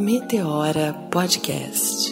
[0.00, 2.10] Meteora Podcast.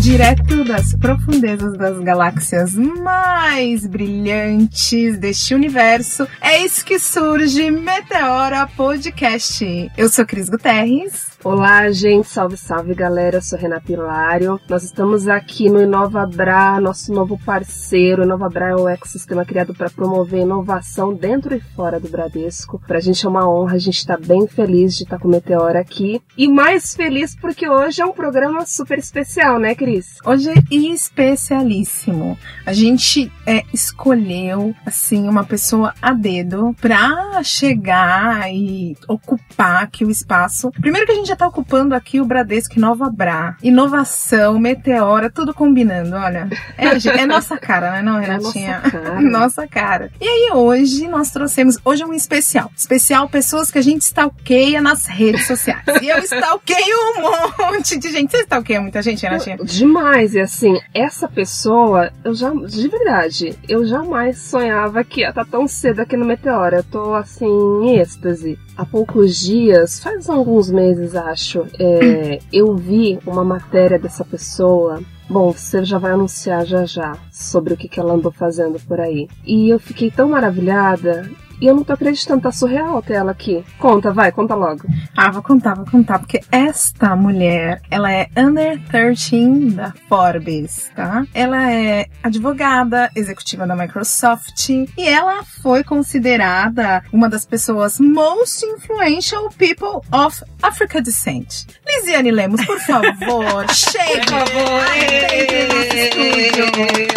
[0.00, 9.88] Direto das profundezas das galáxias mais brilhantes deste universo, é isso que surge Meteora Podcast.
[9.96, 11.37] Eu sou Cris Guterres.
[11.50, 12.28] Olá, gente.
[12.28, 13.38] Salve, salve, galera.
[13.38, 14.60] Eu sou Renata Hilário.
[14.68, 18.22] Nós estamos aqui no Inova Bra, nosso novo parceiro.
[18.22, 22.78] Inova Bra é um ecossistema criado para promover inovação dentro e fora do Bradesco.
[22.86, 25.80] Pra gente é uma honra, a gente tá bem feliz de estar com o Meteora
[25.80, 26.20] aqui.
[26.36, 30.18] E mais feliz porque hoje é um programa super especial, né, Cris?
[30.26, 32.38] Hoje é especialíssimo.
[32.66, 40.10] A gente é, escolheu, assim, uma pessoa a dedo pra chegar e ocupar aqui o
[40.10, 40.70] espaço.
[40.72, 43.56] Primeiro que a gente já tá ocupando aqui o Bradesco Nova Bra.
[43.62, 46.48] Inovação, meteora, tudo combinando, olha.
[46.76, 48.80] É, é nossa cara, né, não, Renatinha?
[48.82, 49.20] nossa cara.
[49.22, 50.10] nossa cara.
[50.20, 52.70] E aí hoje nós trouxemos, hoje é um especial.
[52.76, 55.82] Especial pessoas que a gente stalkeia nas redes sociais.
[56.02, 58.30] E eu stalkeio um monte de gente.
[58.30, 59.58] Você stalkeia muita gente, Renatinha?
[59.58, 65.44] Demais, e assim, essa pessoa, eu já, de verdade, eu jamais sonhava que ia estar
[65.44, 66.78] tão cedo aqui no Meteora.
[66.78, 68.58] Eu tô assim, em êxtase.
[68.78, 75.02] Há poucos dias, faz alguns meses, acho, é, eu vi uma matéria dessa pessoa.
[75.28, 79.00] Bom, você já vai anunciar já já sobre o que, que ela andou fazendo por
[79.00, 79.26] aí.
[79.44, 81.28] E eu fiquei tão maravilhada.
[81.60, 83.64] E eu não tô acreditando, tá surreal ter ela aqui.
[83.78, 84.82] Conta, vai, conta logo.
[85.16, 91.24] Ah, vou contar, vou contar, porque esta mulher, ela é Under 13 da Forbes, tá?
[91.34, 99.48] Ela é advogada, executiva da Microsoft, e ela foi considerada uma das pessoas most influential
[99.58, 101.66] people of Africa descent.
[101.86, 104.26] Lisiane Lemos, por favor, chegue!
[104.26, 104.68] Por favor.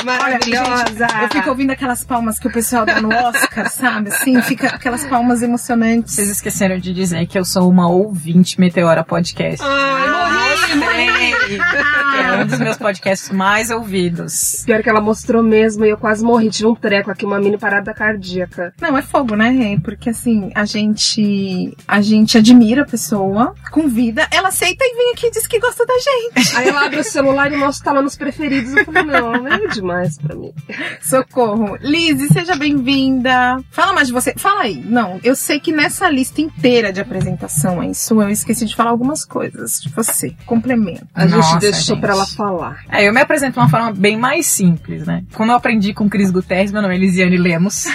[0.05, 1.07] Olha, Maravilhosa.
[1.07, 4.09] gente, eu fico ouvindo aquelas palmas que o pessoal dá no Oscar, sabe?
[4.09, 6.13] Assim, fica aquelas palmas emocionantes.
[6.13, 9.65] Vocês esqueceram de dizer que eu sou uma ouvinte Meteora Podcast.
[9.65, 10.09] Ai,
[10.75, 11.33] Mostrei!
[11.33, 12.00] é
[12.37, 14.63] um dos meus podcasts mais ouvidos.
[14.65, 16.49] Pior que ela mostrou mesmo e eu quase morri.
[16.49, 18.73] Tive um treco aqui, uma mini parada cardíaca.
[18.81, 19.79] Não, é fogo, né, Rei?
[19.79, 25.27] Porque assim, a gente a gente admira a pessoa, convida, ela aceita e vem aqui
[25.27, 26.55] e diz que gosta da gente.
[26.57, 28.75] Aí ela abre o celular e mostra tá lá nos preferidos.
[28.75, 30.53] Eu falei, não, não é demais pra mim.
[31.01, 31.77] Socorro.
[31.81, 33.59] Lizzie, seja bem-vinda.
[33.71, 34.33] Fala mais de você.
[34.37, 34.75] Fala aí.
[34.85, 38.91] Não, eu sei que nessa lista inteira de apresentação aí sua, eu esqueci de falar
[38.91, 40.35] algumas coisas de você.
[40.45, 41.07] Complemento.
[41.13, 42.01] A gente Nossa, deixou gente.
[42.01, 42.83] pra ela falar.
[42.89, 45.23] É, eu me apresento de uma forma bem mais simples, né?
[45.33, 47.85] Como eu aprendi com Cris Guterres, meu nome é Elisiane Lemos.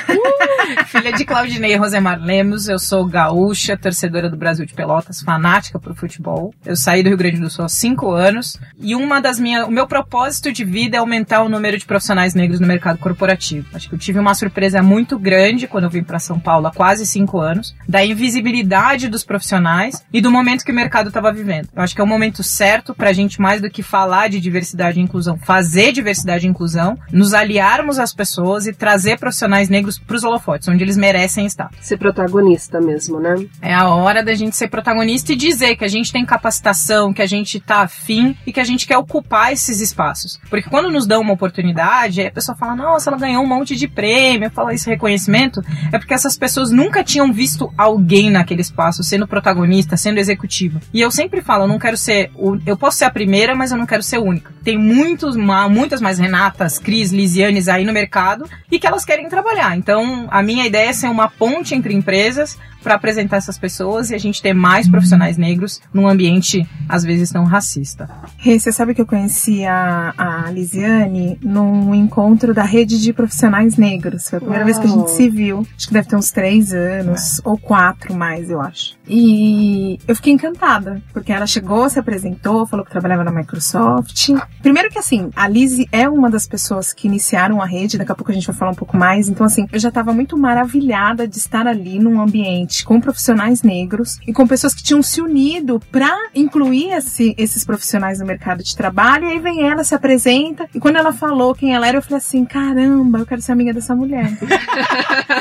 [0.87, 5.79] Filha de Claudinei e Rosemar Lemos, eu sou gaúcha, torcedora do Brasil de Pelotas, fanática
[5.79, 6.55] pro futebol.
[6.65, 9.71] Eu saí do Rio Grande do Sul há cinco anos e uma das minhas, o
[9.71, 13.67] meu propósito de vida é aumentar o número de profissionais negros no mercado corporativo.
[13.75, 16.73] Acho que eu tive uma surpresa muito grande quando eu vim para São Paulo há
[16.73, 21.69] quase cinco anos, da invisibilidade dos profissionais e do momento que o mercado estava vivendo.
[21.75, 24.99] Eu acho que é o momento certo pra gente mais do que falar de diversidade
[24.99, 30.25] e inclusão, fazer diversidade e inclusão, nos aliarmos às pessoas e trazer profissionais negros pros
[30.25, 31.71] holofotes, onde eles merecem estar.
[31.81, 33.35] Ser protagonista mesmo, né?
[33.61, 37.23] É a hora da gente ser protagonista e dizer que a gente tem capacitação, que
[37.23, 40.39] a gente tá afim e que a gente quer ocupar esses espaços.
[40.49, 43.77] Porque quando nos dão uma oportunidade, aí a pessoa fala, nossa, ela ganhou um monte
[43.77, 45.63] de prêmio, fala esse reconhecimento,
[45.93, 50.81] é porque essas pessoas nunca tinham visto alguém naquele espaço sendo protagonista, sendo executivo.
[50.93, 52.31] E eu sempre falo, eu não quero ser,
[52.65, 54.53] eu posso ser a primeira, mas eu não quero ser única.
[54.63, 59.77] Tem muitos, muitas mais Renatas, Cris, Lisianes aí no mercado e que elas querem trabalhar.
[59.77, 64.15] Então, a minha ideia é ser uma ponte entre empresas para apresentar essas pessoas e
[64.15, 68.07] a gente ter mais profissionais negros num ambiente, às vezes, tão racista.
[68.37, 73.79] Rei, você sabe que eu conheci a, a Lisiane num encontro da rede de profissionais
[73.79, 74.29] negros.
[74.29, 74.67] Foi a primeira Uau.
[74.67, 75.67] vez que a gente se viu.
[75.75, 78.96] Acho que deve ter uns três anos, ou quatro mais, eu acho.
[79.09, 84.31] E eu fiquei encantada, porque ela chegou, se apresentou, falou que trabalhava na Microsoft.
[84.63, 88.15] Primeiro que assim, a Lizzie é uma das pessoas que iniciaram a rede, daqui a
[88.15, 89.29] pouco a gente vai falar um pouco mais.
[89.29, 94.19] Então, assim, eu já tava muito maravilhada de estar ali num ambiente com profissionais negros
[94.27, 98.75] e com pessoas que tinham se unido pra incluir esse- esses profissionais no mercado de
[98.77, 99.27] trabalho.
[99.29, 102.19] E aí vem ela, se apresenta, e quando ela falou quem ela era, eu falei
[102.19, 104.31] assim: caramba, eu quero ser amiga dessa mulher.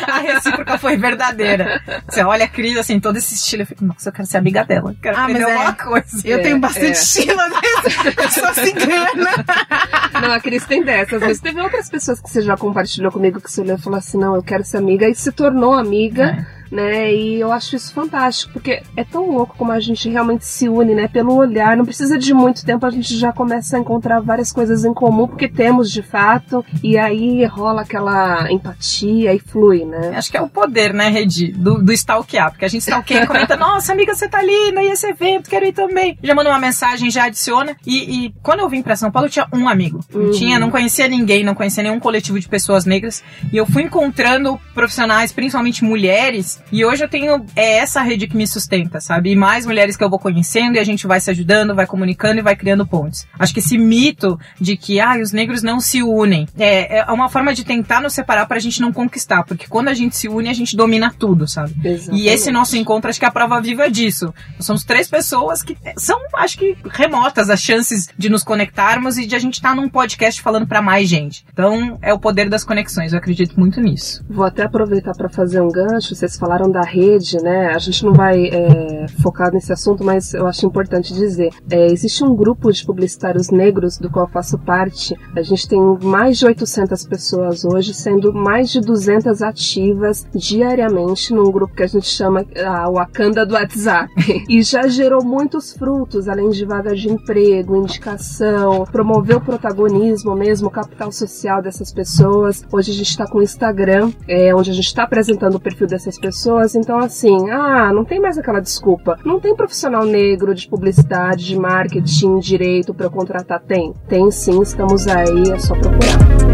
[0.08, 1.82] A recíproca foi verdadeira.
[2.08, 4.64] Você olha a Cris, assim, todo esse estilo, eu fico, nossa, eu quero ser amiga
[4.64, 4.96] dela.
[5.02, 5.56] Quero Ah, aprender mas é.
[5.56, 6.22] alguma coisa.
[6.28, 6.92] Eu É, tenho bastante é.
[6.92, 7.38] estilo
[7.84, 8.08] desse.
[8.22, 9.30] Eu sou cigana.
[10.22, 13.52] Não, a Cris tem dessas, mas teve outras pessoas que você já compartilhou comigo que
[13.52, 17.14] você olhou e falou assim, não, eu quero ser amiga, e se tornou amiga né?
[17.14, 20.96] E eu acho isso fantástico, porque é tão louco como a gente realmente se une,
[20.96, 21.08] né?
[21.08, 24.86] Pelo olhar, não precisa de muito tempo, a gente já começa a encontrar várias coisas
[24.86, 30.14] em comum, porque temos de fato, e aí rola aquela empatia e flui, né?
[30.16, 33.28] Acho que é o poder, né, Redi, do, do stalkear, porque a gente stalkeia e
[33.28, 36.18] comenta, nossa, amiga, você tá ali, não ia esse evento, quero ir também.
[36.24, 39.32] Já manda uma mensagem, já adiciona, e, e quando eu vim pra São Paulo, eu
[39.32, 40.00] tinha um amigo.
[40.14, 40.32] Uhum.
[40.32, 44.60] tinha, não conhecia ninguém, não conhecia nenhum coletivo de pessoas negras, e eu fui encontrando
[44.74, 49.32] profissionais, principalmente mulheres, e hoje eu tenho, é essa rede que me sustenta, sabe?
[49.32, 52.40] E mais mulheres que eu vou conhecendo, e a gente vai se ajudando, vai comunicando
[52.40, 53.28] e vai criando pontes.
[53.38, 57.30] Acho que esse mito de que, ah, os negros não se unem, é, é uma
[57.30, 60.50] forma de tentar nos separar pra gente não conquistar, porque quando a gente se une,
[60.50, 61.76] a gente domina tudo, sabe?
[61.84, 62.28] E Exatamente.
[62.28, 64.34] esse nosso encontro, acho que é a prova viva disso.
[64.56, 69.26] Nós somos três pessoas que são, acho que, remotas as chances de nos conectarmos e
[69.26, 71.46] de a gente estar num podcast falando pra mais gente.
[71.52, 74.24] Então, é o poder das conexões, eu acredito muito nisso.
[74.30, 76.16] Vou até aproveitar para fazer um gancho.
[76.16, 77.74] Vocês falaram da rede, né?
[77.74, 81.50] A gente não vai é, focar nesse assunto, mas eu acho importante dizer.
[81.72, 85.16] É, existe um grupo de publicitários negros do qual eu faço parte.
[85.36, 91.52] A gente tem mais de 800 pessoas hoje, sendo mais de 200 ativas diariamente num
[91.52, 94.14] grupo que a gente chama a Wakanda do WhatsApp.
[94.48, 100.68] e já gerou muitos frutos, além de vaga de emprego, indicação, promover o protagonismo mesmo,
[100.68, 102.62] o capital social dessas pessoas.
[102.72, 105.88] Hoje a gente está com o Instagram, é, onde a gente está apresentando o perfil
[105.88, 106.35] dessas pessoas.
[106.76, 109.18] Então, assim, ah, não tem mais aquela desculpa.
[109.24, 113.62] Não tem profissional negro de publicidade, de marketing, direito para contratar?
[113.62, 113.94] Tem.
[114.08, 116.45] Tem sim, estamos aí, é só procurar.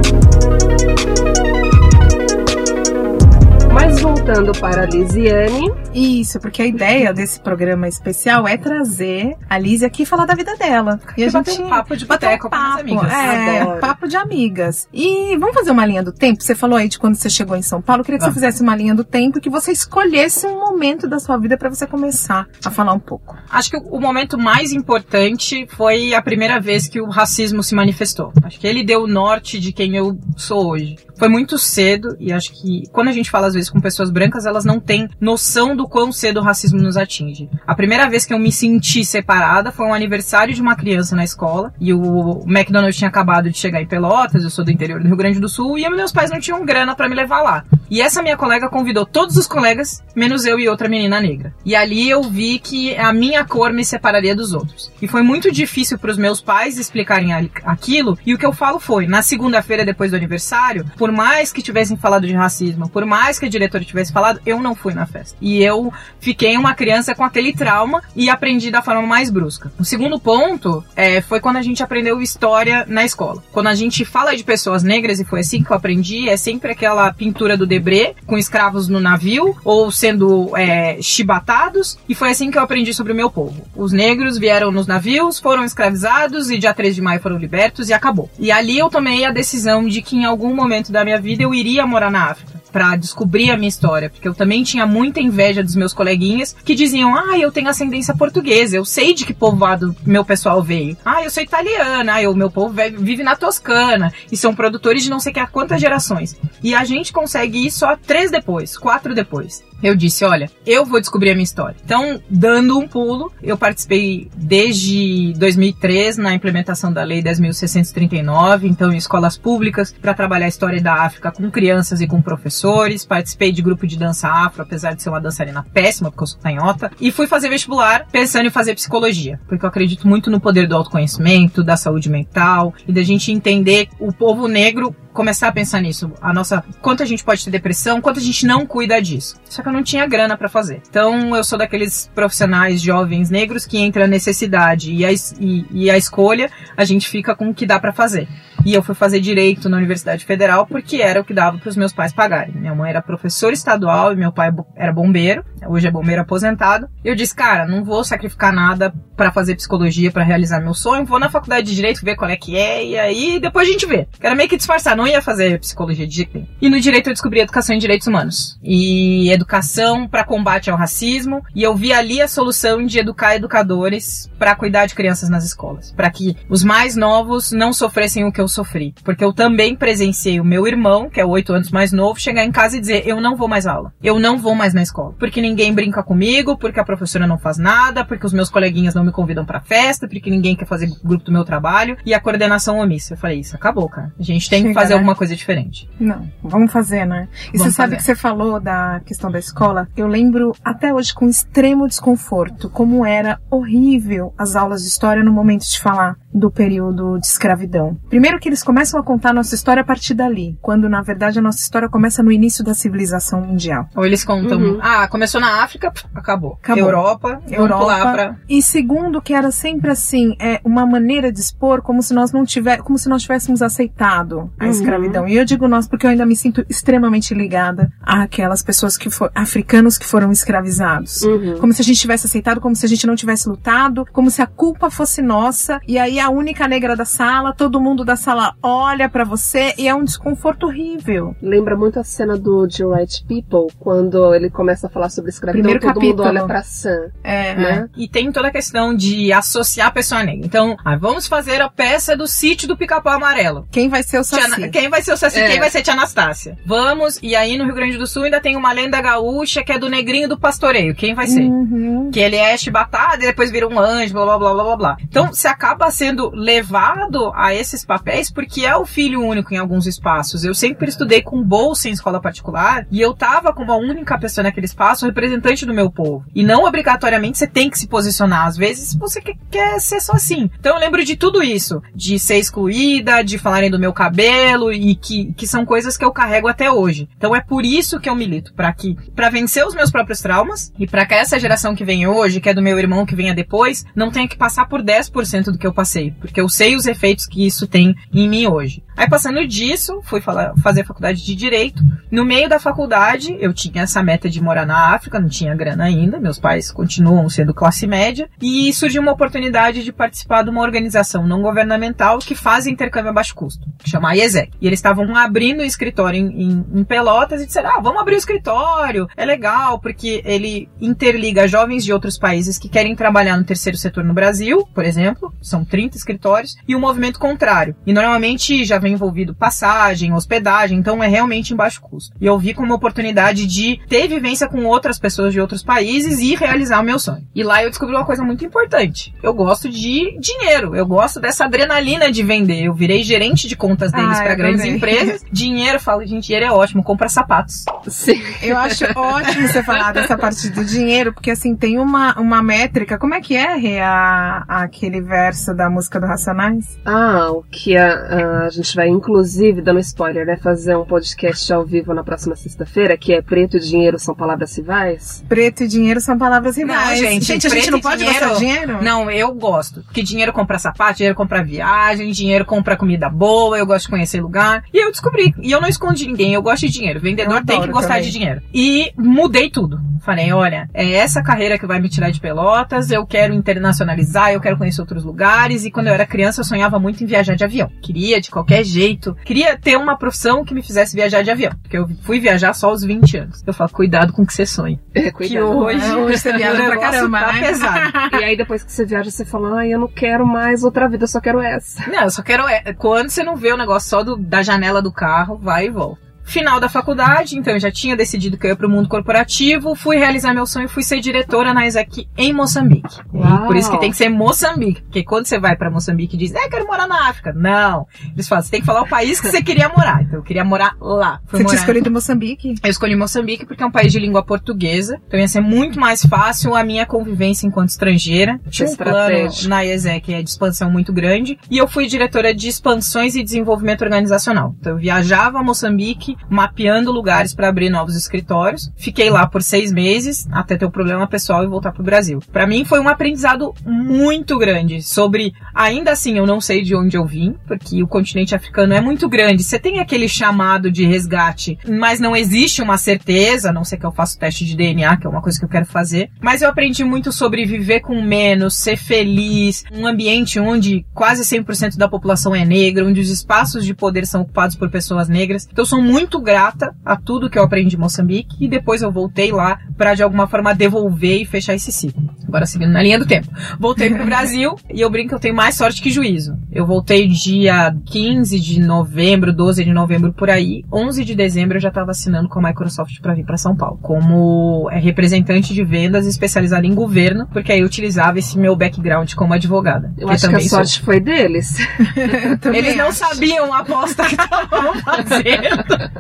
[4.24, 9.82] Voltando para a Lisiane, Isso, porque a ideia desse programa especial é trazer a Liz
[9.82, 11.00] aqui e falar da vida dela.
[11.18, 13.12] E a E bater gente um papo de bater boteco um com as papo, amigas.
[13.12, 13.80] É, Adoro.
[13.82, 14.88] papo de amigas.
[14.94, 16.44] E vamos fazer uma linha do tempo?
[16.44, 18.02] Você falou aí de quando você chegou em São Paulo.
[18.02, 18.28] Eu queria que Ah.
[18.28, 21.58] você fizesse uma linha do tempo e que você escolhesse um momento da sua vida
[21.58, 23.36] para você começar a falar um pouco.
[23.50, 28.32] Acho que o momento mais importante foi a primeira vez que o racismo se manifestou.
[28.44, 30.96] Acho que ele deu o norte de quem eu sou hoje.
[31.18, 34.46] Foi muito cedo e acho que quando a gente fala às vezes com pessoas brancas,
[34.46, 37.50] elas não têm noção do quão cedo o racismo nos atinge.
[37.66, 41.24] A primeira vez que eu me senti separada foi um aniversário de uma criança na
[41.24, 45.08] escola e o McDonald's tinha acabado de chegar em Pelotas, eu sou do interior do
[45.08, 47.64] Rio Grande do Sul e meus pais não tinham grana pra me levar lá.
[47.90, 51.54] E essa minha colega convidou todos os colegas, menos eu e outra menina negra.
[51.66, 54.90] E ali eu vi que a minha cor me separaria dos outros.
[55.02, 57.34] E foi muito difícil pros meus pais explicarem
[57.66, 58.18] aquilo.
[58.26, 61.98] E o que eu falo foi, na segunda-feira depois do aniversário, por mais que tivessem
[61.98, 65.38] falado de racismo, por mais que a diretora tivesse falado, eu não fui na festa.
[65.42, 69.72] E eu fiquei uma criança com aquele trauma e aprendi da forma mais brusca.
[69.78, 73.44] O segundo ponto é, foi quando a gente aprendeu história na escola.
[73.52, 76.72] Quando a gente fala de pessoas negras, e foi assim que eu aprendi, é sempre
[76.72, 82.50] aquela pintura do Debré, com escravos no navio, ou sendo é, chibatados, e foi assim
[82.50, 83.66] que eu aprendi sobre o meu povo.
[83.76, 87.94] Os negros vieram nos navios, foram escravizados, e dia 3 de maio foram libertos, e
[87.94, 88.30] acabou.
[88.40, 91.54] E ali eu tomei a decisão de que em algum momento da minha vida eu
[91.54, 95.64] iria morar na África pra descobrir a minha história, porque eu também tinha muita inveja
[95.64, 99.96] dos meus coleguinhas que diziam: "Ah, eu tenho ascendência portuguesa, eu sei de que povoado
[100.06, 100.98] meu pessoal veio.
[101.06, 105.04] Ah, eu sou italiana, ah, o meu povo ve- vive na Toscana e são produtores
[105.04, 106.36] de não sei que há quantas gerações".
[106.64, 109.64] E a gente consegue ir só três depois, quatro depois.
[109.82, 111.76] Eu disse, olha, eu vou descobrir a minha história.
[111.84, 118.98] Então, dando um pulo, eu participei desde 2003 na implementação da Lei 10.639, então em
[118.98, 123.06] escolas públicas, para trabalhar a história da África com crianças e com professores.
[123.06, 126.40] Participei de grupo de dança afro, apesar de ser uma dançarina péssima, porque eu sou
[126.40, 126.92] canhota.
[127.00, 130.76] E fui fazer vestibular pensando em fazer psicologia, porque eu acredito muito no poder do
[130.76, 136.12] autoconhecimento, da saúde mental e da gente entender o povo negro começar a pensar nisso.
[136.22, 139.36] A nossa, quanto a gente pode ter depressão, quanto a gente não cuida disso.
[139.50, 140.82] Só que eu não tinha grana pra fazer.
[140.90, 145.90] Então eu sou daqueles profissionais jovens negros que entra a necessidade e a, e, e
[145.90, 148.28] a escolha, a gente fica com o que dá pra fazer.
[148.64, 151.76] E eu fui fazer direito na Universidade Federal porque era o que dava para os
[151.76, 152.54] meus pais pagarem.
[152.54, 155.44] Minha mãe era professora estadual e meu pai era bombeiro.
[155.68, 156.88] Hoje é bombeiro aposentado.
[157.04, 161.06] Eu disse, cara, não vou sacrificar nada pra fazer psicologia pra realizar meu sonho.
[161.06, 163.86] Vou na faculdade de direito ver qual é que é e aí depois a gente
[163.86, 164.08] vê.
[164.20, 166.48] Era meio que disfarçar, não ia fazer psicologia de jeito nenhum.
[166.62, 169.61] E no direito eu descobri educação em direitos humanos e educação
[170.10, 171.44] pra combate ao racismo.
[171.56, 175.92] E eu vi ali a solução de educar educadores pra cuidar de crianças nas escolas,
[175.92, 180.40] Pra que os mais novos não sofressem o que eu sofri, porque eu também presenciei
[180.40, 183.22] o meu irmão, que é oito anos mais novo, chegar em casa e dizer eu
[183.22, 186.80] não vou mais aula, eu não vou mais na escola, porque ninguém brinca comigo, porque
[186.80, 190.30] a professora não faz nada, porque os meus coleguinhas não me convidam pra festa, porque
[190.30, 193.14] ninguém quer fazer grupo do meu trabalho e a coordenação omissa.
[193.14, 194.12] Eu falei isso acabou, cara.
[194.20, 195.00] A gente tem que Chega, fazer né?
[195.00, 195.90] alguma coisa diferente.
[196.00, 197.28] Não, vamos fazer, né?
[197.54, 197.98] E Vamos você sabe fazer.
[197.98, 199.51] que você falou da questão da escola?
[199.96, 205.32] Eu lembro até hoje com extremo desconforto como era horrível as aulas de história no
[205.32, 207.98] momento de falar do período de escravidão.
[208.10, 211.40] Primeiro que eles começam a contar a nossa história a partir dali, quando na verdade
[211.40, 213.88] a nossa história começa no início da civilização mundial.
[213.96, 214.80] Ou eles contam, Uhum.
[214.82, 216.58] ah, começou na África, pff, acabou.
[216.64, 216.84] Acabou.
[216.84, 218.12] Europa, Europa.
[218.14, 218.36] pra...
[218.48, 222.46] E segundo que era sempre assim, é uma maneira de expor como se nós não
[222.46, 224.72] tiver, como se nós tivéssemos aceitado a Uhum.
[224.72, 225.28] escravidão.
[225.28, 229.31] E eu digo nós porque eu ainda me sinto extremamente ligada àquelas pessoas que foram
[229.36, 231.22] africanos que foram escravizados.
[231.24, 231.58] Uhum.
[231.60, 234.42] Como se a gente tivesse aceitado, como se a gente não tivesse lutado, como se
[234.42, 235.80] a culpa fosse nossa.
[235.88, 239.88] E aí a única negra da sala, todo mundo da sala olha pra você e
[239.88, 241.36] é um desconforto horrível.
[241.42, 245.64] Lembra muito a cena do The Right People, quando ele começa a falar sobre escravidão,
[245.72, 246.28] Primeiro todo mundo capítulo.
[246.30, 247.90] olha pra Sam, É, né?
[247.98, 250.46] E tem toda a questão de associar a pessoa negra.
[250.46, 253.68] Então, ah, vamos fazer a peça do sítio do pica-pau amarelo.
[253.72, 254.54] Quem vai ser o Tia Saci?
[254.64, 255.40] Ana- Quem vai ser o Saci?
[255.40, 255.48] É.
[255.50, 256.58] Quem vai ser Tia Anastácia?
[256.66, 259.21] Vamos, e aí no Rio Grande do Sul ainda tem uma lenda gaúcha
[259.64, 260.96] que é do negrinho do pastoreio.
[260.96, 261.42] Quem vai ser?
[261.42, 262.10] Uhum.
[262.12, 264.98] Que ele é chibatada e depois vira um anjo, blá blá blá blá blá blá.
[265.02, 269.86] Então você acaba sendo levado a esses papéis porque é o filho único em alguns
[269.86, 270.44] espaços.
[270.44, 274.44] Eu sempre estudei com bolsa em escola particular e eu tava como a única pessoa
[274.44, 276.26] naquele espaço representante do meu povo.
[276.34, 278.48] E não obrigatoriamente você tem que se posicionar.
[278.48, 280.50] Às vezes você quer, quer ser só assim.
[280.60, 281.82] Então eu lembro de tudo isso.
[281.94, 286.12] De ser excluída, de falarem do meu cabelo e que, que são coisas que eu
[286.12, 287.10] carrego até hoje.
[287.18, 288.54] Então é por isso que eu milito.
[288.54, 292.08] para que para vencer os meus próprios traumas e para que essa geração que vem
[292.08, 295.46] hoje, que é do meu irmão que venha depois, não tenha que passar por 10%
[295.52, 296.12] do que eu passei.
[296.20, 298.84] Porque eu sei os efeitos que isso tem em mim hoje.
[298.96, 301.82] Aí passando disso, fui falar, fazer faculdade de Direito.
[302.12, 305.86] No meio da faculdade, eu tinha essa meta de morar na África, não tinha grana
[305.86, 310.62] ainda, meus pais continuam sendo classe média, e surgiu uma oportunidade de participar de uma
[310.62, 314.52] organização não governamental que faz intercâmbio a baixo custo, que chama IESEC.
[314.62, 318.16] E eles estavam abrindo um escritório em, em- em Pelotas e disseram, ah, vamos abrir
[318.16, 323.44] o escritório, é legal, porque ele interliga jovens de outros países que querem trabalhar no
[323.44, 327.76] terceiro setor no Brasil, por exemplo, são 30 escritórios, e o movimento contrário.
[327.86, 332.16] E normalmente já vem envolvido passagem, hospedagem, então é realmente em baixo custo.
[332.20, 336.20] E eu vi como uma oportunidade de ter vivência com outras pessoas de outros países
[336.20, 337.26] e realizar o meu sonho.
[337.36, 339.14] E lá eu descobri uma coisa muito importante.
[339.22, 342.64] Eu gosto de dinheiro, eu gosto dessa adrenalina de vender.
[342.66, 344.76] Eu virei gerente de contas deles Ah, para grandes também.
[344.78, 345.22] empresas.
[345.32, 347.64] Dinheiro, falo, gente, dinheiro é ótimo, compra sapatos.
[347.88, 348.22] Sim.
[348.42, 352.98] Eu acho ótimo você falar dessa parte do dinheiro, porque assim, tem uma, uma métrica.
[352.98, 356.78] Como é que é, Rê, a, aquele verso da música do Racionais?
[356.86, 360.38] Ah, o que a, a gente vai, inclusive, dando spoiler, né?
[360.38, 364.56] Fazer um podcast ao vivo na próxima sexta-feira, que é Preto e Dinheiro são palavras
[364.58, 365.24] rivais.
[365.28, 367.00] Preto e dinheiro são palavras rivais.
[367.02, 368.84] Não, gente, a gente preto não pode dinheiro- gostar de dinheiro?
[368.84, 369.82] Não, eu gosto.
[369.84, 374.22] Porque dinheiro compra sapato, dinheiro compra viagem, dinheiro compra comida boa, eu gosto de conhecer
[374.22, 374.64] lugar.
[374.74, 375.34] E eu descobri.
[375.42, 377.00] E eu não escondi ninguém, eu gosto de dinheiro.
[377.00, 378.04] Vendedor tem que gostar também.
[378.04, 378.42] de dinheiro.
[378.54, 379.80] E mudei tudo.
[380.04, 384.42] Falei, olha, é essa carreira que vai me tirar de pelotas, eu quero internacionalizar, eu
[384.42, 385.64] quero conhecer outros lugares.
[385.64, 387.70] E quando eu era criança, eu sonhava muito em viajar de avião.
[387.84, 391.52] Queria, de qualquer jeito, queria ter uma profissão que me fizesse viajar de avião.
[391.62, 393.44] Porque eu fui viajar só aos 20 anos.
[393.46, 394.80] Eu falo, cuidado com o que você sonha.
[394.96, 395.46] É, Que cuidado.
[395.58, 397.40] hoje, É, hoje você viaja pra caramba, tá né?
[397.42, 397.92] pesado.
[398.22, 401.04] E aí depois que você viaja, você fala, ai, eu não quero mais outra vida,
[401.04, 401.88] eu só quero essa.
[401.90, 402.44] Não, eu só quero.
[402.78, 406.02] Quando você não vê o negócio só do- da janela do carro, vai e volta.
[406.32, 409.98] Final da faculdade, então eu já tinha decidido que eu ia pro mundo corporativo, fui
[409.98, 412.98] realizar meu sonho e fui ser diretora na ESEC em Moçambique.
[413.12, 416.34] Por isso que tem que ser Moçambique, porque quando você vai pra Moçambique e diz,
[416.34, 417.34] é, quero morar na África.
[417.34, 417.86] Não.
[418.14, 420.02] Eles falam, você tem que falar o país que você queria morar.
[420.04, 421.20] Então eu queria morar lá.
[421.28, 422.56] Fui Você tinha morar- escolhido Moçambique?
[422.64, 426.06] eu escolhi Moçambique porque é um país de língua portuguesa, então ia ser muito mais
[426.06, 428.40] fácil a minha convivência enquanto estrangeira.
[428.50, 432.48] Tinha um plano na ESEC é de expansão muito grande, e eu fui diretora de
[432.48, 434.56] expansões e desenvolvimento organizacional.
[434.60, 438.72] Então eu viajava a Moçambique, mapeando lugares para abrir novos escritórios.
[438.76, 442.20] Fiquei lá por seis meses, até ter o problema pessoal e voltar pro Brasil.
[442.32, 446.98] Para mim foi um aprendizado muito grande sobre, ainda assim eu não sei de onde
[446.98, 449.44] eu vim, porque o continente africano é muito grande.
[449.44, 453.86] Você tem aquele chamado de resgate, mas não existe uma certeza, a não ser que
[453.86, 456.10] eu faça o teste de DNA, que é uma coisa que eu quero fazer.
[456.22, 461.78] Mas eu aprendi muito sobre viver com menos, ser feliz, um ambiente onde quase 100%
[461.78, 465.48] da população é negra, onde os espaços de poder são ocupados por pessoas negras.
[465.52, 468.92] Então sou muito muito grata a tudo que eu aprendi em Moçambique e depois eu
[468.92, 472.10] voltei lá para de alguma forma devolver e fechar esse ciclo.
[472.28, 473.28] Agora seguindo na linha do tempo.
[473.60, 476.36] Voltei pro Brasil e eu brinco que eu tenho mais sorte que juízo.
[476.52, 480.64] Eu voltei dia 15 de novembro, 12 de novembro por aí.
[480.74, 483.78] 11 de dezembro eu já estava assinando com a Microsoft para vir para São Paulo,
[483.82, 489.14] como é, representante de vendas especializada em governo, porque aí eu utilizava esse meu background
[489.14, 489.94] como advogada.
[489.98, 490.86] Eu acho que a sorte sou.
[490.86, 491.58] foi deles.
[492.54, 495.91] Eles não sabiam a aposta que estavam fazendo.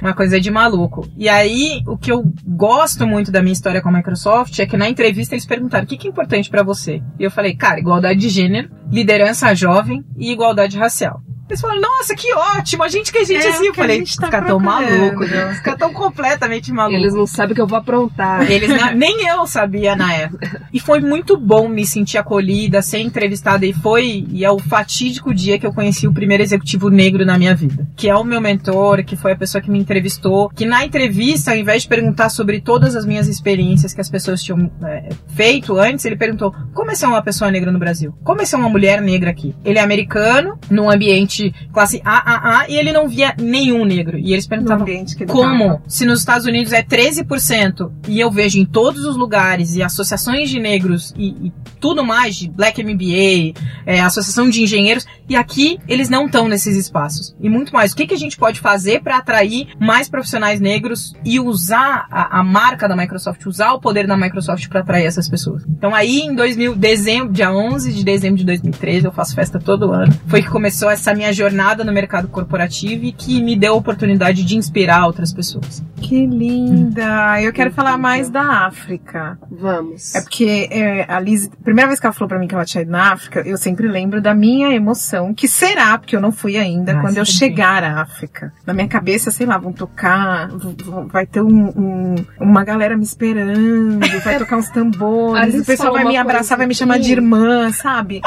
[0.00, 1.08] Uma coisa de maluco.
[1.16, 4.76] E aí, o que eu gosto muito da minha história com a Microsoft é que
[4.76, 7.02] na entrevista eles perguntaram o que, que é importante para você.
[7.18, 11.20] E eu falei, cara, igualdade de gênero, liderança jovem e igualdade racial.
[11.48, 13.66] Eles falaram, nossa, que ótimo, a gente que a gente É, assim.
[13.66, 17.00] Eu falei, os tá caras tão procurando." malucos, os caras tão completamente malucos.
[17.00, 18.50] Eles não sabem o que eu vou aprontar.
[18.50, 20.62] Eles nem eu sabia na época.
[20.72, 23.66] E foi muito bom me sentir acolhida, ser entrevistada.
[23.66, 27.36] E foi, e é o fatídico dia que eu conheci o primeiro executivo negro na
[27.38, 27.86] minha vida.
[27.96, 30.48] Que é o meu mentor, que foi a pessoa que me entrevistou.
[30.50, 34.42] Que na entrevista, ao invés de perguntar sobre todas as minhas experiências que as pessoas
[34.42, 38.14] tinham é, feito antes, ele perguntou: como é ser uma pessoa negra no Brasil?
[38.24, 39.54] Como é ser uma mulher negra aqui?
[39.64, 41.33] Ele é americano, num ambiente
[41.72, 44.18] classe AAA, e ele não via nenhum negro.
[44.18, 45.66] E eles perguntavam: ele como?
[45.66, 45.82] tava.
[45.86, 50.50] Se nos Estados Unidos é 13% e eu vejo em todos os lugares e associações
[50.50, 55.78] de negros e, e tudo mais, de Black MBA, é, associação de engenheiros, e aqui
[55.88, 57.34] eles não estão nesses espaços.
[57.40, 61.14] E muito mais, o que, que a gente pode fazer para atrair mais profissionais negros
[61.24, 65.28] e usar a, a marca da Microsoft, usar o poder da Microsoft para atrair essas
[65.28, 65.64] pessoas?
[65.68, 69.92] Então aí em 2000, dezembro, dia 11 de dezembro de 2013, eu faço festa todo
[69.92, 73.76] ano, foi que começou essa minha jornada no mercado corporativo e que me deu a
[73.76, 75.82] oportunidade de inspirar outras pessoas.
[76.00, 77.40] Que linda!
[77.40, 78.02] Eu quero Que falar linda.
[78.02, 79.38] mais da África.
[79.50, 80.14] Vamos.
[80.14, 82.64] É porque é, a Liz, a primeira vez que ela falou pra mim que ela
[82.64, 86.30] tinha ido na África, eu sempre lembro da minha emoção, que será, porque eu não
[86.32, 87.32] fui ainda, quando eu tem.
[87.34, 88.52] chegar à África.
[88.66, 92.96] Na minha cabeça, sei lá, vão tocar, v- v- vai ter um, um- uma galera
[92.96, 97.10] me esperando, vai tocar uns tambores, o pessoal vai me abraçar, vai me chamar de
[97.12, 98.20] irmã, sabe?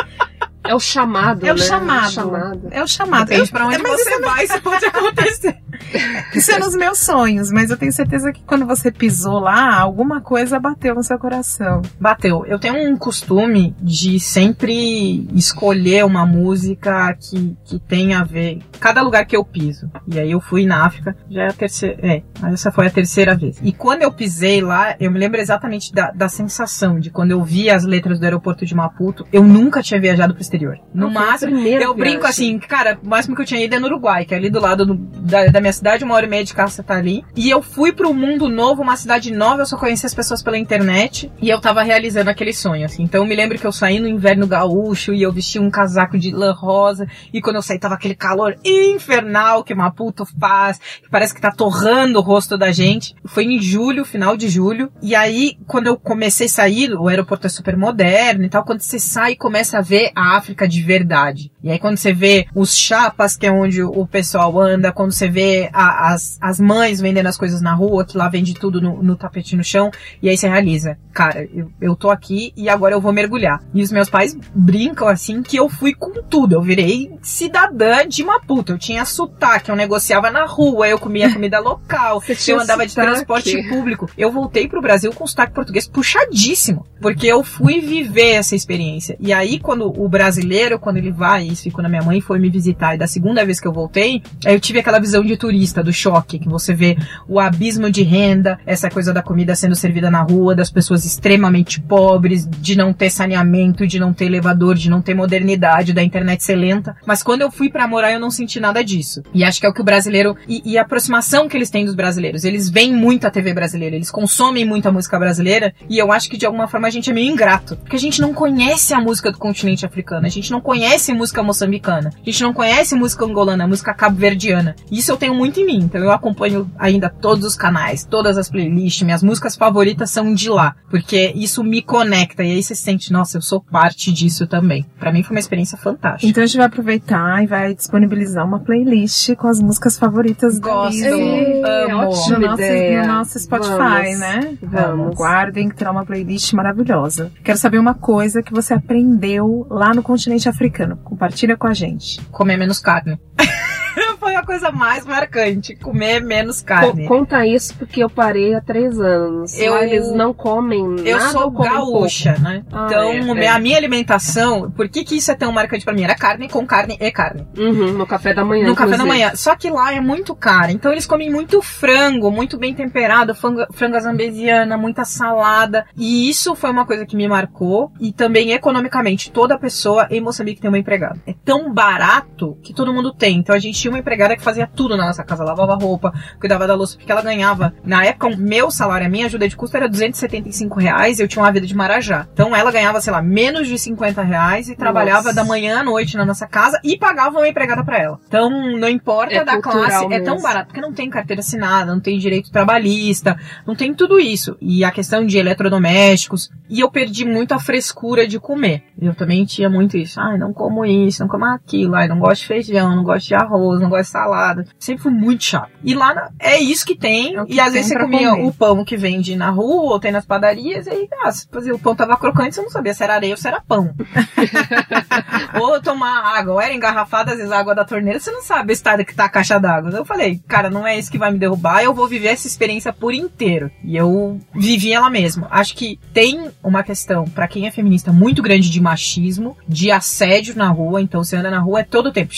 [0.67, 1.61] É o chamado, É o né?
[1.61, 2.03] chamado.
[2.05, 2.67] É o chamado.
[2.71, 3.27] É o chamado.
[3.27, 5.57] Depende pra onde mas você vai, isso pode acontecer.
[6.33, 10.21] Isso é nos meus sonhos, mas eu tenho certeza que quando você pisou lá, alguma
[10.21, 11.81] coisa bateu no seu coração.
[11.99, 12.45] Bateu.
[12.45, 18.59] Eu tenho um costume de sempre escolher uma música que, que tenha a ver.
[18.79, 19.89] Cada lugar que eu piso.
[20.07, 21.97] E aí eu fui na África, já é a terceira.
[22.01, 23.57] É, essa foi a terceira vez.
[23.63, 27.43] E quando eu pisei lá, eu me lembro exatamente da, da sensação de quando eu
[27.43, 30.77] vi as letras do aeroporto de Maputo, eu nunca tinha viajado pro exterior.
[30.93, 31.57] No Não, máximo.
[31.57, 32.55] Eu brinco viagem.
[32.55, 34.59] assim, cara, o máximo que eu tinha ido é no Uruguai, que é ali do
[34.59, 37.23] lado do- da, da minha cidade, uma hora e meia de carro você tá ali.
[37.35, 40.57] E eu fui pro mundo novo, uma cidade nova, eu só conhecia as pessoas pela
[40.57, 41.31] internet.
[41.41, 43.03] E eu tava realizando aquele sonho, assim.
[43.03, 46.17] Então eu me lembro que eu saí no inverno gaúcho e eu vesti um casaco
[46.17, 47.07] de lã rosa.
[47.33, 51.51] E quando eu saí tava aquele calor infernal que Maputo faz, que parece que tá
[51.51, 53.15] torrando o rosto da gente.
[53.25, 54.91] Foi em julho, final de julho.
[55.01, 58.81] E aí, quando eu comecei a sair, o aeroporto é super moderno e tal, quando
[58.81, 61.51] você sai começa a ver a África de verdade.
[61.63, 65.27] E aí quando você vê os chapas, que é onde o pessoal anda, quando você
[65.29, 69.01] vê a- as, as mães vendendo as coisas na rua, que lá vende tudo no,
[69.03, 69.91] no tapete no chão,
[70.21, 73.61] e aí você realiza, cara, eu, eu tô aqui e agora eu vou mergulhar.
[73.73, 78.23] E os meus pais brincam assim que eu fui com tudo, eu virei cidadã de
[78.23, 82.91] Maputo, eu tinha sotaque, eu negociava na rua, eu comia comida local, eu andava de
[82.91, 83.11] sotaque.
[83.13, 84.09] transporte público.
[84.17, 89.15] Eu voltei pro Brasil com sotaque português puxadíssimo, porque eu fui viver essa experiência.
[89.19, 92.49] E aí, quando o brasileiro, quando ele vai, isso ficou na minha mãe, foi me
[92.49, 95.81] visitar, e da segunda vez que eu voltei, aí eu tive aquela visão de turista,
[95.81, 100.11] do choque, que você vê o abismo de renda, essa coisa da comida sendo servida
[100.11, 104.89] na rua, das pessoas extremamente pobres, de não ter saneamento, de não ter elevador, de
[104.89, 106.97] não ter modernidade, da internet ser lenta.
[107.05, 109.23] Mas quando eu fui pra morar, eu não senti nada disso.
[109.33, 110.35] E acho que é o que o brasileiro.
[110.49, 112.43] E, e a aproximação que eles têm dos brasileiros.
[112.43, 115.73] Eles veem muito a TV brasileira, eles consomem muita música brasileira.
[115.89, 117.77] E eu acho que de alguma forma a gente é meio ingrato.
[117.77, 121.41] Porque a gente não conhece a música do continente africano, a gente não conhece música
[121.41, 124.75] moçambicana, a gente não conhece música angolana, música cabo-verdiana.
[124.91, 125.77] Isso eu tenho muito em mim.
[125.83, 130.49] Então eu acompanho ainda todos os canais, todas as playlists, minhas músicas favoritas são de
[130.49, 130.75] lá.
[130.89, 132.43] Porque isso me conecta.
[132.43, 134.85] E aí você sente, nossa, eu sou parte disso também.
[134.99, 136.29] Pra mim foi uma experiência fantástica.
[136.29, 140.67] Então a gente vai aproveitar e vai disponibilizar uma playlist com as músicas favoritas da
[140.69, 140.93] Gosto.
[140.93, 141.03] Liz.
[141.05, 141.97] Ei, Amo.
[142.07, 144.19] ótima No nosso, no nosso Spotify, Vamos.
[144.19, 144.57] né?
[144.61, 145.15] Vamos.
[145.15, 147.31] Guardem que terá uma playlist maravilhosa.
[147.43, 150.97] Quero saber uma coisa que você aprendeu lá no continente africano.
[151.03, 152.21] Compartilha com a gente.
[152.31, 153.19] Comer menos carne.
[154.19, 155.75] Foi a coisa mais marcante.
[155.75, 157.07] Comer menos Co- carne.
[157.07, 159.57] Conta isso porque eu parei há três anos.
[159.59, 161.07] Eu- eles não comem nada.
[161.07, 162.63] Eu sou gaúcha, né?
[162.71, 163.33] Ah, então, é, o é.
[163.33, 166.03] meu- a minha alimentação, por que, que isso é tão marcante pra mim?
[166.03, 167.43] Era carne com carne e carne.
[167.53, 167.61] pouco.
[167.61, 168.67] Uhum, no café da manhã.
[168.67, 169.23] No café da inclusive.
[169.23, 169.35] manhã.
[169.35, 170.71] Só que lá é muito caro.
[170.71, 175.85] Então eles comem muito frango, muito bem temperado, frango, frango zambesiana, muita salada.
[175.95, 177.91] E isso foi uma coisa que me marcou.
[177.99, 181.19] E também economicamente, toda pessoa em Moçambique tem uma empregada.
[181.25, 183.37] É tão barato que todo mundo tem.
[183.37, 186.67] Então a gente tinha uma empregada que fazia tudo na nossa casa, lavava roupa, cuidava
[186.67, 187.73] da louça, porque ela ganhava.
[187.83, 191.19] Na época, o meu salário, a minha ajuda de custo era 275 reais.
[191.19, 192.27] Eu tinha uma vida de marajá.
[192.33, 195.35] Então ela ganhava, sei lá, menos de 50 reais e trabalhava Nossa.
[195.35, 198.19] da manhã à noite na nossa casa e pagava uma empregada pra ela.
[198.27, 200.41] Então, não importa É da classe, é tão mesmo.
[200.41, 204.57] barato, porque não tem carteira assinada, não tem direito trabalhista, não tem tudo isso.
[204.59, 206.49] E a questão de eletrodomésticos.
[206.69, 208.83] E eu perdi muito a frescura de comer.
[208.99, 210.19] Eu também tinha muito isso.
[210.19, 213.35] Ai, não como isso, não como aquilo, ai, não gosto de feijão, não gosto de
[213.35, 214.65] arroz, não gosto de salada.
[214.79, 215.69] Sempre fui muito chato.
[215.83, 217.37] E lá na- é isso que tem.
[217.37, 218.45] É que e às vezes você comia comer.
[218.45, 221.79] o pão que vende na rua ou tem nas padarias, e aí, ah, fazia, o
[221.79, 223.93] pão tava crocante, você não sabia se era areia ou se era pão.
[225.59, 228.71] ou tomar água, ou era engarrafada, às vezes a água da torneira, você não sabe
[228.71, 229.91] o estado que tá a caixa d'água.
[229.91, 232.91] Eu falei, cara, não é isso que vai me derrubar, eu vou viver essa experiência
[232.93, 233.69] por inteiro.
[233.83, 235.47] E eu vivi ela mesmo.
[235.49, 240.55] Acho que tem uma questão, pra quem é feminista, muito grande de machismo, de assédio
[240.55, 242.33] na rua, então você anda na rua é todo o tempo.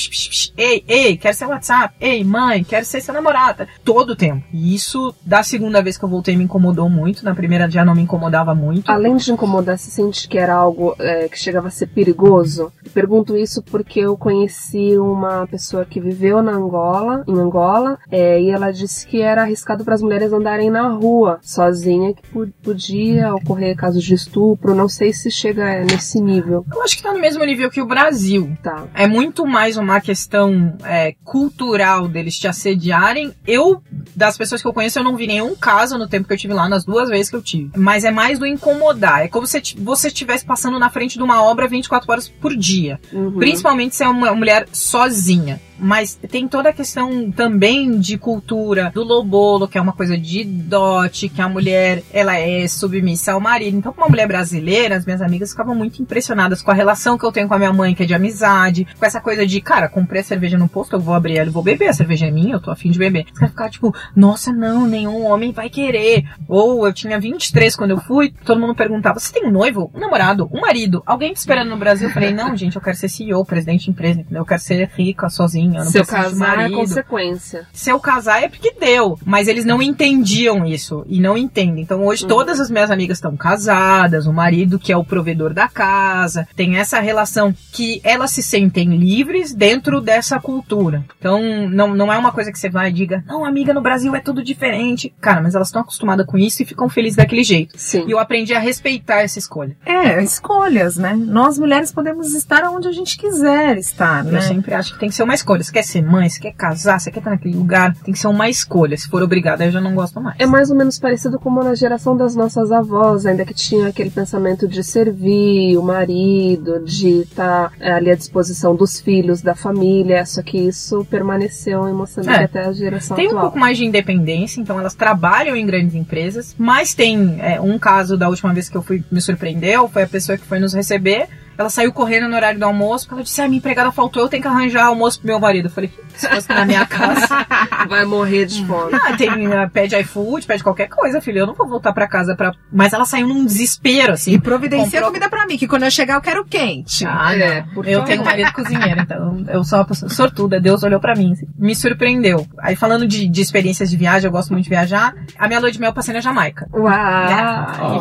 [0.57, 1.93] Ei, ei, quero ser WhatsApp.
[1.99, 3.67] Ei, mãe, quero ser seu namorado.
[3.83, 4.43] Todo o tempo.
[4.53, 7.23] E isso, da segunda vez que eu voltei, me incomodou muito.
[7.25, 8.89] Na primeira já não me incomodava muito.
[8.91, 12.71] Além de incomodar, você sente que era algo é, que chegava a ser perigoso?
[12.83, 18.41] Eu pergunto isso porque eu conheci uma pessoa que viveu na Angola, em Angola, é,
[18.41, 22.47] e ela disse que era arriscado para as mulheres andarem na rua sozinha, que po-
[22.63, 24.73] podia ocorrer casos de estupro.
[24.75, 27.85] Não sei se chega nesse nível, Eu acho que tá no mesmo nível que o
[27.85, 28.57] Brasil.
[28.63, 28.85] tá?
[28.93, 33.33] É muito mais uma questão é, cultural deles te assediarem.
[33.45, 33.81] Eu,
[34.15, 36.53] das pessoas que eu conheço, eu não vi nenhum caso no tempo que eu tive
[36.53, 37.71] lá, nas duas vezes que eu tive.
[37.75, 39.23] Mas é mais do incomodar.
[39.23, 42.99] É como se você estivesse passando na frente de uma obra 24 horas por dia.
[43.11, 43.37] Uhum.
[43.37, 45.59] Principalmente se é uma mulher sozinha.
[45.79, 50.43] Mas tem toda a questão também de cultura do lobolo, que é uma coisa de
[50.43, 53.77] dote, que a mulher ela é submissa ao marido.
[53.77, 57.25] Então, como uma mulher brasileira, as minhas amigas ficavam muito impressionadas com a relação que
[57.25, 59.87] eu tenho com a minha mãe, que é de amizade, com essa coisa de, cara,
[59.87, 62.31] comprei a cerveja no posto, eu vou abrir ela e vou beber, a cerveja é
[62.31, 63.25] minha, eu tô afim de beber.
[63.33, 66.25] Você vai ficar tipo, nossa, não, nenhum homem vai querer.
[66.47, 69.99] Ou eu tinha 23 quando eu fui, todo mundo perguntava, você tem um noivo, um
[69.99, 72.07] namorado, um marido, alguém te esperando no Brasil?
[72.09, 74.41] Eu falei, não, gente, eu quero ser CEO, presidente de empresa, entendeu?
[74.41, 77.67] Eu quero ser rica, sozinha, eu não casar é consequência.
[77.73, 81.83] Se eu casar é porque deu, mas eles não entendiam isso e não entendem.
[81.83, 82.29] Então hoje Uhum.
[82.29, 86.77] todas as minhas amigas estão casadas, o marido que é o provedor da casa, tem
[86.77, 91.03] essa relação que elas se sentem livres dentro dessa cultura.
[91.17, 94.13] Então não, não é uma coisa que você vai e diga, não, amiga, no Brasil
[94.15, 95.13] é tudo diferente.
[95.21, 97.77] Cara, mas elas estão acostumadas com isso e ficam felizes daquele jeito.
[97.77, 98.05] Sim.
[98.07, 99.75] E eu aprendi a respeitar essa escolha.
[99.85, 101.15] É, escolhas, né?
[101.17, 104.37] Nós mulheres podemos estar onde a gente quiser estar, né?
[104.37, 105.63] Eu sempre acho que tem que ser uma escolha.
[105.63, 108.27] Você quer ser mãe, você quer casar, você quer estar naquele lugar, tem que ser
[108.27, 108.97] uma escolha.
[108.97, 110.35] Se for obrigada, eu já não gosto mais.
[110.39, 114.09] É mais ou menos parecido como na geração das nossas avós, ainda que tinha aquele
[114.09, 120.25] pensamento de servir o marido, de estar é, ali à disposição dos filhos, da família,
[120.25, 122.43] só que isso permaneceu em Moçambique É.
[122.43, 123.43] até a geração Tem um atual.
[123.43, 128.17] pouco mais de independência, então elas trabalham em grandes empresas, mas tem é, um caso
[128.17, 131.27] da última vez que eu fui, me surpreendeu, foi a pessoa que foi nos receber,
[131.59, 134.29] ela saiu correndo no horário do almoço, porque ela disse, ah, minha empregada faltou, eu
[134.29, 135.65] tenho que arranjar almoço pro meu marido.
[135.65, 137.45] Eu falei, se fosse na minha casa,
[137.87, 138.91] Vai morrer de fome.
[138.93, 142.35] ah, tem, ah, pede iFood, pede qualquer coisa, filho, eu não vou voltar pra casa
[142.35, 142.51] pra...
[142.71, 144.33] Mas ela saiu num desespero, assim.
[144.33, 147.05] E providencia Comprou- comida pra mim, que quando eu chegar eu quero quente.
[147.05, 147.45] Ah, não.
[147.45, 150.59] É, por eu tenho um marido cozinheiro, então eu sou uma sortuda.
[150.59, 151.31] Deus olhou pra mim.
[151.33, 152.45] assim, Me surpreendeu.
[152.59, 155.13] Aí falando de, de experiências de viagem, eu gosto muito de viajar.
[155.37, 156.67] A minha lua de mel eu passei na Jamaica.
[156.73, 156.89] Uau!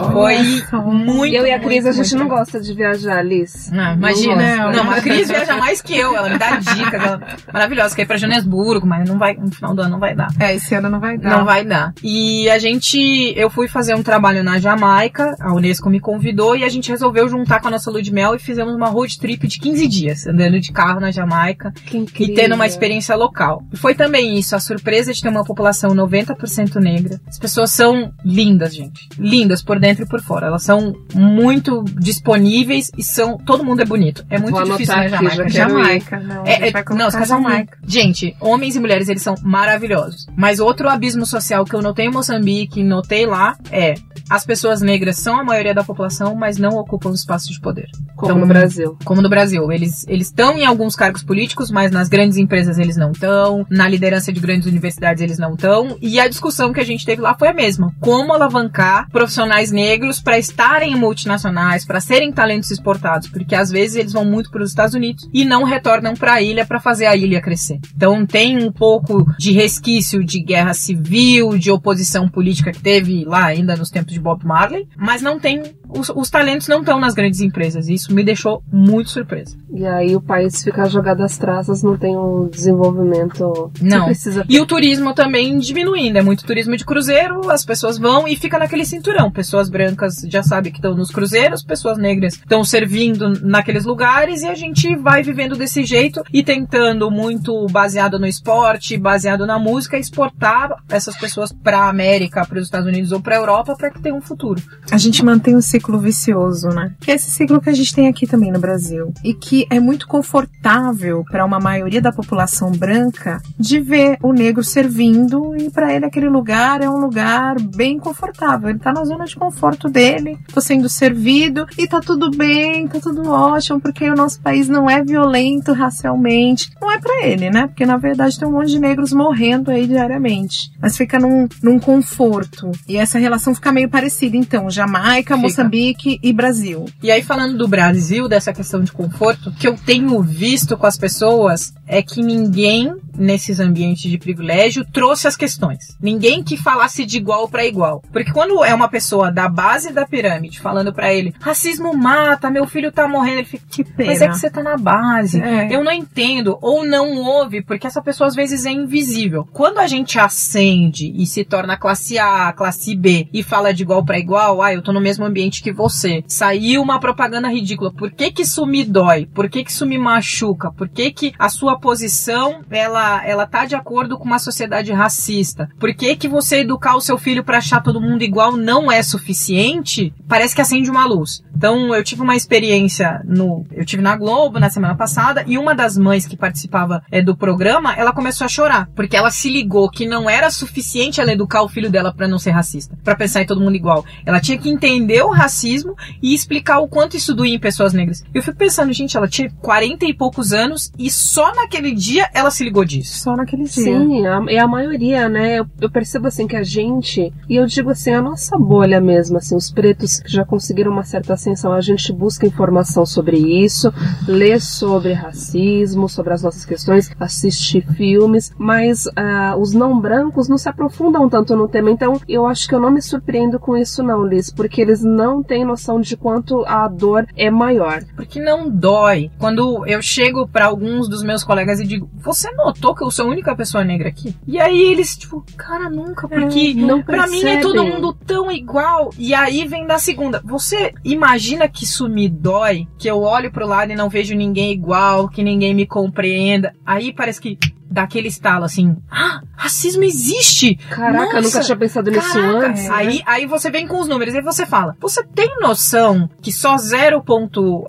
[0.08, 0.80] E foi só.
[0.82, 1.34] muito.
[1.34, 3.70] eu e a Cris, muito, a gente muito não gosta de viajar, Liz.
[3.70, 4.34] Não, imagina.
[4.64, 4.82] gosta.
[4.84, 6.16] Não, a Cris viaja mais que eu.
[6.16, 6.94] Ela me dá dicas.
[7.02, 7.20] Ela,
[7.52, 7.94] maravilhosa.
[7.96, 10.28] Quer pra Joanesburgo, mas não vai, no final do ano não vai dar.
[10.40, 11.38] É, esse ano não vai dar.
[11.38, 11.92] Não vai dar.
[12.02, 12.98] E a gente,
[13.36, 17.28] eu fui fazer um trabalho na Jamaica, a Unesco me convidou e a gente resolveu
[17.28, 20.26] juntar com a nossa lua de mel e fizemos uma road trip de 15 dias,
[20.26, 21.72] andando de carro na Jamaica
[22.18, 23.62] e tendo uma experiência local.
[23.72, 27.20] E foi também isso, a surpresa de ter uma população 90% negra.
[27.28, 29.08] As pessoas são lindas, gente.
[29.18, 30.46] Lindas por dentro e por fora.
[30.46, 34.24] Elas são muito disponíveis e são, todo mundo é bonito.
[34.30, 35.48] É muito Vou difícil na Jamaica.
[35.48, 36.46] Jamaica, não.
[36.46, 37.78] É, é, não, Jamaica.
[37.98, 40.24] Gente, homens e mulheres, eles são maravilhosos.
[40.36, 43.96] Mas outro abismo social que eu notei em Moçambique, notei lá, é
[44.30, 47.88] as pessoas negras são a maioria da população, mas não ocupam espaços de poder.
[48.14, 48.98] Como Então, no Brasil.
[49.04, 49.72] Como no Brasil.
[49.72, 53.64] Eles eles estão em alguns cargos políticos, mas nas grandes empresas eles não estão.
[53.70, 55.96] Na liderança de grandes universidades eles não estão.
[56.02, 57.92] E a discussão que a gente teve lá foi a mesma.
[58.00, 63.96] Como alavancar profissionais negros para estarem em multinacionais, para serem talentos exportados, porque às vezes
[63.96, 67.06] eles vão muito para os Estados Unidos e não retornam para a ilha para fazer
[67.06, 67.77] a ilha crescer.
[67.94, 73.44] Então tem um pouco de resquício de guerra civil, de oposição política que teve lá
[73.44, 77.14] ainda nos tempos de Bob Marley, mas não tem os, os talentos não estão nas
[77.14, 77.88] grandes empresas.
[77.88, 79.56] E isso me deixou muito surpresa.
[79.72, 84.06] E aí o país fica jogado às traças, não tem um desenvolvimento Não.
[84.06, 84.44] precisa.
[84.48, 86.18] E o turismo também diminuindo.
[86.18, 89.30] É muito turismo de cruzeiro, as pessoas vão e fica naquele cinturão.
[89.30, 94.46] Pessoas brancas já sabem que estão nos cruzeiros, pessoas negras estão servindo naqueles lugares e
[94.46, 99.98] a gente vai vivendo desse jeito e tentando muito baseado no esporte, baseado na música,
[99.98, 103.90] exportar essas pessoas para a América, para os Estados Unidos ou para a Europa para
[103.90, 104.62] que tenha um futuro.
[104.90, 106.94] A gente mantém um ciclo vicioso, né?
[107.00, 109.12] Que é esse ciclo que a gente tem aqui também no Brasil.
[109.24, 114.62] E que é muito confortável para uma maioria da população branca de ver o negro
[114.64, 118.68] servindo e para ele aquele lugar é um lugar bem confortável.
[118.68, 122.98] Ele tá na zona de conforto dele, tô sendo servido e tá tudo bem, tá
[123.00, 126.70] tudo ótimo, porque o nosso país não é violento racialmente.
[126.80, 127.57] Não é para ele, né?
[127.66, 130.70] Porque na verdade tem um monte de negros morrendo aí diariamente.
[130.80, 132.70] Mas fica num, num conforto.
[132.88, 134.70] E essa relação fica meio parecida, então.
[134.70, 135.36] Jamaica, Fica.
[135.36, 136.86] Moçambique e Brasil.
[137.02, 140.86] E aí, falando do Brasil, dessa questão de conforto, o que eu tenho visto com
[140.86, 145.96] as pessoas é que ninguém nesses ambientes de privilégio trouxe as questões.
[146.00, 148.02] Ninguém que falasse de igual para igual.
[148.12, 152.66] Porque quando é uma pessoa da base da pirâmide falando para ele, racismo mata, meu
[152.66, 154.10] filho tá morrendo, ele fica, Que pena.
[154.10, 155.40] mas é que você tá na base.
[155.40, 155.74] É.
[155.74, 156.58] Eu não entendo.
[156.62, 159.48] Ou não ouve, porque essa pessoa às vezes é invisível.
[159.52, 164.04] Quando a gente acende e se torna classe A, classe B e fala de igual
[164.04, 166.22] para igual, ah, eu tô no mesmo ambiente que você.
[166.28, 167.92] Saiu uma propaganda ridícula.
[167.92, 169.26] Por que que isso me dói?
[169.26, 170.70] Por que que isso me machuca?
[170.70, 175.68] Por que que a sua posição, ela, ela tá de acordo com uma sociedade racista?
[175.78, 179.02] Por que que você educar o seu filho para achar todo mundo igual não é
[179.02, 180.12] suficiente?
[180.28, 181.42] Parece que acende uma luz.
[181.56, 185.74] Então, eu tive uma experiência no, eu tive na Globo na semana passada e uma
[185.74, 189.88] das mães que participava é, do programa, ela começou a chorar, porque ela se ligou
[189.90, 193.42] que não era suficiente ela educar o filho dela para não ser racista, para pensar
[193.42, 194.04] em todo mundo igual.
[194.26, 198.24] Ela tinha que entender o racismo e explicar o quanto isso doía em pessoas negras.
[198.34, 202.50] Eu fico pensando, gente, ela tinha 40 e poucos anos e só naquele dia ela
[202.50, 203.18] se ligou disso.
[203.22, 203.70] Só naquele dia.
[203.72, 205.58] Sim, a- é a maioria, né?
[205.60, 209.38] Eu, eu percebo assim que a gente, e eu digo assim, a nossa bolha mesmo,
[209.38, 213.92] assim, os pretos que já conseguiram uma certa ascensão, a gente busca informação sobre isso,
[214.26, 220.58] lê sobre racismo, sobre as nossas questões, assiste filmes, mas ah, os não brancos não
[220.58, 221.90] se aprofundam tanto no tema.
[221.90, 225.42] Então, eu acho que eu não me surpreendo com isso, não, Liz, porque eles não
[225.42, 228.02] têm noção de quanto a dor é maior.
[228.16, 229.30] Porque não dói.
[229.38, 233.26] Quando eu chego pra alguns dos meus colegas e digo, você notou que eu sou
[233.26, 234.34] a única pessoa negra aqui?
[234.46, 239.10] E aí eles, tipo, cara, nunca, porque não pra mim é todo mundo tão igual.
[239.18, 240.42] E aí vem da segunda.
[240.44, 242.88] Você imagina que isso me dói?
[242.98, 246.74] Que eu olho pro lado e não vejo ninguém igual, que ninguém me compreenda.
[246.84, 247.58] Aí parece que
[247.90, 250.76] dá aquele estalo assim, ah, racismo existe!
[250.88, 252.84] Caraca, eu nunca Nossa, tinha pensado nisso Caraca, antes.
[252.86, 252.90] é.
[252.90, 256.76] Aí, aí você vem com os números e você fala: você tem noção que só
[256.76, 257.86] 0,7%,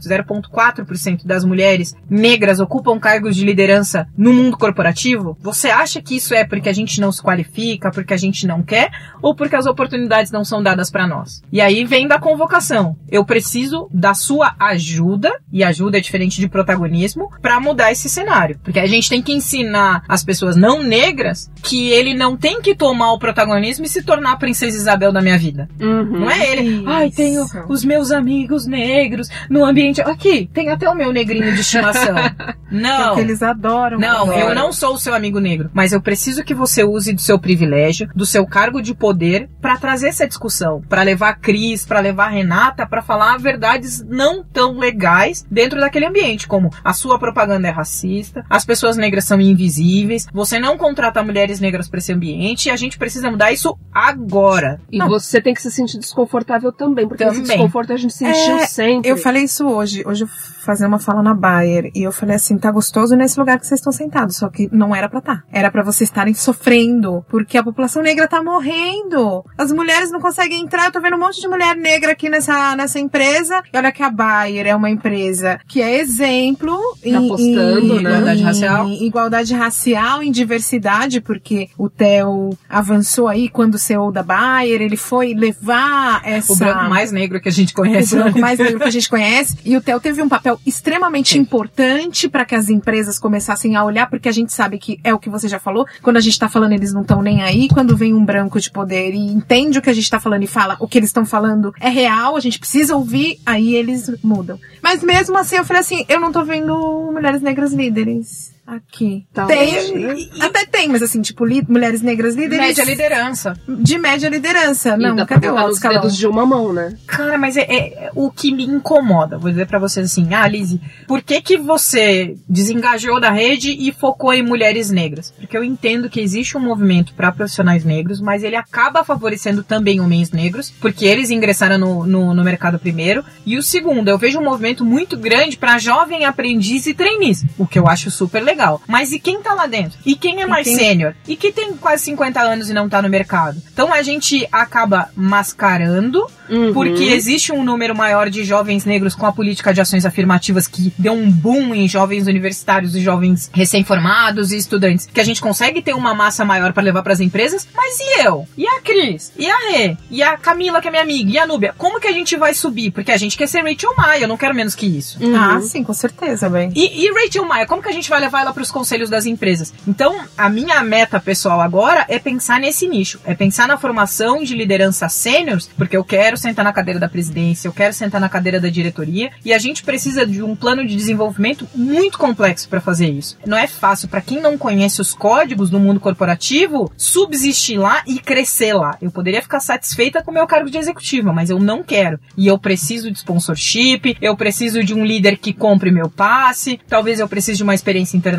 [0.00, 5.36] 0,4% das mulheres negras ocupam cargos de liderança no mundo corporativo?
[5.40, 8.62] Você acha que isso é porque a gente não se qualifica, porque a gente não
[8.62, 11.42] quer, ou porque as oportunidades não são dadas para nós?
[11.50, 12.96] E aí vem da convocação.
[13.08, 18.58] Eu preciso da sua ajuda, e ajuda é diferente de protagonismo, para mudar esse cenário.
[18.62, 22.74] Porque a gente tem que ensinar as pessoas não negras que ele não tem que
[22.74, 25.68] tomar o protagonismo e se tornar a princesa Isabel da minha vida.
[25.80, 26.20] Uhum.
[26.20, 26.84] Não é ele.
[26.86, 27.64] Ai, tenho Isso.
[27.68, 30.00] os meus amigos negros no ambiente.
[30.00, 32.14] Aqui, tem até o meu negrinho de estimação.
[32.70, 33.08] Não.
[33.08, 33.98] Porque eles adoram.
[33.98, 34.48] Não, adoram.
[34.48, 37.38] eu não sou o seu amigo negro, mas eu preciso que você use do seu
[37.38, 42.00] privilégio, do seu cargo de poder pra trazer essa discussão, Pra levar a Cris, pra
[42.00, 47.18] levar a Renata, pra falar verdades não tão legais dentro daquele ambiente, como a sua
[47.18, 52.12] propaganda é racista, as pessoas negras são invisíveis, você não contrata mulheres negras pra esse
[52.12, 54.80] ambiente e a gente precisa mudar isso agora.
[54.90, 55.08] E Não.
[55.08, 57.56] você tem que se sentir desconfortável também, porque esse Também.
[57.56, 59.10] desconforto a gente sentiu É, sempre.
[59.10, 60.02] Eu falei isso hoje.
[60.06, 60.28] Hoje eu
[60.64, 63.80] fazer uma fala na Bayer e eu falei assim, tá gostoso nesse lugar que vocês
[63.80, 65.44] estão sentados, só que não era pra estar.
[65.52, 69.44] Era pra vocês estarem sofrendo, porque a população negra tá morrendo.
[69.58, 70.86] As mulheres não conseguem entrar.
[70.86, 73.62] Eu tô vendo um monte de mulher negra aqui nessa, nessa empresa.
[73.72, 78.02] E olha que a Bayer é uma empresa que é exemplo em, Tá apostando, em-
[78.02, 78.10] né?
[78.10, 78.81] Igualdade em racial.
[78.86, 84.80] Em igualdade racial, em diversidade, porque o Theo avançou aí quando o CEO da Bayer,
[84.80, 86.52] ele foi levar essa...
[86.52, 88.14] O branco mais negro que a gente conhece.
[88.14, 89.56] O branco mais negro que a gente conhece.
[89.64, 94.08] E o Theo teve um papel extremamente importante para que as empresas começassem a olhar,
[94.08, 96.48] porque a gente sabe que é o que você já falou, quando a gente tá
[96.48, 99.82] falando eles não estão nem aí, quando vem um branco de poder e entende o
[99.82, 102.40] que a gente tá falando e fala o que eles estão falando é real, a
[102.40, 104.58] gente precisa ouvir, aí eles mudam.
[104.82, 109.26] Mas mesmo assim, eu falei assim, eu não tô vendo mulheres negras líderes aqui.
[109.32, 110.14] Talvez, tem, né?
[110.16, 112.66] e- até tem, mas assim, tipo, li- mulheres negras líderes.
[112.66, 113.54] Média liderança.
[113.68, 114.96] De média liderança.
[114.96, 116.00] Não, e pra cadê o alto escalão?
[116.02, 116.96] dedos de uma mão, né?
[117.06, 119.38] Cara, mas é, é- é o que me incomoda.
[119.38, 123.92] Vou dizer pra vocês assim, ah, Lizzie, por que que você desengajou da rede e
[123.92, 125.32] focou em mulheres negras?
[125.38, 130.00] Porque eu entendo que existe um movimento para profissionais negros, mas ele acaba favorecendo também
[130.00, 133.24] homens negros, porque eles ingressaram no, no, no mercado primeiro.
[133.44, 137.66] E o segundo, eu vejo um movimento muito grande para jovem aprendiz e trainees, o
[137.66, 138.51] que eu acho super legal.
[138.86, 139.98] Mas e quem tá lá dentro?
[140.04, 141.14] E quem é mais quem- sênior?
[141.26, 143.60] E que tem quase 50 anos e não tá no mercado?
[143.72, 146.72] Então a gente acaba mascarando Uhum.
[146.74, 150.92] porque existe um número maior de jovens negros com a política de ações afirmativas que
[150.98, 155.80] deu um boom em jovens universitários e jovens recém-formados e estudantes, que a gente consegue
[155.80, 157.66] ter uma massa maior para levar para as empresas.
[157.74, 158.46] Mas e eu?
[158.56, 159.32] E a Cris?
[159.38, 159.96] E a Rê?
[160.10, 161.30] E a Camila, que é minha amiga?
[161.30, 161.74] E a Núbia?
[161.78, 162.90] Como que a gente vai subir?
[162.90, 165.22] Porque a gente quer ser Rachel Maia, eu não quero menos que isso.
[165.22, 165.34] Uhum.
[165.36, 166.70] Ah, sim, com certeza, bem.
[166.74, 169.26] E, e Rachel Maia, como que a gente vai levar ela para os conselhos das
[169.26, 169.72] empresas?
[169.86, 174.54] Então, a minha meta pessoal agora é pensar nesse nicho, é pensar na formação de
[174.54, 178.60] liderança sêniores, porque eu quero sentar na cadeira da presidência, eu quero sentar na cadeira
[178.60, 183.08] da diretoria, e a gente precisa de um plano de desenvolvimento muito complexo para fazer
[183.08, 183.38] isso.
[183.46, 188.18] Não é fácil para quem não conhece os códigos do mundo corporativo subsistir lá e
[188.18, 188.96] crescer lá.
[189.00, 192.18] Eu poderia ficar satisfeita com o meu cargo de executiva, mas eu não quero.
[192.36, 197.20] E eu preciso de sponsorship, eu preciso de um líder que compre meu passe, talvez
[197.20, 198.31] eu precise de uma experiência internacional,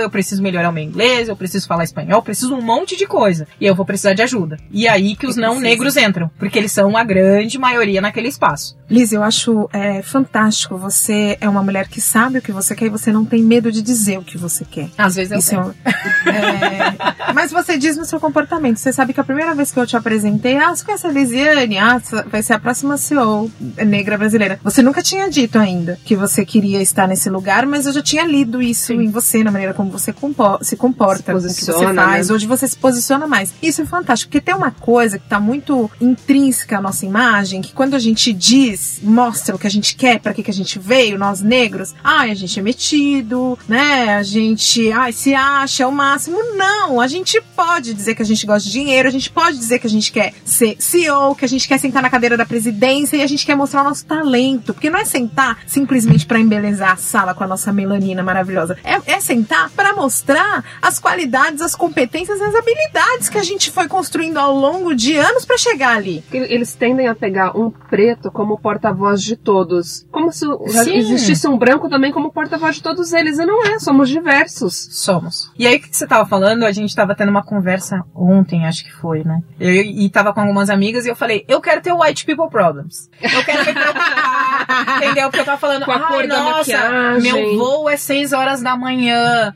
[0.00, 3.06] eu preciso melhorar o meu inglês, eu preciso falar espanhol, eu preciso um monte de
[3.06, 3.46] coisa.
[3.60, 4.58] E eu vou precisar de ajuda.
[4.70, 8.28] E é aí que os não negros entram, porque eles são a grande maioria naquele
[8.28, 8.76] espaço.
[8.90, 10.78] Liz, eu acho é, fantástico.
[10.78, 13.70] Você é uma mulher que sabe o que você quer e você não tem medo
[13.70, 14.88] de dizer o que você quer.
[14.96, 15.58] Às vezes eu Isso sei.
[15.58, 15.88] é
[16.28, 18.78] é, Mas você diz no seu comportamento.
[18.78, 21.78] Você sabe que a primeira vez que eu te apresentei, ah, você conhece a Lisiane?
[21.78, 23.50] Ah, vai ser a próxima CEO
[23.86, 24.58] negra brasileira.
[24.62, 28.24] Você nunca tinha dito ainda que você queria estar nesse lugar, mas eu já tinha
[28.24, 29.02] lido isso Sim.
[29.02, 32.28] em você, na maneira como você se comporta, Se com o que posiciona, você faz,
[32.28, 32.34] né?
[32.34, 33.52] onde você se posiciona mais.
[33.62, 37.72] Isso é fantástico, porque tem uma coisa que tá muito intrínseca à nossa imagem, que
[37.72, 40.78] quando a gente diz, mostra o que a gente quer, para que, que a gente
[40.78, 44.16] veio, nós negros, ai, a gente é metido, né?
[44.16, 46.38] A gente, ai, se acha o máximo.
[46.56, 49.78] Não, a gente pode dizer que a gente gosta de dinheiro, a gente pode dizer
[49.78, 53.16] que a gente quer ser CEO, que a gente quer sentar na cadeira da presidência
[53.16, 54.72] e a gente quer mostrar o nosso talento.
[54.72, 58.76] Porque não é sentar simplesmente para embelezar a sala com a nossa melanina maravilhosa.
[58.84, 63.88] É, é sentar para mostrar as qualidades, as competências, as habilidades que a gente foi
[63.88, 66.22] construindo ao longo de anos para chegar ali.
[66.30, 70.06] Eles tendem a pegar um preto como porta-voz de todos.
[70.12, 70.46] Como se
[70.84, 70.96] Sim.
[70.96, 73.38] existisse um branco também como porta-voz de todos eles.
[73.38, 74.88] E não é, somos diversos.
[74.92, 75.50] Somos.
[75.58, 78.92] E aí que você tava falando, a gente tava tendo uma conversa ontem, acho que
[78.92, 79.40] foi, né?
[79.58, 83.08] Eu e tava com algumas amigas e eu falei, eu quero ter white people problems.
[83.22, 84.96] Eu quero me preocupar.
[85.02, 85.24] entendeu?
[85.28, 88.32] Porque eu tava falando, Com a ai, cor da nossa, maquiagem." meu voo é 6
[88.32, 88.97] horas da manhã.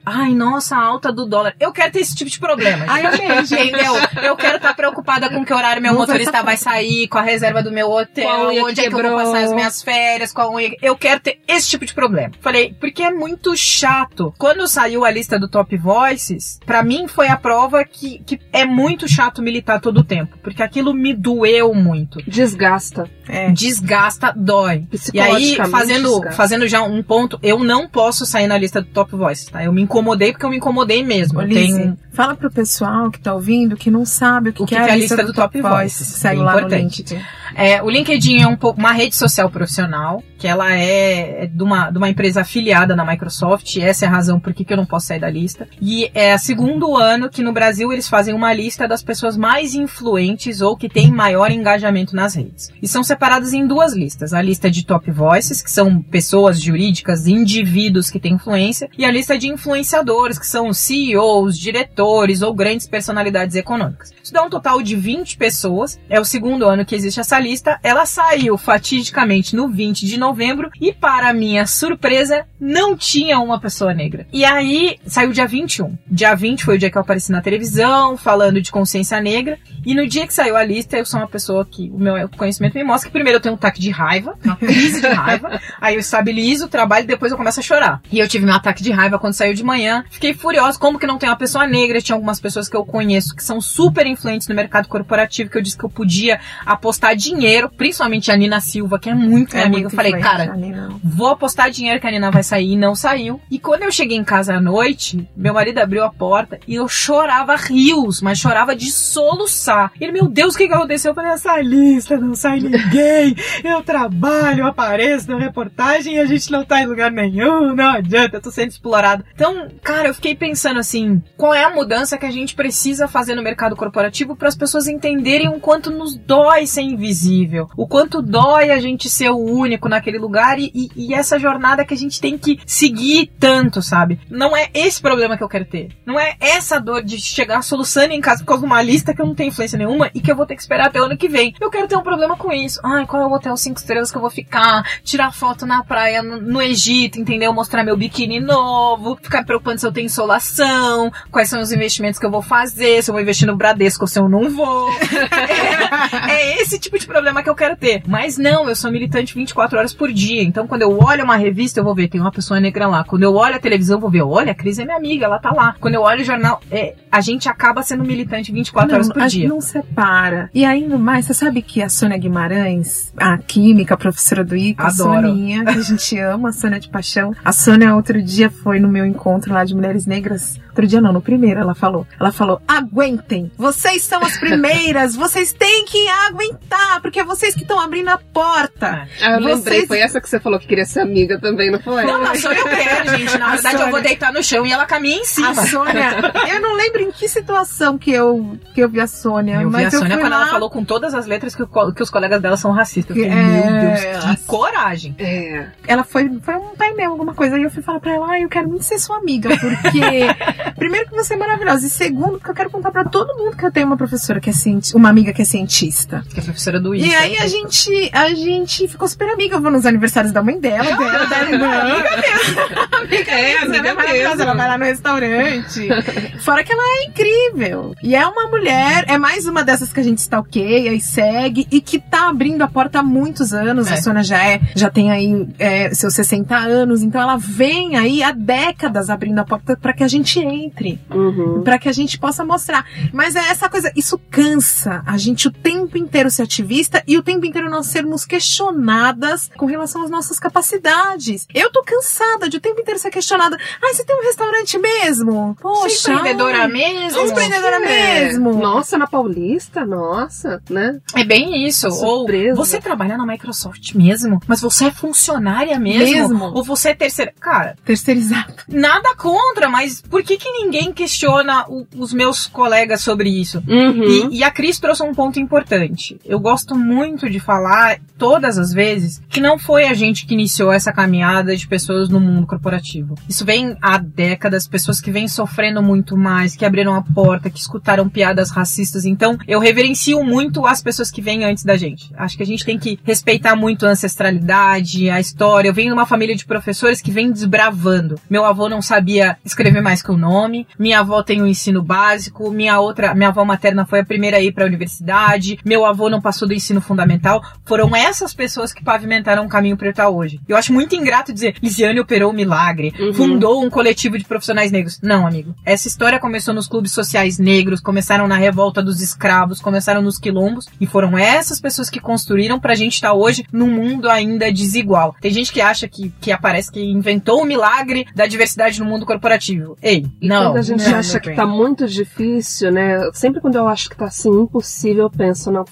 [0.05, 1.55] Ai, nossa, a alta do dólar.
[1.59, 2.85] Eu quero ter esse tipo de problema.
[2.89, 3.73] Ai, amei, gente.
[3.73, 3.95] Entendeu?
[4.23, 7.73] Eu quero estar preocupada com que horário meu motorista vai sair, com a reserva do
[7.73, 10.77] meu hotel, onde é que eu vou passar as minhas férias, qual unha.
[10.81, 12.33] Eu quero ter esse tipo de problema.
[12.41, 14.35] Falei, porque é muito chato.
[14.39, 18.65] Quando saiu a lista do Top Voices, pra mim foi a prova que, que é
[18.65, 20.37] muito chato militar todo o tempo.
[20.43, 22.19] Porque aquilo me doeu muito.
[22.27, 23.11] Desgasta.
[23.29, 23.51] É.
[23.51, 24.87] Desgasta, dói.
[25.13, 26.33] E aí, fazendo, desgasta.
[26.33, 29.15] fazendo já um ponto, eu não posso sair na lista do Top
[29.51, 29.65] Tá?
[29.65, 31.39] Eu me incomodei porque eu me incomodei mesmo.
[31.39, 31.99] Ô, Eu Lizzie, tenho...
[32.13, 34.91] fala pro pessoal que tá ouvindo que não sabe o que, O que é, que
[34.91, 35.75] a lista do, Top Voice.
[35.75, 36.07] Voices.
[36.09, 37.03] Segue É lá no importante.
[37.03, 37.23] LinkedIn.
[37.55, 41.99] É, o LinkedIn é um uma rede social profissional, que ela é de uma, de
[41.99, 44.87] uma empresa afiliada na Microsoft, e essa é a razão por que que eu não
[44.87, 45.69] posso sair da lista.
[45.81, 49.75] E é o segundo ano que no Brasil eles fazem uma lista das pessoas mais
[49.75, 52.71] influentes ou que têm maior engajamento nas redes.
[52.81, 54.33] E são separadas em duas listas.
[54.33, 59.11] A lista de top voices, que são pessoas jurídicas, indivíduos que têm influência, e a
[59.11, 64.13] lista de influenciadores, que são CEOs, diretores ou grandes personalidades econômicas.
[64.23, 65.99] Isso dá um total de 20 pessoas.
[66.09, 67.79] É o segundo ano que existe essa lista.
[67.83, 73.93] Ela saiu fatidicamente no 20 de novembro e, para minha surpresa, não tinha uma pessoa
[73.93, 74.27] negra.
[74.33, 75.97] E aí saiu dia 21.
[76.07, 79.59] Dia 20 foi o dia que eu apareci na televisão falando de consciência negra.
[79.85, 82.75] E no dia que saiu a lista, eu sou uma pessoa que o meu conhecimento
[82.75, 85.95] me mostra que primeiro eu tenho um ataque de raiva, uma crise de raiva, aí
[85.95, 88.01] eu estabilizo o trabalho e depois eu começo a chorar.
[88.11, 90.05] E eu tive meu ataque de raiva quando saiu de manhã.
[90.11, 92.01] Fiquei furiosa, como que não tem uma pessoa negra?
[92.01, 95.63] Tinha algumas pessoas que eu conheço que são super influentes no mercado corporativo, que eu
[95.63, 99.67] disse que eu podia apostar dinheiro, principalmente a Nina Silva, que é muito minha É
[99.67, 99.83] amiga.
[99.83, 100.57] muito Eu falei, cara,
[101.03, 103.41] vou apostar dinheiro que a Nina vai sair e não saiu.
[103.51, 106.89] E quando eu cheguei em casa à noite, meu marido abriu a porta e eu
[106.89, 109.93] chorava rios, mas chorava de soluçar.
[110.01, 111.11] Ele, meu Deus, o que, que aconteceu?
[111.11, 113.35] Eu falei, essa lista não sai ninguém.
[113.65, 118.37] Eu trabalho, apareço na reportagem e a gente não tá em lugar nenhum, não adianta,
[118.37, 118.92] eu tô sendo explorado.
[119.35, 123.35] Então, cara, eu fiquei pensando assim, qual é a mudança que a gente precisa fazer
[123.35, 128.23] no mercado corporativo para as pessoas entenderem o quanto nos dói ser invisível, o quanto
[128.23, 131.97] dói a gente ser o único naquele lugar e, e- e essa jornada que a
[131.97, 134.21] gente tem que seguir tanto, sabe?
[134.31, 135.89] Não é esse problema que eu quero ter.
[136.07, 139.21] Não é essa dor de chegar soluçando em casa por causa de uma lista que
[139.23, 141.17] eu não tenho influência nenhuma e que eu vou ter que esperar até o ano
[141.17, 141.55] que vem.
[141.61, 142.81] Eu quero ter um problema com isso.
[142.85, 144.83] Ai, qual é o hotel cinco estrelas que eu vou ficar?
[145.03, 147.53] Tirar foto na praia no, no Egito, entendeu?
[147.53, 148.82] Mostrar meu biquíni novo,
[149.23, 153.11] ficar preocupando se eu tenho insolação, quais são os investimentos que eu vou fazer, se
[153.11, 154.91] eu vou investir no Bradesco ou se eu não vou.
[156.29, 158.03] é, é esse tipo de problema que eu quero ter.
[158.07, 160.43] Mas não, eu sou militante 24 horas por dia.
[160.43, 163.05] Então, quando eu olho uma revista, eu vou ver, tem uma pessoa negra lá.
[163.05, 165.39] Quando eu olho a televisão, eu vou ver, olha, a Cris é minha amiga, ela
[165.39, 165.75] tá lá.
[165.81, 169.49] Quando eu olho o jornal, é, a gente acaba sendo militante 24 horas por dia.
[169.49, 170.51] não separa.
[170.55, 174.87] E ainda mais, você sabe que a Sônia Guimarães, a química, a professora do IPA,
[174.87, 174.91] a.
[174.91, 177.35] Soninha, que a gente ama, a Sônia de paixão.
[177.45, 180.61] A Sônia outro dia foi no meu encontro lá de mulheres negras.
[180.73, 182.07] Outro dia não, no primeiro ela falou.
[182.19, 183.51] Ela falou: aguentem!
[183.57, 185.15] Vocês são as primeiras!
[185.15, 187.01] vocês têm que aguentar!
[187.03, 189.07] Porque é vocês que estão abrindo a porta!
[189.21, 191.79] Ah, eu lembrei, Vocês- foi essa que você falou que queria ser amiga também, não
[191.81, 192.05] foi?
[192.05, 193.39] Não, na Sônia eu quero, gente.
[193.39, 195.51] Na A verdade, eu Sônia- vou deitar no chão e ela caminha em cima.
[195.51, 199.61] A Sônia, eu não lembro em que situação que eu, que eu vi a Sônia,
[199.61, 202.03] Eu vi a Sônia quando lá, ela falou com todas as letras que, o que
[202.03, 203.15] os colegas dela são racistas.
[203.17, 205.15] Eu falei, meu é, Deus, que coragem.
[205.19, 205.67] É.
[205.87, 208.49] ela foi, foi um painel, alguma coisa, e eu fui falar pra ela, ah, eu
[208.49, 210.01] quero muito ser sua amiga, porque
[210.77, 213.65] primeiro que você é maravilhosa, e segundo que eu quero contar pra todo mundo que
[213.65, 216.25] eu tenho uma professora que é cientista, uma amiga que é cientista.
[216.33, 217.19] Que é professora do E ITA.
[217.19, 220.97] aí a gente, a gente ficou super amiga, eu vou nos aniversários da mãe dela,
[220.97, 221.73] dela, da irmã.
[221.73, 222.61] Amiga mesmo.
[223.01, 225.89] amiga É, mesmo, amiga ela é maravilhosa, ela vai lá no restaurante.
[226.41, 227.95] Fora que ela é incrível.
[228.03, 231.81] E é uma mulher, é mais uma dessas que a gente stalkeia e segue e
[231.81, 233.91] que tá abrindo a porta há muitos anos.
[233.91, 233.95] É.
[233.95, 238.23] A Sônia já é, já tem aí é, seus 60 anos, então ela vem aí
[238.23, 241.63] há décadas abrindo a porta para que a gente entre, Uhum.
[241.63, 242.85] para que a gente possa mostrar.
[243.13, 247.23] Mas é essa coisa, isso cansa a gente o tempo inteiro ser ativista e o
[247.23, 251.47] tempo inteiro nós sermos questionadas com relação às nossas capacidades.
[251.55, 253.57] Eu tô cansada de o tempo inteiro ser questionada.
[253.83, 255.57] Ai, você tem um restaurante mesmo?
[255.61, 257.11] Poxa, Você é empreendedora ai, mesmo?
[257.11, 258.25] Você é empreendedora É.
[258.25, 258.55] mesmo?
[258.55, 261.01] Nossa, na Paulista, nossa, né?
[261.15, 261.91] É bem isso.
[261.91, 262.59] Surpresa.
[262.59, 266.03] Ou você trabalha na Microsoft mesmo, mas você é funcionária mesmo?
[266.05, 266.45] Mesmo.
[266.55, 267.33] Ou você é terceira.
[267.41, 268.55] Cara, Terceirizado.
[268.69, 273.63] nada contra, mas por que, que ninguém questiona o- os meus colegas sobre isso?
[273.69, 274.31] Uhum.
[274.31, 276.19] E, e a Cris trouxe um ponto importante.
[276.25, 280.73] Eu gosto muito de falar, todas as vezes, que não foi a gente que iniciou
[280.73, 283.15] essa caminhada de pessoas no mundo corporativo.
[283.29, 287.59] Isso vem há décadas, pessoas que vêm sofrendo muito mais, que abriram a porta, que
[287.61, 289.05] escutaram piadas racistas.
[289.05, 292.11] Então, eu reverencio muito as pessoas que vêm antes da gente.
[292.17, 295.69] Acho que a gente tem que respeitar muito a ancestralidade, a história.
[295.69, 298.17] Eu venho de uma família de professores que vem desbravando.
[298.29, 300.32] Meu avô não sabia escrever mais que o nome,
[300.79, 304.41] minha avó tem o ensino básico, minha outra, minha avó materna foi a primeira a
[304.41, 307.43] ir para a universidade, meu avô não passou do ensino fundamental.
[307.65, 310.41] Foram essas pessoas que pavimentaram o caminho para eu estar hoje.
[310.49, 313.13] Eu acho muito ingrato dizer, Lisiane operou um milagre, Uhum.
[313.15, 314.99] fundou um coletivo de profissionais negros.
[315.03, 315.55] Não, amigo.
[315.65, 320.67] Essa história começou nos clubes sociais negros, começaram na revolta dos escravos, começaram nos quilombos,
[320.81, 325.15] e foram essas pessoas que construíram pra gente estar hoje num mundo ainda desigual.
[325.21, 329.07] Tem gente que acha que, que aparece que inventou o milagre da diversidade no mundo
[329.07, 329.77] corporativo.
[329.83, 330.45] Ei, E não.
[330.53, 331.37] quando a gente não, acha meu que bem.
[331.37, 333.11] tá muito difícil, né?
[333.13, 335.65] Sempre quando eu acho que tá assim impossível, eu penso, não,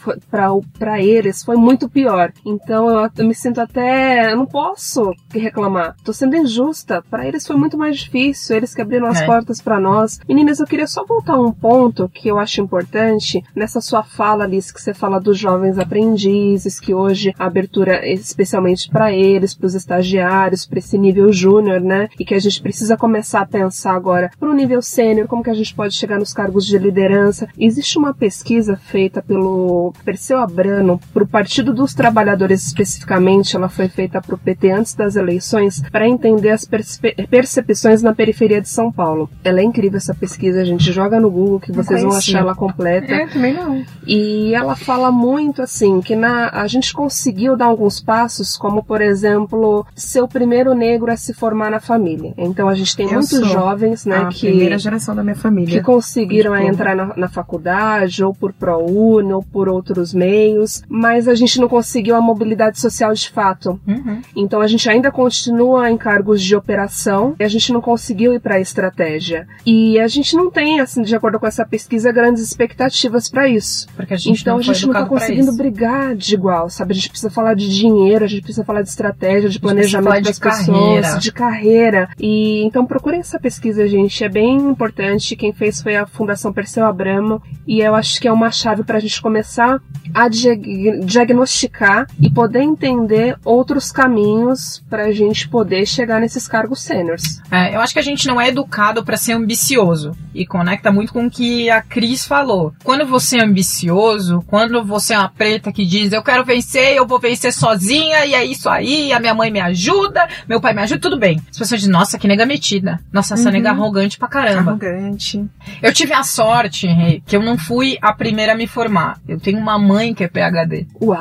[0.79, 2.33] pra eles foi muito pior.
[2.45, 4.33] Então eu, eu me sinto até.
[4.33, 5.95] Eu não posso reclamar.
[6.05, 7.03] Tô sendo injusta.
[7.11, 8.57] Pra eles foi muito mais difícil.
[8.57, 9.27] Eles que abriram as É.
[9.27, 10.19] portas pra nós.
[10.29, 14.45] Meninas, eu queria só voltar a um ponto que eu acho importante nessa sua fala,
[14.45, 19.55] Alice, que você fala dos jovens aprendizes, que hoje a abertura é especialmente pra eles,
[19.55, 22.09] pros estagiários, pra esse nível júnior, né?
[22.19, 25.55] E que a gente precisa começar a pensar agora pro nível sênior, como que a
[25.55, 27.47] gente pode chegar nos cargos de liderança.
[27.59, 34.21] Existe uma pesquisa feita pelo Perseu Abrano pro Partido dos Trabalhadores especificamente, ela foi feita
[34.21, 39.29] pro PT antes das eleições para entender as perspe- percepções na periferia de São Paulo.
[39.45, 42.55] Ela é incrível essa pesquisa, a gente joga no Google que vocês vão achar ela
[42.55, 43.07] completa.
[43.07, 43.31] completa.
[43.31, 43.85] É, também não.
[44.07, 49.03] E ela fala muito assim que na, a gente conseguiu dar alguns passos, como por
[49.03, 52.33] exemplo, ser o primeiro negro a se formar na família.
[52.39, 55.37] Então a gente tem Eu muitos sou jovens, né, a que primeira geração da minha
[55.37, 55.79] família.
[55.79, 56.73] que conseguiram Diploma.
[56.73, 61.69] entrar na, na faculdade, ou por ProUni, ou por outros meios, mas a gente não
[61.69, 63.81] conseguiu a mobilidade social de fato.
[63.87, 64.23] Uhum.
[64.37, 68.41] Então a gente ainda continua em cargos de operação e a gente não conseguiu ir
[68.41, 69.47] para a estratégia.
[69.65, 73.87] E a gente não tem, assim, de acordo com essa pesquisa, grandes expectativas para isso.
[73.97, 76.93] Porque a Então não a gente não tá educado pra conseguindo brigar de igual, sabe?
[76.93, 80.23] A gente precisa falar de dinheiro, a gente precisa falar de estratégia, de planejamento de
[80.23, 81.19] das pessoas, carreira.
[81.19, 82.09] de carreira.
[82.19, 85.37] E então procurem essa pesquisa, gente, é bem importante.
[85.37, 88.97] Quem fez foi a Fundação Perseu Abramo e eu acho que é uma chave para
[88.97, 89.81] a gente começar
[90.13, 96.83] a diag- diagnosticar e poder entender outros caminhos para a gente poder chegar nesses cargos
[96.83, 97.41] sêniores.
[97.51, 100.13] É, eu acho que a gente não é educado pra ser ambicioso.
[100.35, 102.73] E conecta muito com o que a Cris falou.
[102.85, 107.07] Quando você é ambicioso, quando você é uma preta que diz eu quero vencer, eu
[107.07, 110.83] vou vencer sozinha, e é isso aí, a minha mãe me ajuda, meu pai me
[110.83, 111.41] ajuda, tudo bem.
[111.51, 113.01] As pessoas dizem, nossa, que nega metida.
[113.13, 113.53] Nossa, essa Uhum.
[113.53, 114.71] nega arrogante pra caramba.
[114.73, 115.45] Arrogante.
[115.83, 119.19] Eu tive a sorte, Rei, que eu não fui a primeira a me formar.
[119.29, 120.87] Eu tenho uma mãe que é PhD.
[121.03, 121.19] Uau!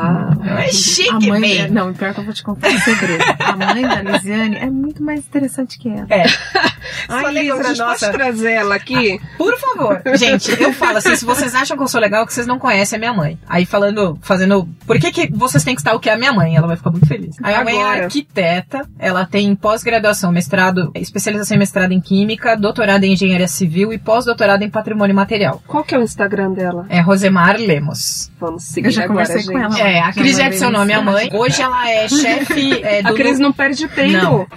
[0.58, 3.24] É chique, a mãe da- Não, pior que eu vou te contar um segredo.
[3.40, 6.08] A mãe da Lisiane é muito mais interessante que ela.
[6.10, 6.24] É.
[7.08, 8.06] Ai, Só Lisa, a gente nossa.
[8.08, 9.20] pode trazer ela aqui?
[9.38, 10.02] Por favor.
[10.16, 12.58] Gente, eu falo assim, se vocês acham que eu sou legal, é que vocês não
[12.58, 13.38] conhecem a minha mãe.
[13.48, 16.32] Aí falando, fazendo, por que que vocês têm que estar o que é a minha
[16.34, 16.56] mãe?
[16.56, 17.36] Ela vai ficar muito feliz.
[17.44, 18.04] A minha mãe é Agora.
[18.06, 23.98] arquiteta, ela tem pós-graduação, mestrado, especialização em mestrado em química, doutorado em engenharia civil e
[23.98, 25.62] pós-doutorado em patrimônio material.
[25.66, 26.86] Qual que é o Instagram dela?
[26.88, 28.32] É Rosemar Lemos.
[28.40, 29.52] Vamos seguir Eu já agora, conversei gente.
[29.52, 29.80] com ela.
[29.80, 31.30] É, a Cris já adicionou a minha mãe.
[31.34, 34.12] Hoje ela é chefe é, do A Cris não perde tempo.
[34.14, 34.48] Não.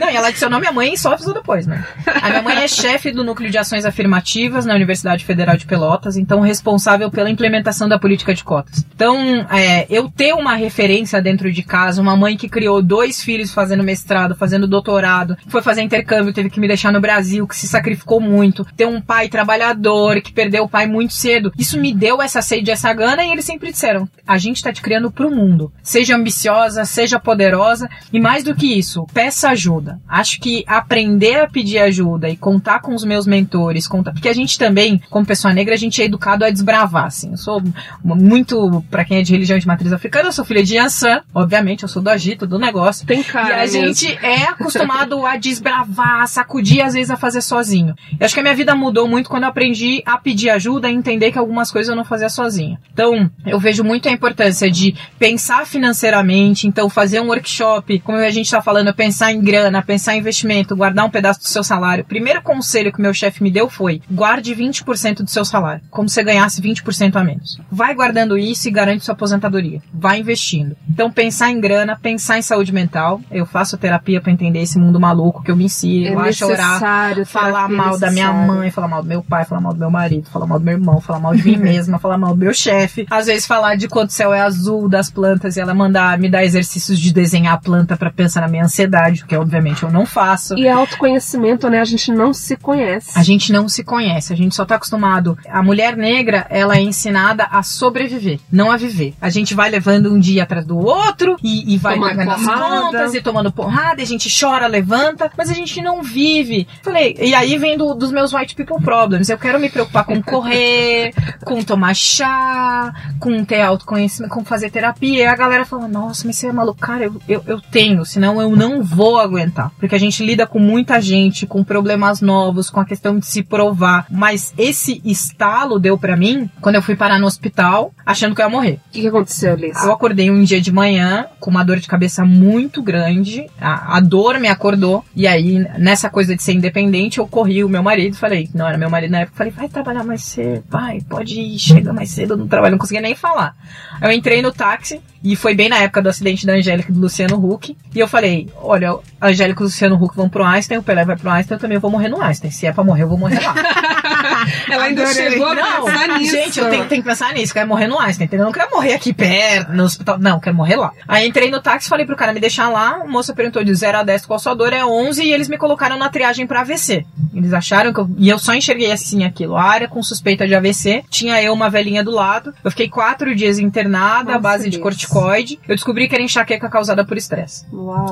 [0.00, 1.84] Não, e ela adicionou minha mãe e só avisou depois, né?
[2.06, 6.16] A minha mãe é chefe do núcleo de ações afirmativas na Universidade Federal de Pelotas,
[6.16, 8.84] então responsável pela implementação da política de cotas.
[8.94, 13.52] Então, é, eu ter uma referência dentro de casa, uma mãe que criou dois filhos
[13.52, 17.68] fazendo mestrado, fazendo doutorado, foi fazer intercâmbio, teve que me deixar no Brasil, que se
[17.68, 22.20] sacrificou muito, ter um pai trabalhador, que perdeu o pai muito cedo, isso me deu
[22.22, 25.72] essa sede, essa gana, e eles sempre disseram, a gente tá te criando pro mundo.
[25.82, 30.00] Seja ambiciosa, seja poderosa, e mais do que isso, peça ajuda.
[30.08, 34.32] Acho que aprender a pedir ajuda e contar com os meus mentores, contar, porque a
[34.34, 37.30] gente também, como pessoa negra, a gente é educado a desbravar, assim.
[37.32, 37.62] Eu sou
[38.04, 41.82] muito, pra quem é de religião de matriz africana, eu sou filha de Yansan, obviamente,
[41.82, 43.06] eu sou do agito, do negócio.
[43.06, 43.86] Tem E cara a mesmo.
[43.86, 47.94] gente é acostumado a desbravar, a sacudir, às vezes a fazer sozinho.
[48.18, 50.94] Eu acho que a minha vida mudou muito quando eu aprendi a pedir ajuda e
[50.94, 52.78] entender que algumas coisas eu não fazia sozinha.
[52.92, 58.30] Então, eu vejo muito a importância de pensar financeiramente, então fazer um workshop, como a
[58.30, 62.04] gente tá falando, pensar em grana, pensar em investimento, guardar um pedaço do seu salário.
[62.04, 66.08] O primeiro conselho que meu chefe me deu foi: guarde 20% do seu salário, como
[66.08, 67.60] se você ganhasse 20% a menos.
[67.70, 69.80] Vai guardando isso e garante sua aposentadoria.
[69.92, 70.76] Vai investindo.
[70.88, 73.20] Então, pensar em grana, pensar em saúde mental.
[73.30, 77.24] Eu faço terapia pra entender esse mundo maluco que eu me ensino, é necessário.
[77.40, 80.28] Falar mal da minha mãe, falar mal do meu pai, falar mal do meu marido,
[80.30, 83.06] falar mal do meu irmão, falar mal de mim mesma, falar mal do meu chefe.
[83.10, 86.28] Às vezes falar de quanto o céu é azul das plantas e ela mandar me
[86.28, 90.04] dar exercícios de desenhar a planta pra pensar na minha ansiedade, que obviamente eu não
[90.04, 90.56] faço.
[90.56, 91.80] E autoconhecimento, né?
[91.80, 93.18] A gente não se conhece.
[93.18, 95.36] A gente não se conhece, a gente só tá acostumado.
[95.48, 99.14] A mulher negra, ela é ensinada a sobreviver, não a viver.
[99.20, 103.14] A gente vai levando um dia atrás do outro e, e vai pagando as contas
[103.14, 106.66] e tomando porrada, e a gente chora, levanta, mas a gente não vive.
[106.82, 109.28] Falei, e aí vem do- dos meus white people problems.
[109.28, 111.12] Eu quero me preocupar com correr,
[111.44, 115.24] com tomar chá, com ter autoconhecimento, com fazer terapia.
[115.24, 116.80] E a galera fala, nossa, mas você é maluco.
[116.80, 119.70] Cara, eu, eu, eu tenho, senão eu não vou aguentar.
[119.78, 123.42] Porque a gente lida com muita gente, com problemas novos, com a questão de se
[123.42, 124.06] provar.
[124.10, 128.46] Mas esse estalo deu pra mim quando eu fui parar no hospital, achando que eu
[128.46, 128.80] ia morrer.
[128.88, 129.82] O que, que aconteceu, Liz?
[129.82, 133.46] Eu acordei um dia de manhã com uma dor de cabeça muito grande.
[133.60, 135.04] A, a dor me acordou.
[135.14, 138.16] E aí, nessa coisa de ser independente, eu corri o meu marido.
[138.16, 139.36] Falei, não era meu marido na época.
[139.36, 142.72] Falei, vai trabalhar mais cedo, vai, pode ir, chega mais cedo no trabalho.
[142.72, 143.54] Não conseguia nem falar.
[144.00, 147.00] Eu entrei no táxi e foi bem na época do acidente da Angélica e do
[147.00, 147.76] Luciano Huck.
[147.94, 151.04] E eu falei, olha, a Angélica e o Luciano Huck vão pro Einstein, o Pelé
[151.04, 152.50] vai pro Einstein, eu também vou morrer no Einstein.
[152.50, 153.54] Se é pra morrer, eu vou morrer lá.
[154.70, 155.30] Ela ainda Adorei.
[155.30, 156.32] chegou a Não, pensar nisso.
[156.32, 157.52] gente, eu tenho, tenho que pensar nisso.
[157.52, 158.44] Quero morrer no Einstein, entendeu?
[158.44, 160.18] Eu não quero morrer aqui perto, no hospital.
[160.18, 160.92] Não, quero morrer lá.
[161.06, 162.98] Aí entrei no táxi, falei pro cara me deixar lá.
[163.04, 165.56] O moço perguntou de 0 a 10 qual sua dor é 11 e eles me
[165.58, 167.04] colocaram na triagem pra AVC.
[167.34, 168.10] Eles acharam que eu.
[168.18, 169.56] E eu só enxerguei assim aquilo.
[169.56, 171.04] A área com suspeita de AVC.
[171.08, 172.52] Tinha eu uma velhinha do lado.
[172.64, 175.58] Eu fiquei quatro dias internada, à base de corticoide.
[175.68, 177.64] Eu descobri que era enxaqueca causada por estresse.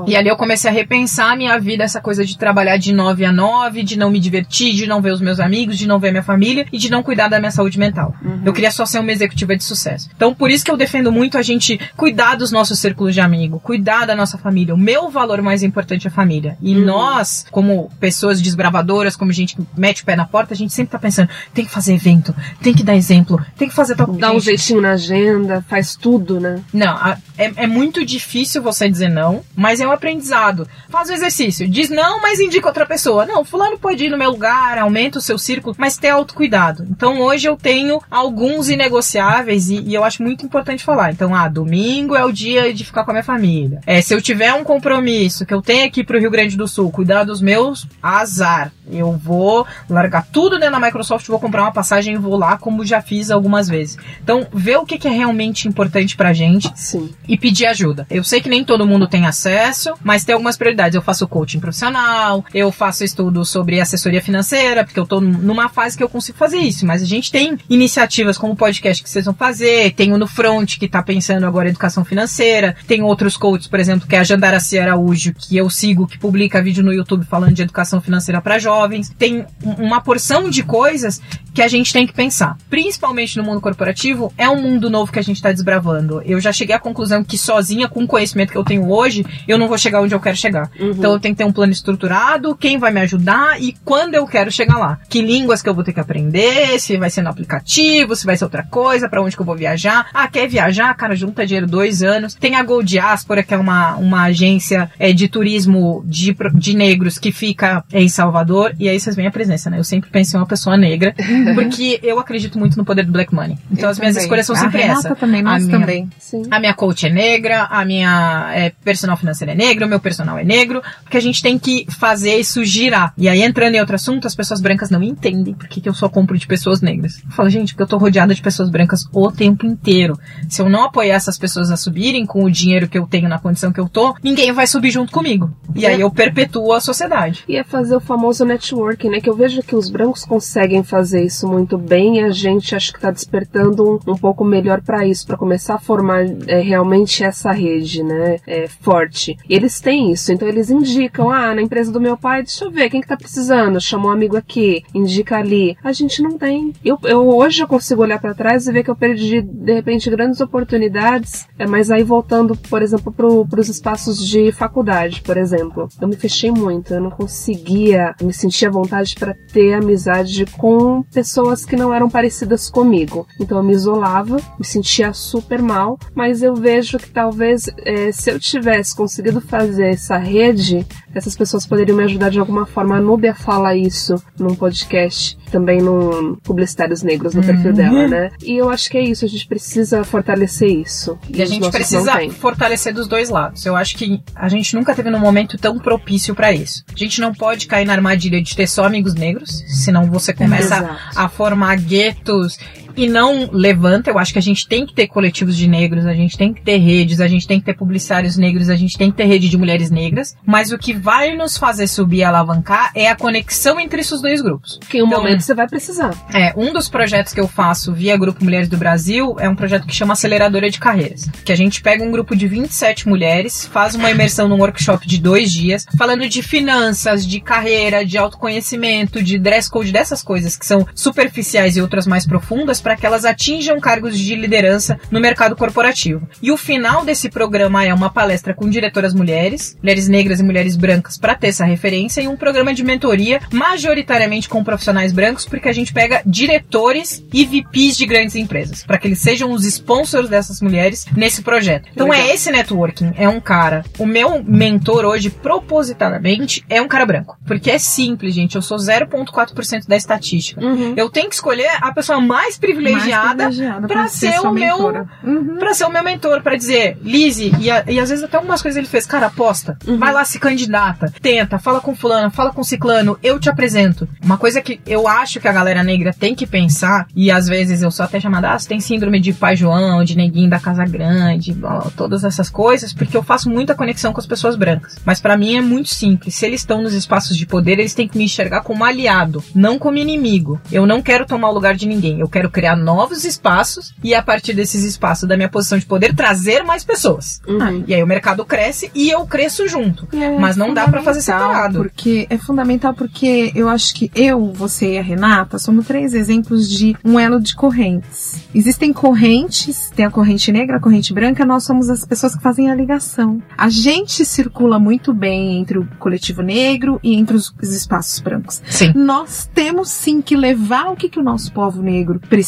[0.06, 3.24] E ali eu comecei a repensar a minha vida, essa coisa de trabalhar de 9
[3.24, 6.12] a 9, de não me divertir, de não ver os meus amigos, de não ver
[6.16, 8.14] minha família e de não cuidar da minha saúde mental.
[8.44, 10.08] Eu queria só ser uma executiva de sucesso.
[10.16, 13.60] Então, por isso que eu defendo muito a gente cuidar dos nossos círculos de amigo,
[13.60, 14.74] cuidar da nossa família.
[14.74, 16.56] O meu valor mais importante é a família.
[16.60, 20.72] E nós, como pessoas desbravadoras, como gente que mete o pé na porta, a gente
[20.72, 24.06] sempre tá pensando, tem que fazer evento, tem que dar exemplo, tem que fazer tal
[24.06, 26.60] Dá um jeitinho na agenda, faz tudo, né?
[26.72, 30.66] não, a- é, é muito difícil você dizer não, mas é um aprendizado.
[30.88, 31.68] Faz o exercício.
[31.68, 33.26] Diz não, mas indica outra pessoa.
[33.26, 36.86] Não, fulano pode ir no meu lugar, aumenta o seu círculo, mas ter autocuidado.
[36.88, 41.10] Então hoje eu tenho alguns inegociáveis e, e eu acho muito importante falar.
[41.10, 43.80] Então, ah, domingo é o dia de ficar com a minha família.
[43.84, 46.92] É, se eu tiver um compromisso que eu tenho aqui pro Rio Grande do Sul,
[46.92, 48.70] cuidar dos meus, azar.
[48.88, 52.84] Eu vou largar tudo dentro da Microsoft, vou comprar uma passagem e vou lá, como
[52.84, 53.98] já fiz algumas vezes.
[54.22, 57.10] Então, ver o que, que é realmente importante pra gente Sim.
[57.26, 58.06] e pedir ajuda.
[58.08, 60.94] Eu sei que nem todo mundo tem acesso, mas tem algumas prioridades.
[60.94, 65.95] Eu faço coaching profissional, eu faço estudo sobre assessoria financeira, porque eu tô numa fase
[65.96, 66.84] que eu consigo fazer isso.
[66.86, 70.26] Mas a gente tem iniciativas como o podcast que vocês vão fazer, tem o No
[70.26, 74.18] Front, que tá pensando agora em educação financeira, tem outros coaches, por exemplo, que é
[74.18, 78.40] a Jandaraci Araújo, que eu sigo, que publica vídeo no YouTube falando de educação financeira
[78.40, 79.12] para jovens.
[79.18, 81.20] Tem um- uma porção de coisas
[81.54, 82.56] que a gente tem que pensar.
[82.68, 86.20] Principalmente no mundo corporativo, é um mundo novo que a gente está desbravando.
[86.24, 89.56] Eu já cheguei à conclusão que sozinha, com o conhecimento que eu tenho hoje, eu
[89.58, 90.70] não vou chegar onde eu quero chegar.
[90.78, 94.26] Então eu tenho que ter um plano estruturado, quem vai me ajudar e quando eu
[94.26, 94.98] quero chegar lá.
[95.08, 98.36] Que línguas que eu vou ter que aprender, se vai ser no aplicativo, se vai
[98.36, 100.06] ser outra coisa, para onde que eu vou viajar.
[100.12, 100.94] Ah, quer viajar?
[100.94, 102.34] Cara, junta dinheiro dois anos.
[102.34, 107.18] Tem a Gold Diaspora, que é uma, uma agência é, de turismo de, de negros
[107.18, 108.74] que fica em Salvador.
[108.78, 109.78] E aí vocês veem a presença, né?
[109.78, 111.14] Eu sempre penso em uma pessoa negra,
[111.54, 113.58] porque eu acredito muito no poder do Black Money.
[113.70, 114.24] Então Eu as minhas também.
[114.24, 115.16] escolhas são sempre Renata essa.
[115.16, 116.10] também, A minha- também.
[116.18, 116.42] Sim.
[116.50, 120.38] a minha coach é negra, a minha é, personal financeira é negra, o meu personal
[120.38, 123.12] é negro, porque a gente tem que fazer isso girar.
[123.16, 125.94] E aí, entrando em outro assunto, as pessoas brancas não entendem por que, que eu
[125.94, 127.22] só compro de pessoas negras.
[127.22, 130.18] Eu falo, gente, porque eu tô rodeada de pessoas brancas o tempo inteiro.
[130.48, 133.38] Se eu não apoiar essas pessoas a subirem com o dinheiro que eu tenho na
[133.38, 135.50] condição que eu tô, ninguém vai subir junto comigo.
[135.74, 137.44] E aí eu perpetuo a sociedade.
[137.46, 139.20] E é fazer o famoso networking, né?
[139.20, 142.92] Que eu vejo que os brancos conseguem fazer isso muito bem e a gente acho
[142.92, 147.22] que tá despertando um, um pouco melhor para isso, para começar a formar é, realmente
[147.22, 148.38] essa rede, né?
[148.46, 149.36] É, forte.
[149.48, 152.70] E eles têm isso, então eles indicam, ah, na empresa do meu pai, deixa eu
[152.70, 153.80] ver, quem que tá precisando?
[153.80, 155.65] Chama um amigo aqui, indica ali.
[155.82, 156.72] A gente não tem.
[156.84, 160.10] Eu, eu hoje eu consigo olhar para trás e ver que eu perdi, de repente,
[160.10, 165.88] grandes oportunidades, é, mas aí voltando, por exemplo, pro, pros espaços de faculdade, por exemplo.
[166.00, 171.02] Eu me fechei muito, eu não conseguia me sentir à vontade para ter amizade com
[171.12, 173.26] pessoas que não eram parecidas comigo.
[173.40, 178.30] Então eu me isolava, me sentia super mal, mas eu vejo que talvez é, se
[178.30, 182.96] eu tivesse conseguido fazer essa rede, essas pessoas poderiam me ajudar de alguma forma.
[182.96, 188.30] A Núbia fala isso num podcast, também num Publicitários Negros, no perfil dela, né?
[188.42, 191.18] E eu acho que é isso, a gente precisa fortalecer isso.
[191.28, 193.64] E a os gente precisa fortalecer dos dois lados.
[193.64, 196.84] Eu acho que a gente nunca teve num momento tão propício pra isso.
[196.92, 200.76] A gente não pode cair na armadilha de ter só amigos negros, senão você começa
[200.76, 200.96] Exato.
[201.14, 202.58] a formar guetos
[202.96, 204.10] e não levanta.
[204.10, 206.62] Eu acho que a gente tem que ter coletivos de negros, a gente tem que
[206.62, 209.48] ter redes, a gente tem que ter publicitários negros, a gente tem que ter rede
[209.48, 210.34] de mulheres negras.
[210.44, 214.40] Mas o que vai nos fazer subir e alavancar é a conexão entre esses dois
[214.40, 214.78] grupos.
[214.88, 216.10] Que em um Então, momento você vai precisar.
[216.32, 219.86] é, um dos projetos que eu faço via Grupo Mulheres do Brasil é um projeto
[219.86, 221.28] que chama Aceleradora de Carreiras.
[221.44, 225.18] Que a gente pega um grupo de 27 mulheres, faz uma imersão num workshop de
[225.20, 230.64] dois dias, falando de finanças, de carreira, de autoconhecimento, de dress code, dessas coisas que
[230.66, 235.56] são superficiais e outras mais profundas, para que elas atinjam cargos de liderança no mercado
[235.56, 236.28] corporativo.
[236.40, 240.76] E o final desse programa é uma palestra com diretoras mulheres, mulheres negras e mulheres
[240.76, 245.68] brancas, para ter essa referência, e um programa de mentoria, majoritariamente com profissionais brancos, porque
[245.68, 250.28] a gente pega diretores e VPs de grandes empresas, para que eles sejam os sponsors
[250.28, 251.88] dessas mulheres nesse projeto.
[251.92, 253.84] Então é esse networking, é um cara.
[253.98, 257.36] O meu mentor hoje, propositadamente, é um cara branco.
[257.44, 258.54] Porque é simples, gente.
[258.54, 260.60] Eu sou 0,4% da estatística.
[260.96, 263.44] Eu tenho que escolher a pessoa mais privilegiada Privilegiada
[263.88, 264.76] pra ser sua o meu-.
[265.24, 265.56] Uhum.
[265.58, 268.62] pra ser o meu mentor, pra dizer, Lizzie, e, a- e às vezes até algumas
[268.62, 272.62] coisas ele fez, cara, aposta, vai lá, se candidata, tenta, fala com fulano, fala com
[272.64, 274.08] ciclano, eu te apresento.
[274.24, 277.82] Uma coisa que eu acho que a galera negra tem que pensar, e às vezes
[277.82, 280.84] eu sou até chamada, ah, você tem síndrome de pai João, de neguinho da casa
[280.84, 284.96] grande, blá, blá, todas essas coisas, porque eu faço muita conexão com as pessoas brancas.
[285.04, 288.08] Mas pra mim é muito simples, se eles estão nos espaços de poder, eles têm
[288.08, 290.60] que me enxergar como aliado, não como inimigo.
[290.70, 294.12] Eu não quero tomar o lugar de ninguém, eu quero criar criar novos espaços e
[294.12, 297.40] a partir desses espaços da minha posição de poder trazer mais pessoas.
[297.46, 297.84] Uhum.
[297.86, 300.08] E aí o mercado cresce e eu cresço junto.
[300.12, 301.78] É Mas não dá pra fazer separado.
[301.78, 306.68] Porque é fundamental porque eu acho que eu, você e a Renata somos três exemplos
[306.68, 308.42] de um elo de correntes.
[308.52, 312.70] Existem correntes, tem a corrente negra, a corrente branca, nós somos as pessoas que fazem
[312.70, 313.40] a ligação.
[313.56, 318.60] A gente circula muito bem entre o coletivo negro e entre os, os espaços brancos.
[318.68, 318.92] Sim.
[318.94, 322.45] Nós temos sim que levar o que, que o nosso povo negro precisa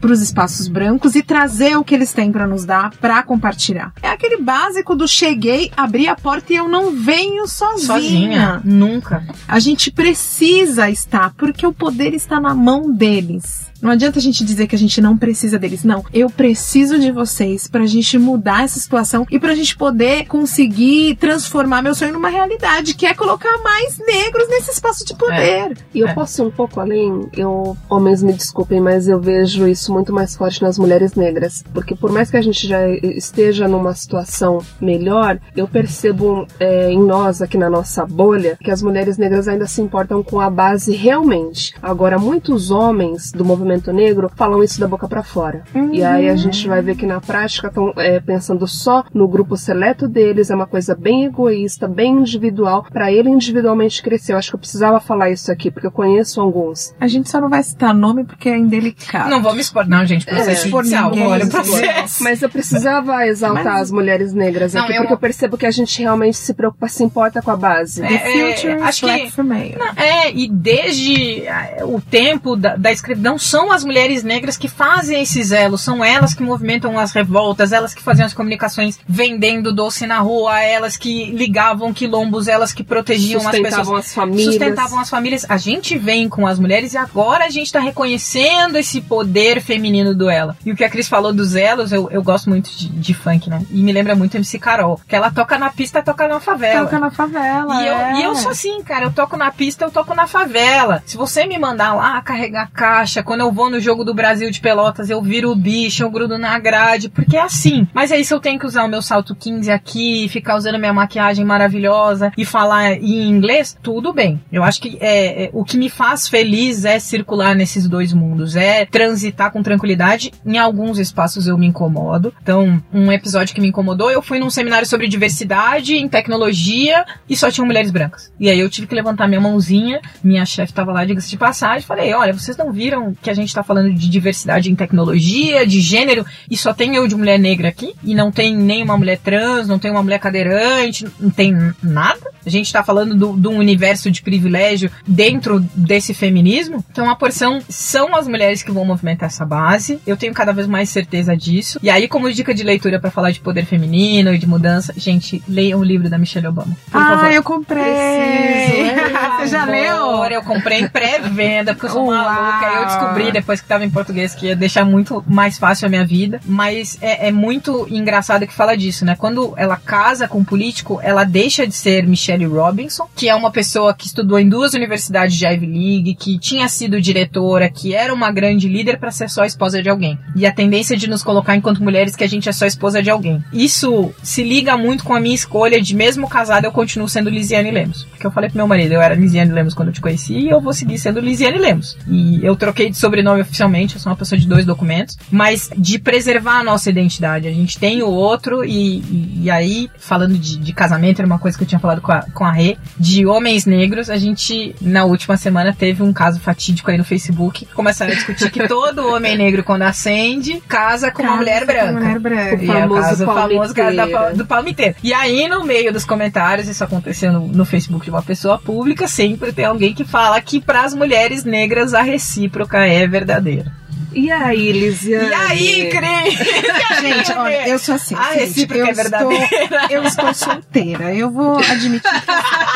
[0.00, 3.92] para os espaços brancos e trazer o que eles têm para nos dar para compartilhar.
[4.02, 7.86] É aquele básico do cheguei, abri a porta e eu não venho sozinha.
[7.86, 8.60] Sozinha.
[8.64, 9.24] Nunca.
[9.46, 13.66] A gente precisa estar, porque o poder está na mão deles.
[13.82, 15.84] Não adianta a gente dizer que a gente não precisa deles.
[15.84, 21.16] Não, eu preciso de vocês pra gente mudar essa situação e pra gente poder conseguir
[21.16, 25.76] transformar meu sonho numa realidade, que é colocar mais negros nesse espaço de poder.
[25.94, 26.14] E eu É.
[26.14, 27.28] posso ir um pouco além?
[27.36, 31.62] Eu, homens, me desculpem, mas eu vejo isso muito mais forte nas mulheres negras.
[31.74, 37.02] Porque por mais que a gente já esteja numa situação melhor, eu percebo é, em
[37.02, 40.94] nós, aqui na nossa bolha, que as mulheres negras ainda se importam com a base
[40.94, 41.74] realmente.
[41.82, 45.62] Agora, muitos homens do movimento negro falam isso da boca pra fora.
[45.92, 47.92] E aí a gente vai ver que na prática estão
[48.24, 53.28] pensando só no grupo seleto deles, é uma coisa bem egoísta, bem individual, pra ele
[53.30, 54.32] individualmente crescer.
[54.32, 56.94] Eu acho que eu precisava falar isso aqui, porque eu conheço alguns.
[57.00, 59.30] A gente só não vai citar nome porque é indelicado.
[59.30, 59.86] Não vamos expor.
[59.88, 61.10] Não, gente, processo É, por judicial.
[61.10, 62.22] ninguém, Olha processo.
[62.22, 65.66] Mas eu precisava exaltar Mas- as mulheres negras Não, aqui, eu- porque eu percebo que
[65.66, 68.02] a gente realmente se preocupa, se importa com a base.
[68.02, 69.76] É, The future é, acho que- female.
[69.96, 75.22] É, e desde ah, o tempo da, da escravidão, são as mulheres negras que fazem
[75.22, 80.06] esses elos, são elas que movimentam as revoltas, elas que faziam as comunicações vendendo doce
[80.06, 83.64] na rua, elas que ligavam quilombos, elas que protegiam as pessoas.
[83.64, 84.44] Sustentavam as famílias.
[84.44, 85.46] Sustentavam as famílias.
[85.48, 90.14] A gente vem com as mulheres e agora a gente tá reconhecendo esse poder feminino
[90.14, 90.54] do ela.
[90.62, 93.48] E o que a Cris falou dos elos, eu, eu gosto muito de, de funk,
[93.48, 93.64] né?
[93.70, 96.84] E me lembra muito MC Carol, que ela toca na pista, toca na favela.
[96.84, 97.82] Toca na favela.
[97.82, 98.20] E eu, é.
[98.20, 101.02] e eu sou assim, cara, eu toco na pista, eu toco na favela.
[101.06, 104.60] Se você me mandar lá carregar caixa, quando eu vou no jogo do Brasil de
[104.60, 107.86] Pelotas, eu viro o bicho, eu grudo na grade, porque é assim.
[107.92, 110.92] Mas aí se eu tenho que usar o meu salto 15 aqui, ficar usando minha
[110.92, 114.40] maquiagem maravilhosa e falar em inglês, tudo bem.
[114.50, 118.56] Eu acho que é, é, o que me faz feliz é circular nesses dois mundos,
[118.56, 120.32] é transitar com tranquilidade.
[120.44, 122.32] Em alguns espaços eu me incomodo.
[122.42, 127.36] Então, um episódio que me incomodou, eu fui num seminário sobre diversidade em tecnologia e
[127.36, 128.32] só tinham mulheres brancas.
[128.38, 131.86] E aí eu tive que levantar minha mãozinha, minha chefe tava lá, diga-se de passagem,
[131.86, 135.80] falei, olha, vocês não viram que a gente tá falando de diversidade em tecnologia, de
[135.80, 137.94] gênero, e só tem eu de mulher negra aqui?
[138.02, 142.30] E não tem nem uma mulher trans, não tem uma mulher cadeirante, não tem nada?
[142.44, 146.84] A gente tá falando do- de um universo de privilégio dentro desse feminismo?
[146.90, 149.98] Então a porção são as mulheres que vão movimentar essa base.
[150.06, 151.78] Eu tenho cada vez mais certeza disso.
[151.82, 155.42] E aí, como dica de leitura pra falar de poder feminino e de mudança, gente,
[155.48, 156.76] leiam o livro da Michelle Obama.
[156.90, 157.32] Por Ah, favor.
[157.32, 157.82] eu comprei.
[157.84, 159.06] Preciso,
[159.38, 160.24] Você já leu?
[160.26, 162.16] Eu comprei em pré-venda, porque eu sou Uau.
[162.24, 162.66] maluca.
[162.80, 166.04] Eu descobri depois que tava em português que ia deixar muito mais fácil a minha
[166.04, 166.40] vida.
[166.44, 169.16] Mas é, é muito engraçado que fala disso, né?
[169.16, 173.50] Quando ela casa com um político, ela deixa de ser Michelle Robinson, que é uma
[173.50, 178.12] pessoa que estudou em duas universidades de Ivy League, que tinha sido diretora, que era
[178.12, 180.18] uma grande líder para ser só esposa de alguém.
[180.34, 183.10] E a tendência de nos colocar enquanto mulheres que a gente é só esposa de
[183.10, 183.42] alguém.
[183.52, 187.70] Isso se liga muito com a minha escolha de mesmo casada eu continuo sendo Lisiane
[187.70, 188.04] Lemos.
[188.04, 190.48] Porque eu falei pro meu marido, eu era Lisiane Lemos quando eu te conheci e
[190.48, 191.96] eu vou seguir sendo Lisiane Lemos.
[192.08, 195.98] E eu troquei de sobrenome oficialmente, eu sou uma pessoa de dois documentos, mas de
[195.98, 197.48] preservar a nossa identidade.
[197.48, 201.38] A gente tem o outro e, e, e aí, falando de, de casamento, era uma
[201.38, 204.74] coisa que eu tinha falado com a, com a Rê, de homens negros, a gente,
[204.80, 209.08] na última semana, teve um caso fatídico aí no Facebook, começaram a discutir que todo
[209.08, 211.90] homem negro, quando acende, casa com uma Casa mulher com branca.
[211.90, 212.40] uma mulher branca.
[212.40, 214.94] É o famoso caso, o famoso caso do palmiteiro.
[215.02, 219.08] E aí, no meio dos comentários, isso aconteceu no, no Facebook de uma pessoa pública,
[219.08, 223.72] sempre tem alguém que fala que para as mulheres negras a recíproca é verdadeira.
[224.16, 225.28] E aí, Lisiane?
[225.28, 226.38] E aí, Cris?
[227.02, 228.14] Gente, olha, eu sou assim.
[228.14, 229.44] A gente, recíproca eu é verdadeira.
[229.44, 231.14] Estou, eu estou solteira.
[231.14, 232.30] Eu vou admitir que.
[232.30, 232.75] Eu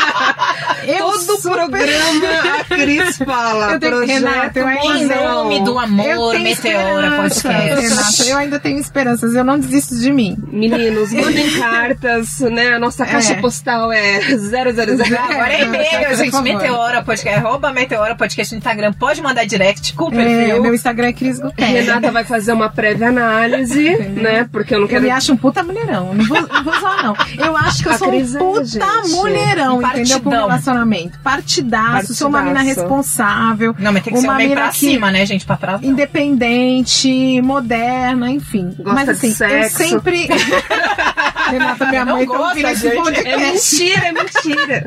[0.99, 2.27] Todo super- programa
[2.61, 3.73] a Cris fala.
[3.73, 7.81] Eu tenho- projeto Renata, eu ainda Em nome do Eu amor, Meteora Podcast.
[7.89, 9.35] Renata, eu ainda tenho esperanças.
[9.35, 10.37] Eu não desisto de mim.
[10.49, 12.75] Meninos, mandem cartas, né?
[12.75, 13.41] A nossa caixa É.
[13.41, 14.71] postal é 000.
[14.71, 16.41] Agora é e-mail, gente.
[16.43, 18.93] Meteora Podcast, arroba Meteora Podcast no Instagram.
[18.93, 20.63] Pode mandar direct com o É, perfil.
[20.63, 21.87] meu Instagram é Cris Guterres.
[21.87, 24.49] Renata vai fazer uma prévia análise, né?
[24.51, 26.15] Porque eu não Eu quero me acho um puta mulherão.
[26.15, 27.17] Não vou, não vou usar, não.
[27.45, 29.11] Eu acho que eu A sou Cris um é, puta gente.
[29.11, 30.21] mulherão, entendeu?
[30.21, 31.19] Partidão, relacionamento.
[31.21, 32.81] Partidaço, sou uma mina Partidaço.
[32.81, 35.45] responsável, Não, mas tem que ser Uma mina pra que- cima, né, gente?
[35.47, 35.81] Pra trás.
[35.81, 35.89] não.
[35.91, 38.71] independente, moderna, enfim.
[38.79, 39.77] Gosta Mas de assim, eu sexo.
[39.79, 40.29] sempre.
[41.51, 42.87] Renata, minha Não mãe tá gosta, ouvindo esse.
[42.89, 43.39] É podcast.
[43.41, 44.87] mentira, é mentira.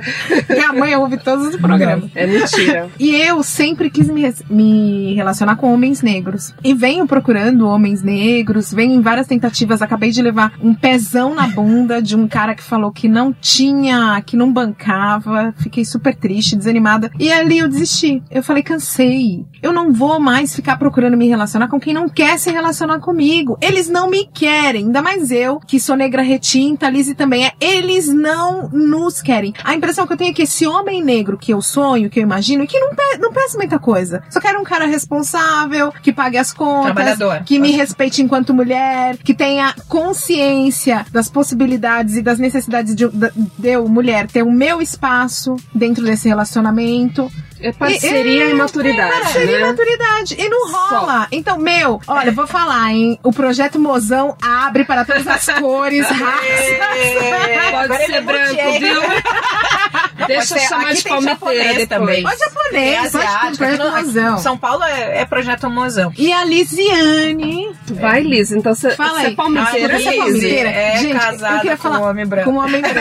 [0.49, 2.09] Minha mãe ouve todos os programas.
[2.15, 2.89] É mentira.
[2.99, 6.53] E eu sempre quis me, me relacionar com homens negros.
[6.63, 9.81] E venho procurando homens negros, venho em várias tentativas.
[9.81, 14.21] Acabei de levar um pezão na bunda de um cara que falou que não tinha,
[14.25, 15.52] que não bancava.
[15.57, 17.11] Fiquei super triste, desanimada.
[17.19, 18.21] E ali eu desisti.
[18.29, 19.45] Eu falei, cansei.
[19.61, 23.57] Eu não vou mais ficar procurando me relacionar com quem não quer se relacionar comigo.
[23.61, 24.85] Eles não me querem.
[24.85, 27.53] Ainda mais eu, que sou negra retinta, Lizzie também é.
[27.59, 29.53] Eles não nos querem.
[29.63, 32.23] A impressão que eu tenho é que esse homem negro que eu sonho, que eu
[32.23, 34.23] imagino, que não, pe não peça muita coisa.
[34.29, 39.33] Só quero um cara responsável, que pague as contas, que me respeite enquanto mulher, que
[39.33, 44.81] tenha consciência das possibilidades e das necessidades de, de, de eu, mulher, ter o meu
[44.81, 45.42] espaço
[45.73, 47.31] dentro desse relacionamento.
[47.59, 49.67] É parceria e, maturidade, Parceria e né?
[49.67, 50.35] maturidade.
[50.37, 51.27] E não rola.
[51.31, 53.17] Então, meu, olha, vou falar, hein?
[53.23, 56.49] O projeto Mozão abre para todas as cores, raças.
[56.49, 59.01] É, Pode agora ser é branco, viu?
[60.27, 62.23] Deixa eu chamar de palmiteira também.
[62.23, 63.65] Pode Tem japonês, pode asiático.
[63.77, 64.37] com no- Mozão.
[64.39, 66.11] São Paulo é, é projeto mozão.
[66.17, 67.71] E a Lisiane.
[67.99, 68.51] Vai, Liz.
[68.51, 69.33] Então você Fala você aí.
[69.33, 69.95] é palmiteira.
[69.95, 70.17] Ah, você é Liz?
[70.23, 70.69] palmiteira?
[70.69, 72.49] É Gente, eu casada queria com falar- um homem branco.
[72.51, 72.93] Com um homem branco.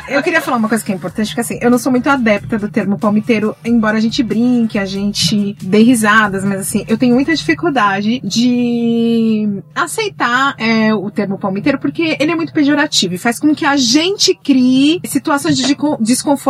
[0.10, 2.58] Eu queria falar uma coisa que é importante, porque assim, eu não sou muito adepta
[2.58, 7.14] do termo palmiteiro, embora a gente brinque, a gente dê risadas, mas assim, eu tenho
[7.14, 13.38] muita dificuldade de aceitar é, o termo palmiteiro, porque ele é muito pejorativo e faz
[13.38, 15.96] com que a gente crie situações de deco-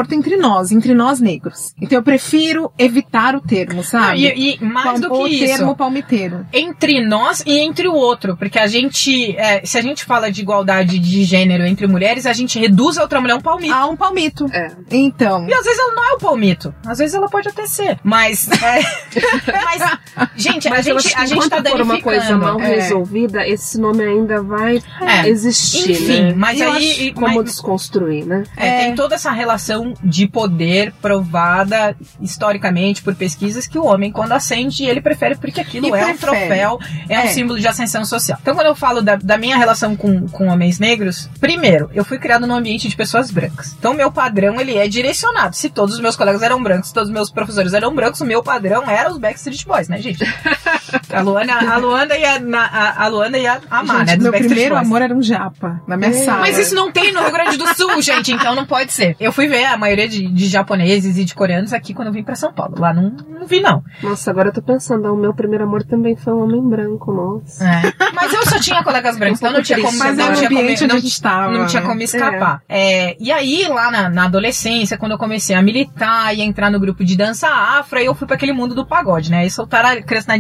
[0.01, 1.75] desconforto entre nós, entre nós negros.
[1.81, 4.21] Então eu prefiro evitar o termo, sabe?
[4.27, 6.47] e, e mais do o que isso, termo palmiteiro.
[6.53, 10.41] entre nós e entre o outro, porque a gente, é, se a gente fala de
[10.41, 13.75] igualdade de gênero entre mulheres, a gente reduz a outra mulher a um palmito.
[13.75, 14.47] Há um palmito.
[14.53, 14.71] É.
[14.91, 15.47] Então.
[15.49, 16.75] E às vezes ela não é o palmito.
[16.87, 17.99] Às vezes ela pode até ser.
[18.03, 18.49] Mas.
[18.63, 18.81] é,
[19.65, 19.99] mas,
[20.37, 22.39] gente, Mas a gente, a gente tá for uma coisa danificando.
[22.59, 22.75] mal É.
[22.77, 25.29] resolvida, esse nome ainda vai É.
[25.29, 26.35] existir, Enfim, né?
[26.37, 26.71] mas E aí.
[26.77, 28.45] acho Como mas- desconstruir, né?
[28.57, 28.79] É, É.
[28.87, 34.85] tem toda essa relação de poder provada historicamente por pesquisas que o homem, quando ascende,
[34.85, 36.19] ele prefere porque aquilo E é um prefere.
[36.19, 36.79] troféu,
[37.09, 37.27] é, um É.
[37.29, 38.39] símbolo de ascensão social.
[38.41, 42.19] Então, quando eu falo da, da minha relação com, com homens negros, primeiro, eu fui
[42.19, 43.75] criado num ambiente de pessoas brancas.
[43.79, 45.55] Então, meu padrão, ele é direcionado.
[45.57, 48.25] Se todos os meus colegas eram brancos, se todos os meus professores eram brancos, o
[48.27, 50.25] meu padrão era os Backstreet Boys, né, gente?
[51.13, 54.47] A Luana, a Luana ia, na, a, a Luana ia amar, Gente, né, meu Backstreet
[54.49, 54.87] primeiro Boys.
[54.87, 56.13] amor era um japa na minha É.
[56.13, 56.41] sala.
[56.41, 59.17] Mas isso não tem no Rio Grande do Sul, gente, então não pode ser.
[59.21, 62.23] Eu fui ver a maioria de, de japoneses e de coreanos aqui quando eu vim
[62.23, 62.75] pra São Paulo.
[62.79, 63.83] Lá não, não vi, não.
[64.03, 67.65] Nossa, agora eu tô pensando, o meu primeiro amor também foi um homem branco, nossa.
[67.65, 67.93] É.
[68.15, 70.35] Mas eu só tinha colegas brancos, então não tinha como, triste, Mas não é o
[70.37, 71.53] tinha como, não, a gente tava.
[71.59, 72.63] não tinha como escapar.
[72.69, 76.71] É, e aí, lá na, na adolescência, quando eu comecei a militar e a entrar
[76.71, 79.39] no grupo de dança afro, aí eu fui pra aquele mundo do pagode, né?
[79.41, 80.37] Aí soltaram a criança na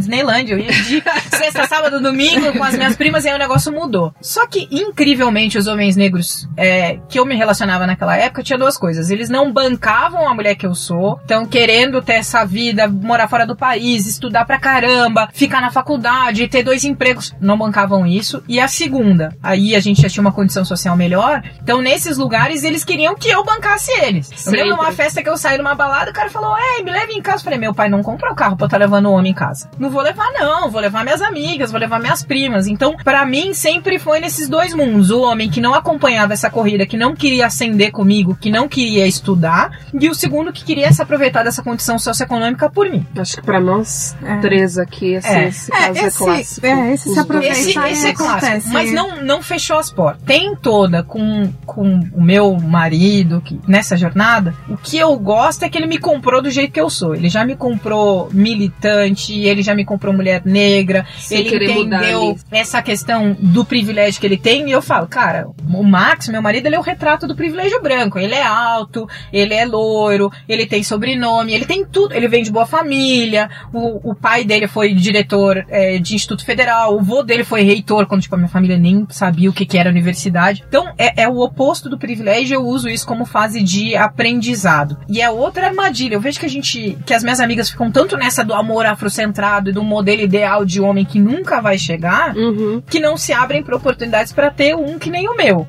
[0.49, 4.15] Eu ia de sexta, sábado, domingo com as minhas primas e aí o negócio mudou.
[4.21, 8.77] Só que, incrivelmente, os homens negros é, que eu me relacionava naquela época tinha duas
[8.77, 9.11] coisas.
[9.11, 13.47] Eles não bancavam a mulher que eu sou, então querendo ter essa vida, morar fora
[13.47, 18.43] do país, estudar pra caramba, ficar na faculdade, ter dois empregos, não bancavam isso.
[18.49, 22.65] E a segunda, aí a gente já tinha uma condição social melhor, então nesses lugares
[22.65, 24.31] eles queriam que eu bancasse eles.
[24.47, 24.83] Eu lembro Sempre.
[24.83, 27.39] numa festa que eu saí numa balada, o cara falou, ei, me leve em casa.
[27.39, 29.35] Eu falei, meu pai não comprou o carro pra eu estar levando o homem em
[29.35, 29.71] casa.
[29.79, 32.67] Não vou levar não, vou levar minhas amigas, vou levar minhas primas.
[32.67, 35.11] Então, pra mim, sempre foi nesses dois mundos.
[35.11, 39.07] O homem que não acompanhava essa corrida, que não queria ascender comigo, que não queria
[39.07, 43.07] estudar, e o segundo que queria se aproveitar dessa condição socioeconômica por mim.
[43.17, 44.37] Acho que pra nós É.
[44.39, 45.49] três aqui, esse, É.
[45.49, 46.67] esse caso é, esse, clássico.
[46.67, 47.19] é, esse se dois.
[47.19, 47.59] aproveita.
[47.59, 48.69] Esse, esse é clássico, acontece.
[48.73, 50.23] mas não, não fechou as portas.
[50.25, 54.55] Tem toda com, com o meu marido que, nessa jornada.
[54.69, 57.15] O que eu gosto é que ele me comprou do jeito que eu sou.
[57.15, 62.83] Ele já me comprou militante, ele já me comprou mulher negra, Sem ele entendeu essa
[62.83, 64.69] questão do privilégio que ele tem.
[64.69, 68.19] E eu falo, cara, o Max, meu marido, ele é o retrato do privilégio branco.
[68.19, 72.15] Ele é alto, ele é loiro, ele tem sobrenome, ele tem tudo.
[72.15, 73.51] Ele vem de boa família.
[73.73, 76.97] O, o pai dele foi diretor é, de Instituto Federal.
[76.97, 79.79] O vô dele foi reitor, quando tipo, a minha família nem sabia o que, que
[79.79, 80.65] era universidade.
[80.69, 82.55] Então, é, é o oposto do privilégio.
[82.55, 84.99] Eu uso isso como fase de aprendizado.
[85.09, 86.15] E é outra armadilha.
[86.15, 89.71] Eu vejo que a gente, que as minhas amigas ficam tanto nessa do amor afrocentrado
[89.71, 92.83] e do modelo ideal de homem que nunca vai chegar, Uhum.
[92.89, 95.67] que não se abrem para oportunidades para ter um que nem o meu.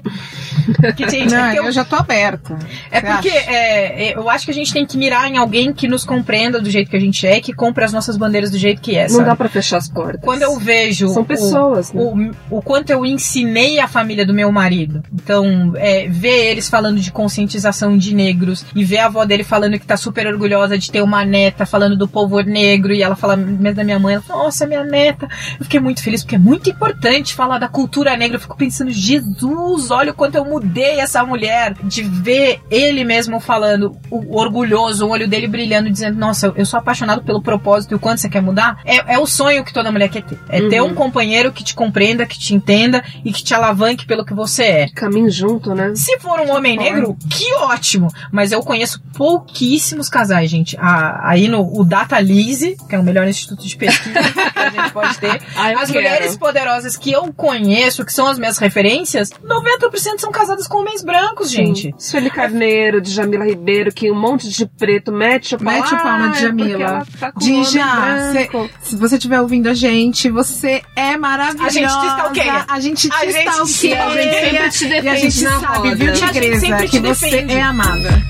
[0.96, 2.58] Que, gente, Não, é eu, eu já tô aberta.
[2.92, 5.88] é porque é, é, eu acho que a gente tem que mirar em alguém que
[5.88, 8.82] nos compreenda do jeito que a gente é, que compre as nossas bandeiras do jeito
[8.82, 9.04] que é.
[9.04, 9.26] Não sabe?
[9.26, 10.22] dá pra fechar as portas.
[10.22, 12.02] Quando eu vejo São o- pessoas, né?
[12.50, 15.04] o, o quanto eu ensinei a família do meu marido.
[15.14, 19.80] Então, é, ver eles falando de conscientização de negros e ver a avó dele falando
[19.80, 23.36] que tá super orgulhosa de ter uma neta falando do povo negro e ela fala
[23.36, 25.28] mesmo da minha mãe, ela fala, nossa, minha neta.
[25.60, 28.38] Eu fiquei muito feliz porque é muito importante falar da cultura negra.
[28.38, 31.74] Eu fico pensando, Jesus, olha o quanto eu mudei essa mulher.
[31.84, 36.80] De ver ele mesmo falando, o, orgulhoso, o olho dele brilhando, dizendo, nossa, eu sou
[36.80, 38.80] apaixonado pelo propósito e o quanto você quer mudar.
[38.86, 40.38] É, é o sonho que toda mulher quer ter.
[40.50, 40.90] É ter Uhum.
[40.90, 44.64] um companheiro que te compreenda, que te entenda e que te alavanque pelo que você
[44.64, 44.90] é.
[44.90, 45.94] Caminho junto, né?
[45.96, 46.90] Se for um homem Pode.
[46.92, 48.08] negro, que ótimo!
[48.32, 50.78] Mas eu conheço pouquíssimos casais, gente.
[50.80, 54.14] A- aí no o Data Lise, que é o melhor instituto de pesquisa
[54.52, 55.28] que a gente pode ter.
[55.36, 55.94] Eu As quero.
[55.94, 61.04] mulheres poderosas que eu conheço, que são as minhas referências, 90% são casadas com homens
[61.04, 61.94] brancos, gente.
[61.98, 65.74] Sueli Carneiro, de Jamila Ribeiro, que um monte de preto mete o pau.
[65.74, 67.06] Mete o pau na é Djamila.
[67.20, 67.86] tá Dija.
[68.82, 71.66] Se você estiver ouvindo a gente, você é maravilhosa.
[71.68, 72.66] A gente te stalkeia.
[72.68, 74.32] A gente te A gente stalkeia.
[74.32, 75.96] sempre te E a defende gente sabe, roda.
[75.96, 77.54] viu, A gente Tigresa, sempre que te você defende.
[77.54, 78.22] é amada.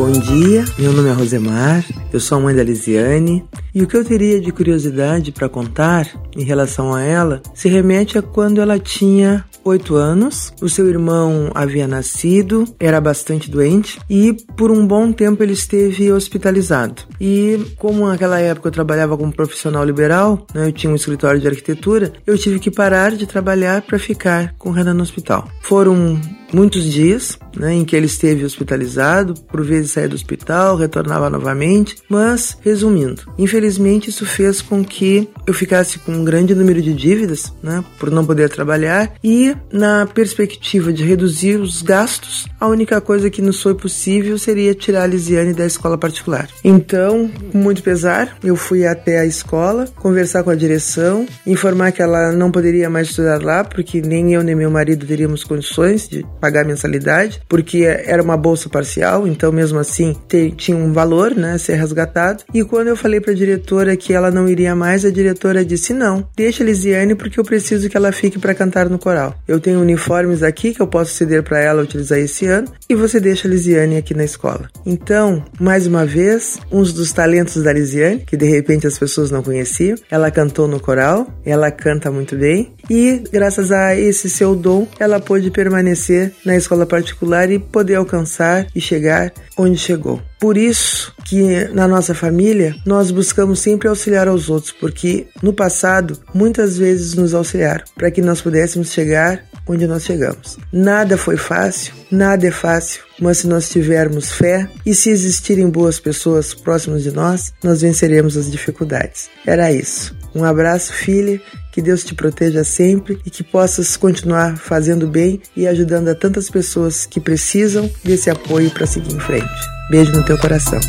[0.00, 3.44] Bom dia, meu nome é Rosemar, eu sou a mãe da Lisiane
[3.74, 8.16] e o que eu teria de curiosidade para contar em relação a ela se remete
[8.16, 14.32] a quando ela tinha 8 anos, o seu irmão havia nascido, era bastante doente e
[14.56, 17.02] por um bom tempo ele esteve hospitalizado.
[17.20, 21.46] E como naquela época eu trabalhava como profissional liberal, né, eu tinha um escritório de
[21.46, 25.46] arquitetura, eu tive que parar de trabalhar para ficar com o Renan no hospital.
[25.60, 26.18] Foram
[26.52, 31.96] muitos dias né, em que ele esteve hospitalizado, por vezes saía do hospital, retornava novamente,
[32.08, 37.52] mas resumindo, infelizmente isso fez com que eu ficasse com um grande número de dívidas,
[37.62, 43.30] né, por não poder trabalhar e na perspectiva de reduzir os gastos, a única coisa
[43.30, 46.48] que nos foi possível seria tirar a Lisiane da escola particular.
[46.62, 52.02] Então, com muito pesar, eu fui até a escola, conversar com a direção, informar que
[52.02, 56.24] ela não poderia mais estudar lá, porque nem eu nem meu marido teríamos condições de
[56.40, 60.16] pagar a mensalidade, porque era uma bolsa parcial, então mesmo assim
[60.56, 62.44] tinha um valor, né, ser resgatado.
[62.54, 65.92] E quando eu falei para a diretora que ela não iria mais, a diretora disse:
[65.92, 69.34] "Não, deixa a Lisiane porque eu preciso que ela fique para cantar no coral.
[69.46, 73.20] Eu tenho uniformes aqui que eu posso ceder para ela utilizar esse ano e você
[73.20, 74.68] deixa a Lisiane aqui na escola".
[74.86, 79.42] Então, mais uma vez, uns dos talentos da Lisiane, que de repente as pessoas não
[79.42, 84.86] conheciam, ela cantou no coral, ela canta muito bem e graças a esse seu dom,
[84.98, 90.20] ela pôde permanecer na escola particular e poder alcançar e chegar onde chegou.
[90.38, 96.18] Por isso que na nossa família nós buscamos sempre auxiliar aos outros, porque no passado
[96.34, 100.58] muitas vezes nos auxiliaram para que nós pudéssemos chegar onde nós chegamos.
[100.72, 106.00] Nada foi fácil, nada é fácil, mas se nós tivermos fé e se existirem boas
[106.00, 109.28] pessoas próximas de nós, nós venceremos as dificuldades.
[109.46, 110.16] Era isso.
[110.34, 111.40] Um abraço, filha.
[111.72, 116.50] Que Deus te proteja sempre e que possas continuar fazendo bem e ajudando a tantas
[116.50, 119.48] pessoas que precisam desse apoio para seguir em frente.
[119.90, 120.80] Beijo no teu coração.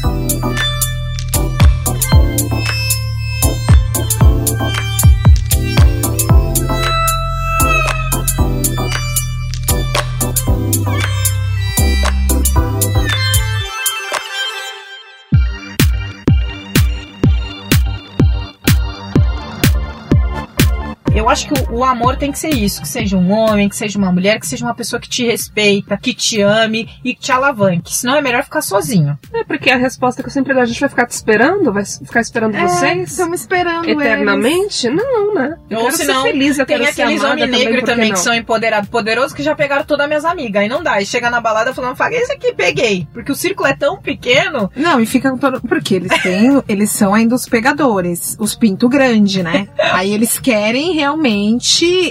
[21.31, 23.97] Acho que o, o amor tem que ser isso, que seja um homem, que seja
[23.97, 27.31] uma mulher, que seja uma pessoa que te respeita, que te ame e que te
[27.31, 27.93] alavanque.
[27.93, 29.17] Senão é melhor ficar sozinho.
[29.33, 31.71] É porque a resposta que eu sempre dou, a gente vai ficar te esperando?
[31.71, 33.11] Vai ficar esperando É, vocês?
[33.11, 34.89] estamos esperando Eternamente?
[34.89, 35.55] Não, né?
[35.69, 38.13] Eu Ou quero senão, ser feliz, eu Tem aqueles homens também, negros também não?
[38.15, 40.61] que são empoderados, poderosos, que já pegaram todas as minhas amigas.
[40.61, 41.01] Aí não dá.
[41.01, 43.07] E chega na balada falando, faga esse aqui, peguei.
[43.13, 44.69] Porque o círculo é tão pequeno.
[44.75, 45.61] Não, e fica com todo.
[45.61, 46.61] Porque eles têm.
[46.67, 49.67] eles são ainda os pegadores, os pinto grande, né?
[49.93, 51.20] Aí eles querem realmente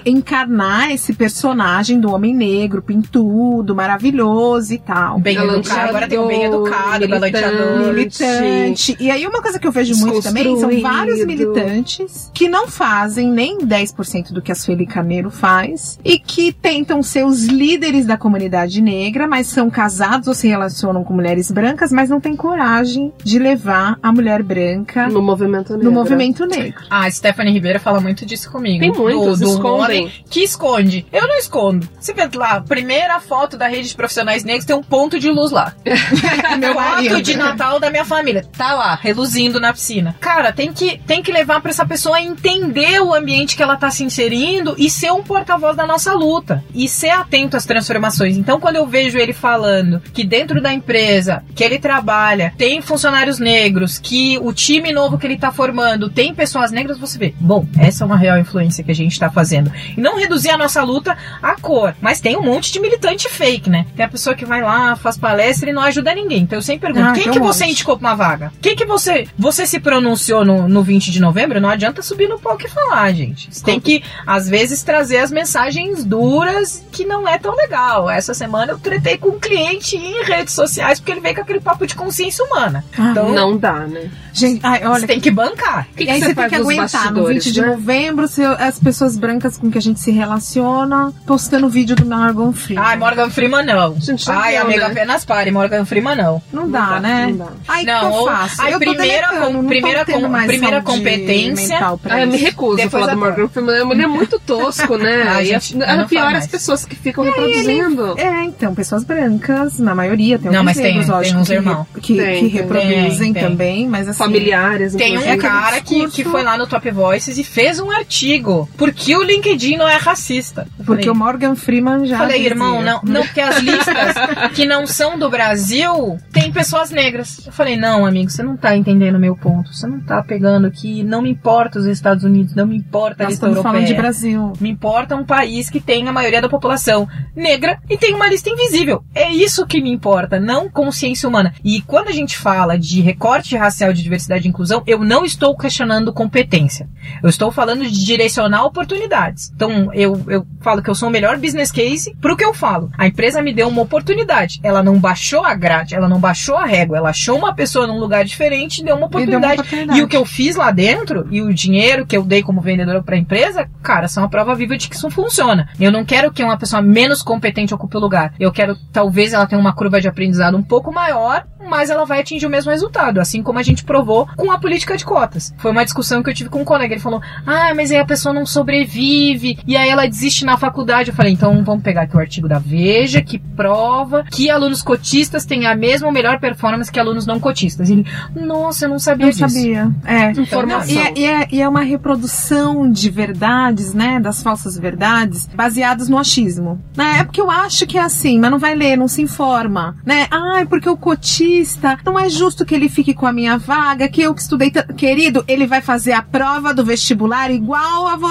[0.04, 5.18] encarnar esse personagem do homem negro, pintudo, maravilhoso e tal.
[5.18, 5.88] Bem educado.
[5.90, 7.88] Agora tem o bem educado, galanteador.
[7.94, 8.96] Militante.
[9.00, 13.30] E aí, uma coisa que eu vejo muito também são vários militantes que não fazem
[13.30, 18.16] nem 10% do que a Sueli Carneiro faz e que tentam ser os líderes da
[18.16, 23.12] comunidade negra, mas são casados ou se relacionam com mulheres brancas, mas não têm coragem
[23.22, 25.84] de levar a mulher branca No movimento negro.
[25.84, 26.80] no movimento negro.
[26.90, 28.80] Ah, a Stephanie Ribeiro fala muito disso comigo.
[28.80, 30.04] Tem muitos do, do escondem.
[30.04, 31.06] homem que esconde.
[31.12, 31.88] Eu não escondo.
[31.98, 35.50] Você vê lá, primeira foto da rede de profissionais negros tem um ponto de luz
[35.50, 35.74] lá.
[36.58, 38.44] Meu Quarto de Natal da minha família.
[38.56, 40.16] Tá lá, reluzindo na piscina.
[40.20, 43.90] Cara, tem que, tem que levar pra essa pessoa entender o ambiente que ela tá
[43.90, 46.64] se inserindo e ser um porta-voz da nossa luta.
[46.74, 48.36] E ser atento às transformações.
[48.36, 53.38] Então, quando eu vejo ele falando que dentro da empresa que ele trabalha tem funcionários
[53.38, 57.66] negros, que o time novo que ele tá formando tem pessoas negras, você vê, bom,
[57.78, 59.70] essa é uma real influência que a gente tá fazendo.
[59.96, 61.94] E não reduzir a nossa luta à cor.
[62.00, 63.86] Mas tem um monte de militante fake, né?
[63.96, 66.42] Tem a pessoa que vai lá, faz palestra e não ajuda ninguém.
[66.42, 67.72] Então eu sempre pergunto, Ah, quem que você monte.
[67.72, 68.52] indicou pra uma vaga?
[68.60, 71.60] Quem que você você se pronunciou no, no 20 de novembro?
[71.60, 73.48] Não adianta subir no palco e falar, gente.
[73.50, 78.08] Você tem que, às vezes, trazer as mensagens duras que não é tão legal.
[78.10, 81.60] Essa semana eu tretei com um cliente em redes sociais porque ele veio com aquele
[81.60, 82.84] papo de consciência humana.
[82.98, 84.10] Ah, Então, Não dá, né?
[84.32, 85.88] Gente, ai, você olha, tem que bancar.
[85.92, 87.66] O que, e que aí você você tem que aguentar no bastidores, 20 de né?
[87.68, 92.52] novembro, se- as pessoas brancas com que a gente se relaciona postando vídeo do Morgan
[92.52, 92.84] Freeman.
[92.84, 94.00] Ai, Morgan Freeman não.
[94.00, 94.92] Gente, já Ai, viu, amiga, né?
[94.92, 95.50] apenas pare.
[95.50, 96.42] Morgan Freeman não.
[96.52, 97.26] Não dá, dá, né?
[97.30, 97.46] não dá.
[97.68, 98.62] Aí Não, que eu faço?
[98.62, 101.78] eu tô primeira deletando, com- não primeira com- primeira competência.
[102.08, 103.90] Ah, eu me recuso a Depois falar da do Morgan Freeman.
[103.90, 105.22] Ele é muito tosco, né?
[105.28, 108.18] Ai, gente, a, eu não a pior falo é as pessoas que ficam reproduzindo.
[108.18, 111.54] É, então, pessoas brancas, na maioria, tem Não, mas tem- negros, tem lógico, uns que,
[111.54, 111.86] irmão.
[111.94, 114.18] re- que, reproduzem também, mas assim...
[114.18, 115.32] Familiares, Tem um inclusive.
[115.46, 118.59] aquele cara que, que foi lá no Top Voices e fez um artigo.
[118.76, 120.66] Por que o LinkedIn não é racista?
[120.78, 122.50] Eu Porque falei, o Morgan Freeman já Falei, dizia.
[122.50, 124.14] irmão, não, não, porque as listas
[124.54, 127.46] que não são do Brasil tem pessoas negras.
[127.46, 129.72] Eu falei, não, amigo, você não tá entendendo o meu ponto.
[129.72, 133.26] Você não tá pegando que não me importa os Estados Unidos, não me importa a
[133.26, 133.72] lista estamos europeia.
[133.72, 134.52] falando de Brasil.
[134.60, 138.50] Me importa um país que tem a maioria da população negra e tem uma lista
[138.50, 139.02] invisível.
[139.14, 141.54] É isso que me importa, não consciência humana.
[141.64, 145.56] E quando a gente fala de recorte racial, de diversidade e inclusão, eu não estou
[145.56, 146.88] questionando competência.
[147.22, 149.50] Eu estou falando de direcionar oportunidades.
[149.54, 152.90] Então, eu, eu falo que eu sou o melhor business case pro que eu falo.
[152.98, 154.60] A empresa me deu uma oportunidade.
[154.62, 156.96] Ela não baixou a grade, ela não baixou a régua.
[156.96, 159.60] Ela achou uma pessoa num lugar diferente e deu uma E deu uma oportunidade.
[159.60, 159.98] oportunidade.
[159.98, 163.02] E o que eu fiz lá dentro e o dinheiro que eu dei como vendedora
[163.02, 165.68] para a empresa, cara, são a prova viva de que isso funciona.
[165.78, 168.34] Eu não quero que uma pessoa menos competente ocupe o lugar.
[168.38, 172.20] Eu quero, talvez ela tenha uma curva de aprendizado um pouco maior, mas ela vai
[172.20, 175.54] atingir o mesmo resultado, assim como a gente provou com a política de cotas.
[175.58, 178.04] Foi uma discussão que eu tive com um colega, ele falou: "Ah, mas aí a
[178.04, 181.10] pessoa não sobrevive e aí ela desiste na faculdade".
[181.10, 185.44] Eu falei: "Então vamos pegar aqui o artigo da Veja que prova que alunos cotistas
[185.44, 187.88] têm a mesma ou melhor performance que alunos não cotistas".
[187.88, 189.48] E ele: "Nossa, eu não sabia Eu disso".
[189.48, 189.90] sabia.
[190.04, 190.30] É.
[190.30, 190.94] Informação.
[190.94, 194.20] E é, e, é, e é uma reprodução de verdades, né?
[194.20, 196.80] Das falsas verdades, baseadas no achismo.
[196.96, 197.18] Né?
[197.20, 199.96] É porque eu acho que é assim, mas não vai ler, não se informa.
[200.04, 200.26] Né?
[200.30, 204.22] Ai, porque o cotista, não é justo que ele fique com a minha vaga, que
[204.22, 204.70] eu que estudei.
[204.96, 208.29] Querido, ele vai fazer a prova do vestibular igual a você.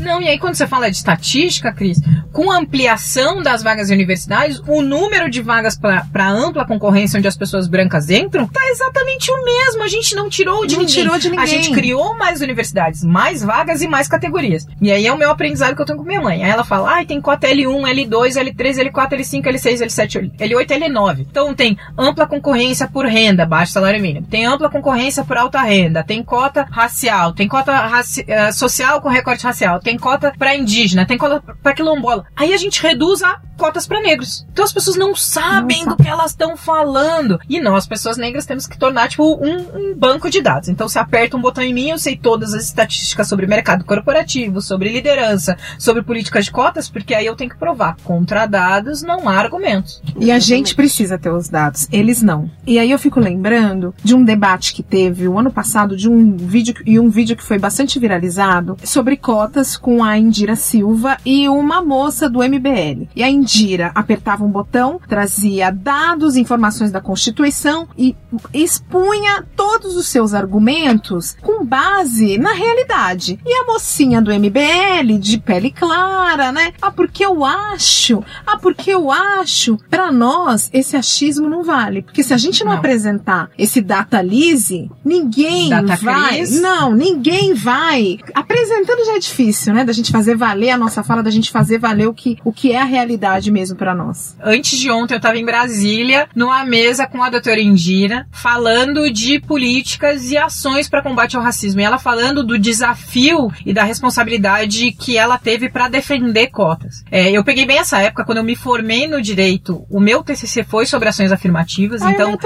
[0.00, 2.00] Não, e aí quando você fala de estatística, Cris,
[2.32, 7.28] com a ampliação das vagas em universidades, o número de vagas para ampla concorrência onde
[7.28, 9.82] as pessoas brancas entram tá exatamente o mesmo.
[9.82, 10.94] A gente não tirou de Não ninguém.
[10.94, 11.46] tirou de A ninguém.
[11.46, 14.66] gente criou mais universidades, mais vagas e mais categorias.
[14.80, 16.44] E aí é o meu aprendizado que eu tenho com minha mãe.
[16.44, 21.26] Aí ela fala, ai, tem cota L1, L2, L3, L4, L5, L6, L7, L8, L9.
[21.30, 24.26] Então tem ampla concorrência por renda, baixo salário mínimo.
[24.26, 26.02] Tem ampla concorrência por alta renda.
[26.04, 27.32] Tem cota racial.
[27.32, 29.80] Tem cota raci- eh, social com recorte racial.
[29.80, 31.06] Tem cota para indígena.
[31.06, 32.26] Tem cota para quilombola.
[32.36, 34.46] Aí a gente reduz a cotas para negros.
[34.52, 37.38] Então as pessoas não sabem Não do que elas estão falando.
[37.48, 40.68] E nós, pessoas negras, temos que tornar, tipo, um, um banco de dados.
[40.68, 44.60] Então, você aperta um botão em mim, eu sei todas as estatísticas sobre mercado corporativo,
[44.60, 47.96] sobre liderança, sobre políticas de cotas, porque aí eu tenho que provar.
[48.04, 50.02] Contra dados, não há argumentos.
[50.18, 52.50] E a gente precisa ter os dados, eles não.
[52.66, 56.36] E aí eu fico lembrando de um debate que teve o ano passado, de um
[56.36, 61.48] vídeo e um vídeo que foi bastante viralizado sobre cotas com a Indira Silva e
[61.48, 63.08] uma moça do MBL.
[63.14, 68.16] E a Indira apertava um botão, trazia dados, informações da Constituição e
[68.52, 73.38] expunha todos os seus argumentos com base na realidade.
[73.44, 76.72] E a mocinha do MBL, de pele clara, né?
[76.80, 79.78] Ah, porque eu acho, ah, porque eu acho.
[79.90, 82.02] Pra nós, esse achismo não vale.
[82.02, 82.78] Porque se a gente não, Não.
[82.78, 86.36] apresentar esse data lise, ninguém Data vai.
[86.38, 86.60] Cris?
[86.60, 88.18] Não, ninguém vai.
[88.34, 89.84] Apresentando já é difícil, né?
[89.84, 92.72] Da gente fazer valer a nossa fala, da gente fazer valer o que, o que
[92.72, 94.36] é a realidade mesmo para nós.
[94.42, 99.40] Antes de ontem eu estava em Brasília, numa mesa com a doutora Indira, falando de
[99.40, 101.80] políticas e ações para combate ao racismo.
[101.80, 107.02] E ela falando do desafio e da responsabilidade que ela teve para defender cotas.
[107.10, 110.64] É, eu peguei bem essa época, quando eu me formei no direito, o meu TCC
[110.64, 112.38] foi sobre ações afirmativas, Ah, então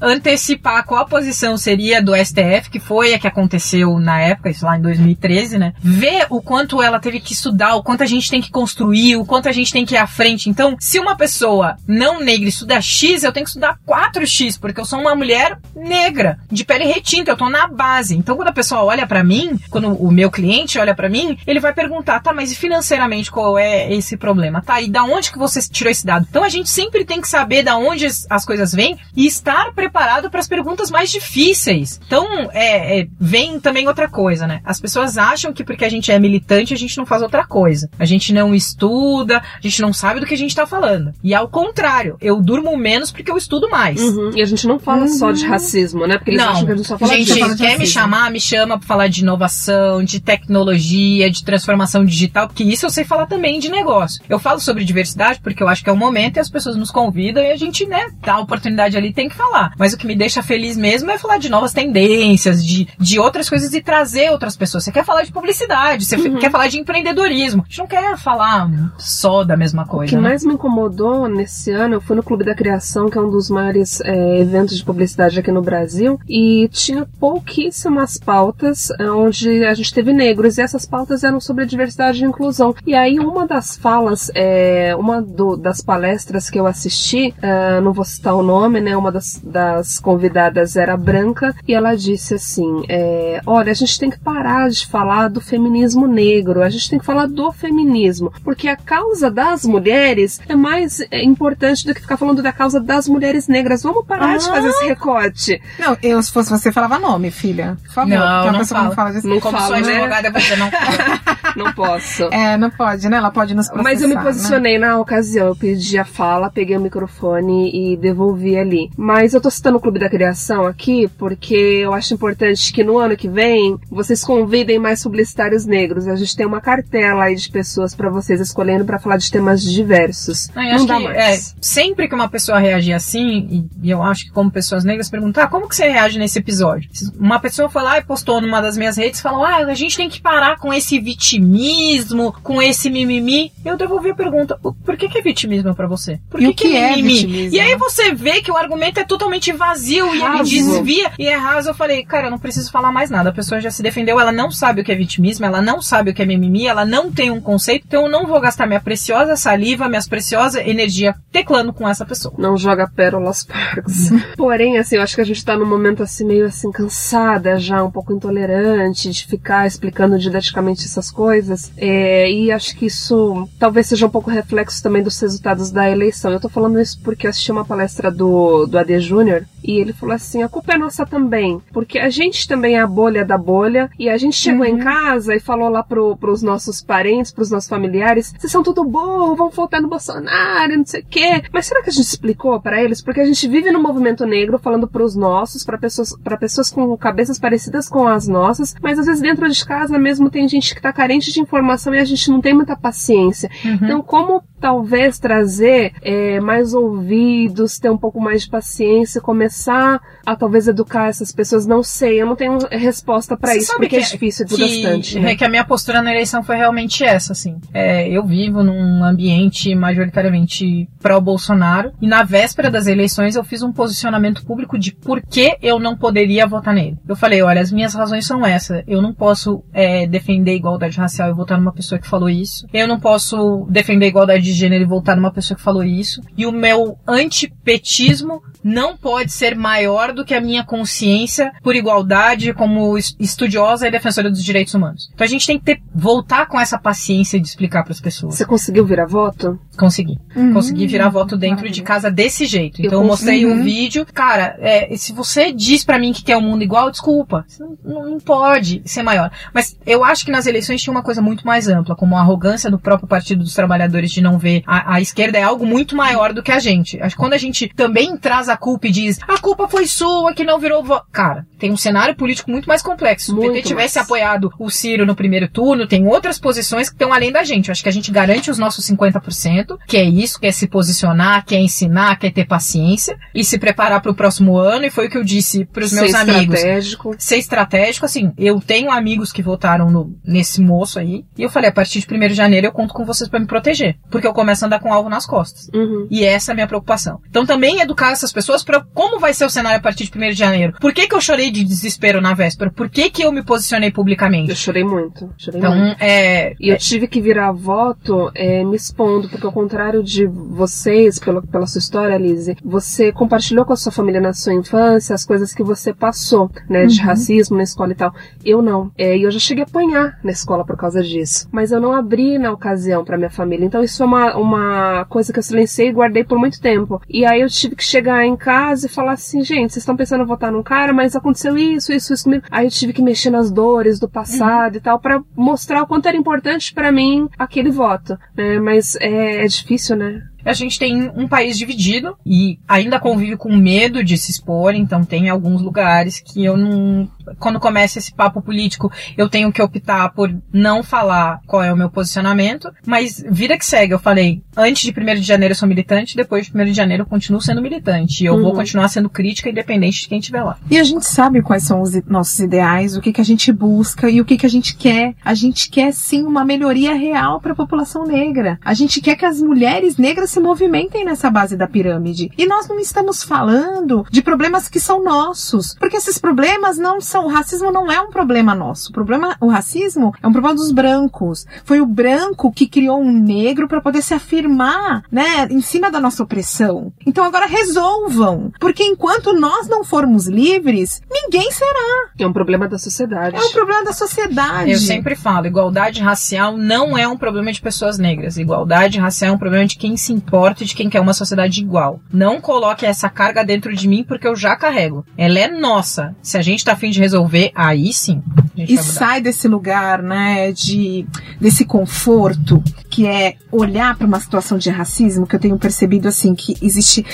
[0.00, 4.64] antecipar qual a posição seria do STF, que foi a que aconteceu na época, isso
[4.64, 5.72] lá em 2013, né?
[5.92, 9.24] Ver o quanto ela teve que estudar, o quanto a gente tem que construir, o
[9.24, 10.48] quanto a gente tem que ir à frente.
[10.48, 14.84] Então, se uma pessoa não negra estuda X, eu tenho que estudar 4X, porque eu
[14.84, 18.16] sou uma mulher negra, de pele retinta, eu tô na base.
[18.16, 21.60] Então, quando a pessoa olha pra mim, quando o meu cliente olha pra mim, ele
[21.60, 24.62] vai perguntar, tá, mas e financeiramente qual é esse problema?
[24.62, 26.26] Tá, e da onde que você tirou esse dado?
[26.28, 29.72] Então, a gente sempre tem que saber da onde as- as coisas vêm e estar
[29.74, 32.00] preparado para as perguntas mais difíceis.
[32.06, 34.60] Então, é, é, vem também outra coisa, né?
[34.64, 37.88] As pessoas acham que porque a gente é militante, a gente não faz outra coisa.
[37.98, 41.12] A gente não estuda, a gente não sabe do que a gente tá falando.
[41.22, 44.00] E ao contrário, eu durmo menos porque eu estudo mais.
[44.00, 44.30] Uhum.
[44.34, 46.16] E a gente não fala só de racismo, né?
[46.18, 47.38] Porque eles Não, acham que a gente só fala gente, disso.
[47.40, 47.92] fala de quer me racismo.
[48.00, 52.90] chamar, me chama pra falar de inovação, de tecnologia, de transformação digital, porque isso eu
[52.90, 54.22] sei falar também de negócio.
[54.28, 56.90] Eu falo sobre diversidade porque eu acho que é o momento e as pessoas nos
[56.90, 59.72] convidam e a gente, né, dá a oportunidade ali tem que falar.
[59.78, 63.48] Mas o que me deixa feliz mesmo é falar de novas tendências, de, de outras
[63.48, 64.84] coisas e trazer outras pessoas.
[64.84, 66.38] Você quer falar de publicidade, você Uhum.
[66.38, 67.62] quer falar de empreendedorismo.
[67.62, 68.68] A gente não quer falar
[68.98, 70.10] só da mesma O coisa.
[70.10, 70.22] que né?
[70.22, 73.48] mais me incomodou nesse ano, eu fui no Clube da Criação, que é um dos
[73.50, 79.74] maiores é, eventos de publicidade aqui no Brasil, e tinha pouquíssimas pautas é, onde a
[79.74, 82.74] gente teve negros, e essas pautas eram sobre a diversidade e inclusão.
[82.86, 87.92] E aí uma das falas, é, uma do- das palestras que eu assisti, é, não
[87.92, 92.84] vou citar o nome, né, uma das, das convidadas era branca, e ela disse assim,
[92.88, 96.98] é, olha, a gente tem que parar de falar do feminismo negro, a gente tem
[96.98, 102.00] que falar do feminismo, porque a causa das mulheres é mais é, importante do que
[102.00, 103.82] ficar falando da causa das mulheres negras.
[103.82, 104.52] Vamos parar de Ah.
[104.52, 105.60] fazer esse recorte.
[105.78, 107.76] Não, eu, se fosse você, falava nome, filha.
[107.84, 108.10] Por favor.
[108.10, 108.94] Não, não não fala.
[108.94, 109.26] fala disso.
[109.28, 109.92] Não Como falo, sou né?
[109.96, 110.70] advogada, você não
[111.56, 112.24] Não posso.
[112.24, 113.16] É, não pode, né?
[113.18, 114.22] Ela pode nos processar, Mas eu me né?
[114.22, 118.90] posicionei na ocasião, eu pedi a fala, peguei o microfone e devolvi ali.
[118.96, 122.96] Mas eu tô citando o Clube da Criação aqui porque eu acho importante que no
[122.98, 126.08] ano que vem vocês convidem mais publicitários negros.
[126.08, 129.62] A gente tem uma cartela aí de pessoas pra vocês escolhendo pra falar de temas
[129.62, 130.48] diversos.
[130.54, 131.16] Não, eu Não dá que, mais.
[131.16, 135.10] é, sempre que uma pessoa reagir assim, e, e eu acho que como pessoas negras
[135.10, 136.88] perguntar, ah, como que você reage nesse episódio?
[137.18, 139.96] Uma pessoa foi lá e postou numa das minhas redes e falou, ah, a gente
[139.96, 143.52] tem que parar com esse vitimismo, com esse mimimi.
[143.64, 146.20] Eu devolvi a pergunta, "O- por que que é vitimismo pra você?
[146.30, 147.14] Por E que, o que é mimimi?
[147.14, 147.56] vitimismo?
[147.56, 150.50] E aí você vê que o argumento é totalmente vazio e ele Raso.
[150.50, 151.70] desvia e é raso.
[151.70, 153.30] Eu falei, cara, eu não preciso falar mais nada.
[153.30, 156.10] A pessoa já se defendeu, ela não sabe o que é vitimismo, ela não sabe
[156.10, 158.80] o que é mimimi, ela não tem um conceito, então eu não vou gastar minha
[158.80, 162.34] preciosa saliva, minha preciosa energia teclando com essa pessoa.
[162.38, 164.10] Não joga pérolas parcos.
[164.36, 167.82] Porém, assim, eu acho que a gente tá num momento assim, meio assim, cansada já,
[167.82, 171.72] um pouco intolerante de ficar explicando didaticamente essas coisas.
[171.76, 176.32] É, e acho que isso talvez seja um pouco reflexo também dos resultados da eleição.
[176.32, 179.92] Eu tô falando isso porque eu assisti uma palestra do, do AD Júnior e ele
[179.92, 183.38] falou assim: a culpa é nossa também, porque a gente também é a bolha da
[183.38, 187.50] bolha e a gente chegou em casa e falou lá pro, pros nossos parentes, pros
[187.50, 191.42] nossos familiares: vocês são tudo burro, vão votar no Bolsonaro, não sei o quê.
[191.52, 193.02] Mas será que a gente explicou para eles?
[193.02, 196.96] Porque a gente vive no movimento negro falando pros nossos, para pessoas, para pessoas com
[196.96, 200.82] cabeças parecidas com as nossas, mas às vezes dentro de casa mesmo tem gente que
[200.82, 203.50] tá carente de informação e a gente não tem muita paciência.
[203.64, 210.36] Então, como talvez trazer é, mais ouvidos, ter um pouco mais de paciência, começar a
[210.36, 211.66] talvez educar essas pessoas?
[211.66, 215.18] Não sei, eu não tenho resposta para isso, porque é que- difícil, é que, desgastante.
[215.18, 215.32] né?
[215.32, 217.56] é que a minha postura na eleição foi realmente essa, assim.
[217.74, 223.72] É, eu vivo num ambiente majoritariamente pró-Bolsonaro e na véspera das eleições eu fiz um
[223.72, 226.96] posicionamento público de por que eu não poderia votar nele.
[227.08, 228.82] Eu falei, olha, as minhas razões são essas.
[228.86, 232.66] Eu não posso é, defender igualdade racial e votar numa pessoa que falou isso.
[232.72, 236.20] Eu não posso defender igualdade de gênero e votar numa pessoa que falou isso.
[236.36, 242.52] E o meu antipetismo não pode ser maior do que a minha consciência por igualdade
[242.54, 245.10] como es- estudiosa e defensora dos direitos humanos.
[245.12, 248.34] Então a gente tem que ter, voltar com essa paciência de explicar para as pessoas.
[248.36, 249.58] Você conseguiu virar voto?
[249.76, 250.18] Consegui.
[250.36, 250.52] Uhum.
[250.52, 252.80] Consegui virar voto dentro de casa desse jeito.
[252.80, 253.60] Eu Então eu mostrei consegui.
[253.60, 254.06] o vídeo.
[254.12, 257.44] Cara, é, se você diz pra mim que quer um mundo igual, desculpa.
[257.84, 259.30] Não- não pode ser maior.
[259.52, 262.70] Mas eu acho que nas eleições tinha uma coisa muito mais ampla, como a arrogância
[262.70, 266.42] do próprio Partido dos Trabalhadores de não A, a esquerda é algo muito maior do
[266.42, 267.00] que a gente.
[267.00, 270.34] Acho que quando a gente também traz a culpa e diz a culpa foi sua
[270.34, 271.06] que não virou voto.
[271.12, 273.26] Cara, tem um cenário político muito mais complexo.
[273.26, 274.06] Se o PT tivesse mais.
[274.06, 277.68] apoiado o Ciro no primeiro turno, tem outras posições que estão além da gente.
[277.68, 280.66] Eu acho que a gente garante os nossos 50%, que é isso, que é se
[280.66, 284.84] posicionar, que é ensinar, que é ter paciência e se preparar para o próximo ano.
[284.84, 287.14] E foi o que eu disse para os meus Ser amigos estratégico.
[287.18, 291.70] ser estratégico, assim, eu tenho amigos que votaram no, nesse moço aí, e eu falei,
[291.70, 294.31] a partir de 1 de janeiro eu conto com vocês pra me proteger, porque eu
[294.32, 295.68] começo a andar com um alvo nas costas.
[295.74, 296.06] Uhum.
[296.10, 297.20] E essa é a minha preocupação.
[297.28, 300.20] Então também educar essas pessoas para como vai ser o cenário a partir de 1
[300.30, 300.74] de janeiro.
[300.80, 302.70] Por que que eu chorei de desespero na véspera?
[302.70, 304.54] Por que que eu me posicionei Eu publicamente?
[304.54, 305.30] chorei muito.
[305.36, 305.74] Chorei muito.
[305.76, 306.54] Então, é...
[306.60, 311.42] E eu tive que virar voto é, me expondo, porque ao contrário de vocês, pelo,
[311.42, 315.54] pela sua história, Lizzie, você compartilhou com a sua família na sua infância as coisas
[315.54, 318.14] que você passou, né, de racismo na escola e tal.
[318.44, 318.90] Eu não.
[318.96, 321.48] É, e eu já cheguei a apanhar na escola por causa disso.
[321.52, 323.64] Mas eu não abri na ocasião pra minha família.
[323.64, 327.00] Então isso é uma, uma coisa que eu silenciei e guardei por muito tempo.
[327.08, 330.22] E aí eu tive que chegar em casa e falar assim, gente, vocês estão pensando
[330.22, 332.44] em votar num cara, mas aconteceu isso, isso, isso comigo.
[332.50, 336.06] Aí eu tive que mexer nas dores do passado e tal, pra mostrar o quanto
[336.06, 338.18] era importante pra mim aquele voto.
[338.36, 338.58] né?
[338.58, 340.22] Mas é, é difícil, né?
[340.44, 345.04] A gente tem um país dividido e ainda convive com medo de se expor, então
[345.04, 347.08] tem alguns lugares que eu não.
[347.38, 351.76] Quando começa esse papo político, eu tenho que optar por não falar qual é o
[351.76, 355.68] meu posicionamento, mas vida que segue, eu falei, antes de 1 de janeiro eu sou
[355.68, 358.22] militante, depois de 1 de janeiro eu continuo sendo militante.
[358.22, 358.56] E eu vou Uhum.
[358.56, 360.58] continuar sendo crítica, independente de quem estiver lá.
[360.70, 364.10] E a gente sabe quais são os nossos ideais, o que, que a gente busca
[364.10, 365.14] e o que, que a gente quer.
[365.24, 368.58] A gente quer sim uma melhoria real para a população negra.
[368.64, 372.30] A gente quer que as mulheres negras se movimentem nessa base da pirâmide.
[372.38, 377.26] E nós não estamos falando de problemas que são nossos, porque esses problemas não são.
[377.26, 378.90] O racismo não é um problema nosso.
[378.90, 381.46] O problema, o racismo é um problema dos brancos.
[381.64, 386.00] Foi o branco que criou um negro para poder se afirmar, né, em cima da
[386.00, 386.92] nossa opressão.
[387.06, 392.10] Então agora resolvam, porque enquanto nós não formos livres, ninguém será.
[392.18, 393.36] É um problema da sociedade.
[393.36, 394.70] É um problema da sociedade.
[394.70, 398.38] Eu sempre falo, igualdade racial não é um problema de pessoas negras.
[398.38, 401.60] Igualdade racial é um problema de quem se importa e de quem quer uma sociedade
[401.60, 402.00] igual.
[402.12, 405.04] Não coloque essa carga dentro de mim porque eu já carrego.
[405.16, 406.14] Ela é nossa.
[406.22, 408.22] Se a gente tá afim de resolver, aí sim.
[408.56, 411.06] E sai desse lugar, né, de
[411.40, 416.34] desse conforto que é olhar para uma situação de racismo que eu tenho percebido assim
[416.34, 417.04] que existe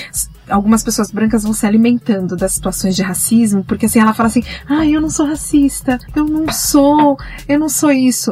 [0.49, 4.43] algumas pessoas brancas vão se alimentando das situações de racismo, porque assim ela fala assim:
[4.67, 7.17] "Ah, eu não sou racista, eu não sou,
[7.47, 8.31] eu não sou isso".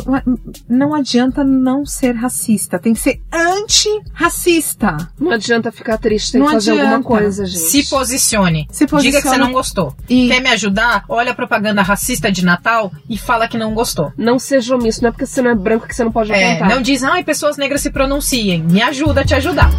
[0.67, 4.97] Não adianta não ser racista, tem que ser anti-racista.
[5.19, 6.95] Não adianta ficar triste, tem Não que fazer adianta.
[6.95, 7.59] alguma coisa, gente.
[7.59, 8.67] Se posicione.
[8.71, 9.93] Se Diga que você não gostou.
[10.09, 11.03] e Quer me ajudar?
[11.09, 14.11] Olha a propaganda racista de Natal e fala que não gostou.
[14.17, 16.51] Não seja omisso, não é porque você não é branco que você não pode É,
[16.53, 16.69] apontar.
[16.69, 18.63] não diz, ai, pessoas negras se pronunciem.
[18.63, 19.69] Me ajuda a te ajudar.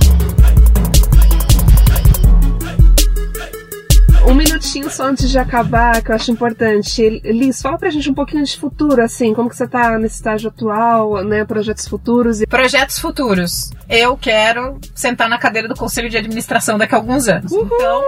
[4.29, 7.23] Um minutinho só antes de acabar, que eu acho importante.
[7.25, 10.51] Liz, fala pra gente um pouquinho de futuro, assim, como que você tá nesse estágio
[10.51, 13.71] atual, né, projetos futuros e Projetos futuros.
[13.89, 17.51] Eu quero sentar na cadeira do conselho de administração daqui a alguns anos.
[17.51, 18.03] Então,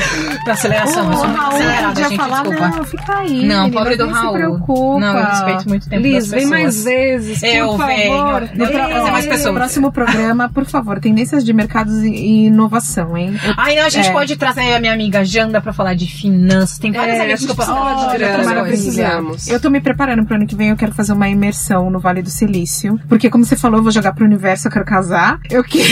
[0.46, 2.68] Da aceleração, eu sou muito Raul acelerada, gente, falar, desculpa.
[2.70, 3.46] não, fica aí.
[3.46, 4.28] Não, menina, pobre do Raul.
[4.28, 5.00] se preocupa.
[5.00, 8.14] Não, eu respeito muito o tempo Liz, vem mais vezes, Eu venho.
[8.58, 9.56] Eu trazer mais pessoas.
[9.56, 13.40] próximo programa, por favor, tendências de mercados e inovação, hein?
[13.44, 14.12] Eu- Ai, não, a gente É.
[14.12, 16.78] pode trazer a minha amiga Janda pra falar de finanças.
[16.78, 19.48] Tem vários É, amigos que eu posso falar de precisamos.
[19.48, 22.22] Eu tô me preparando pro ano que vem, eu quero fazer uma imersão no Vale
[22.22, 23.00] do Silício.
[23.08, 25.40] Porque, como você falou, eu vou jogar pro universo, eu quero casar.
[25.50, 25.86] Eu quero.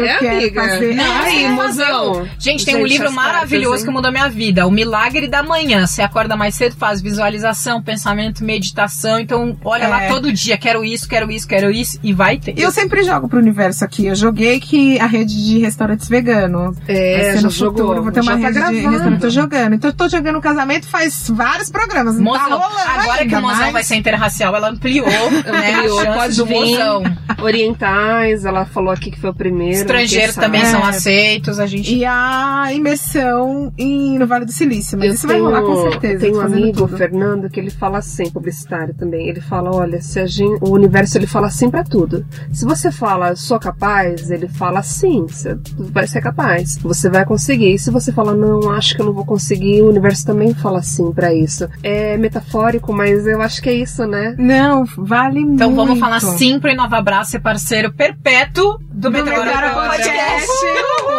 [0.00, 0.62] Eu É, quero amiga.
[0.62, 0.94] fazer.
[0.94, 2.28] Não, É, Aí, mozão.
[2.38, 3.84] Gente, tem um Gente, livro as cartas, maravilhoso hein?
[3.84, 4.66] que mudou minha vida.
[4.66, 5.86] O Milagre da Manhã.
[5.86, 9.18] Você acorda mais cedo, faz visualização, pensamento, meditação.
[9.20, 9.88] Então, olha É.
[9.88, 10.56] lá todo dia.
[10.58, 11.98] Quero isso, quero isso, quero isso.
[12.02, 12.54] E vai ter.
[12.58, 14.06] Eu sempre jogo pro universo aqui.
[14.06, 16.76] Eu joguei que a rede de restaurantes veganos.
[16.88, 17.78] É, já no jogou.
[17.86, 18.90] futuro, vou ter uma já tá rede de gravando.
[18.90, 19.20] restaurante.
[19.20, 19.74] Tô jogando.
[19.74, 22.16] Então eu tô jogando casamento faz vários programas.
[22.16, 26.04] Tá Mozão, rolando agora que o mozão mas- vai ser interracial, ela ampliou, né, Ampliou,
[26.14, 26.54] pode do vir.
[26.54, 27.02] mozão.
[27.42, 29.78] Orientais, ela falou aqui que foi o primeiro.
[29.94, 30.88] Estrangeiros também são É.
[30.88, 31.94] aceitos, a gente...
[31.94, 34.98] E a imersão em, no Vale do Silício.
[34.98, 36.14] Mas Eu isso tenho, vai rolar com certeza.
[36.14, 36.96] eu tenho um fazendo amigo, tudo.
[36.96, 39.28] Fernando, que ele fala assim, publicitário também.
[39.28, 42.24] Ele fala, olha, se a gente, o universo ele fala sim pra tudo.
[42.52, 46.78] Se você fala, sou capaz, ele fala sim, você vai ser capaz.
[46.78, 47.74] Você vai conseguir.
[47.74, 50.82] E se você fala, não, acho que eu não vou conseguir, o universo também fala
[50.82, 51.68] sim pra isso.
[51.82, 54.34] É metafórico, mas eu acho que é isso, né?
[54.38, 55.54] Não, vale muito.
[55.54, 60.48] Então vamos falar sim pro Inova Abraço ser parceiro perpétuo do, do Meteora Podcast.
[60.48, 61.09] Podcast.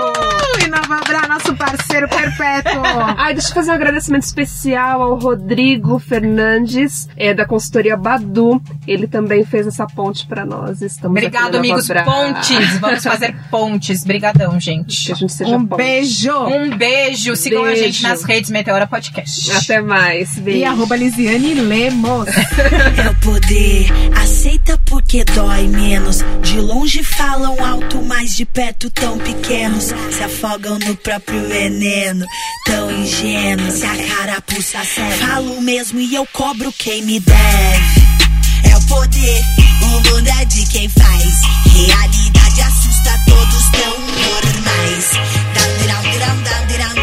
[0.90, 2.82] Abra, nosso parceiro perpétuo.
[3.18, 8.62] Ai, deixa eu fazer um agradecimento especial ao Rodrigo Fernandes, é, da consultoria Badu.
[8.88, 10.82] Ele também fez essa ponte pra nós.
[10.82, 11.88] Estamos aqui Obrigado, amigos.
[12.03, 12.80] Pontes.
[12.80, 14.03] Vamos fazer pontes.
[14.03, 15.12] Brigadão, Que gente.
[15.12, 15.78] a gente seja Um ponte.
[15.78, 16.34] beijo.
[16.48, 17.36] Um beijo.
[17.36, 17.84] Sigam a Beijo.
[17.84, 19.52] gente nas redes Meteora Podcast.
[19.52, 20.38] Até mais.
[20.40, 20.60] Beijo.
[20.60, 22.28] E arroba Lisiane Lemos.
[23.02, 23.88] É o poder,
[24.22, 26.20] aceita porque dói menos.
[26.41, 29.86] De longe falam alto, mas de perto tão pequenos.
[30.12, 32.26] Se afogam no próprio veneno,
[32.65, 33.73] tão ingênuos.
[33.76, 38.02] Se a carapuça serve, falo mesmo e eu cobro quem me deve.
[38.69, 39.41] É o poder,
[39.81, 41.41] o mundo é de quem faz.
[41.65, 45.11] Realidade assusta todos tão normais.
[45.53, 47.01] Down, down, down, down,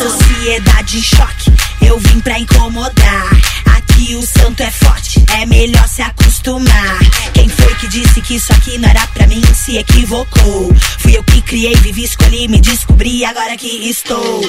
[0.00, 1.52] Sociedade em choque,
[1.82, 3.28] eu vim pra incomodar.
[3.76, 6.98] Aqui o santo é forte, é melhor se acostumar.
[7.34, 10.74] Quem foi que disse que isso aqui não era pra mim, se equivocou.
[11.00, 14.40] Fui eu que criei, vivi, escolhi, me descobri, agora que estou.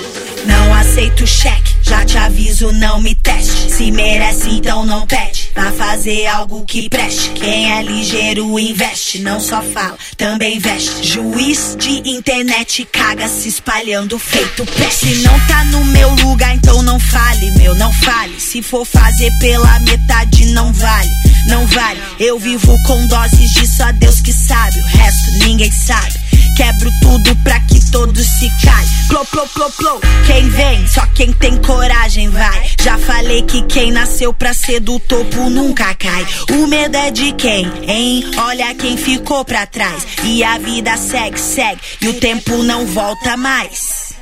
[0.45, 3.69] Não aceito cheque, já te aviso, não me teste.
[3.69, 5.49] Se merece, então não pede.
[5.53, 7.31] Pra fazer algo que preste.
[7.31, 11.05] Quem é ligeiro investe, não só fala, também veste.
[11.05, 15.07] Juiz de internet caga se espalhando feito peste.
[15.07, 18.39] Se não tá no meu lugar, então não fale, meu, não fale.
[18.39, 21.09] Se for fazer pela metade, não vale,
[21.47, 21.99] não vale.
[22.17, 26.30] Eu vivo com doses de só Deus que sabe, o resto ninguém sabe.
[26.61, 28.87] Quebro tudo pra que todos se calem.
[29.07, 30.01] Plou, plou, plou, plou.
[30.27, 32.69] Quem vem, só quem tem coragem vai.
[32.79, 36.23] Já falei que quem nasceu pra ser do topo nunca cai.
[36.51, 38.29] O medo é de quem, hein?
[38.37, 40.05] Olha quem ficou pra trás.
[40.23, 41.81] E a vida segue, segue.
[41.99, 44.13] E o tempo não volta mais.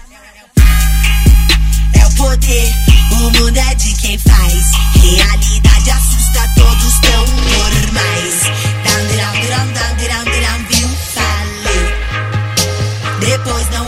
[1.94, 2.74] É o poder,
[3.12, 4.72] o mundo é de quem faz.
[4.96, 8.69] Realidade assusta todos tão normais.
[13.30, 13.79] Depois não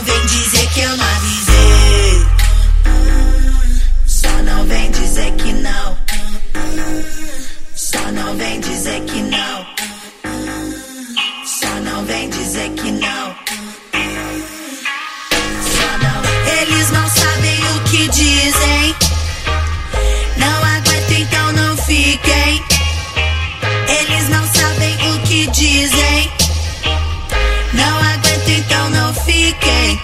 [29.62, 30.00] fiquem.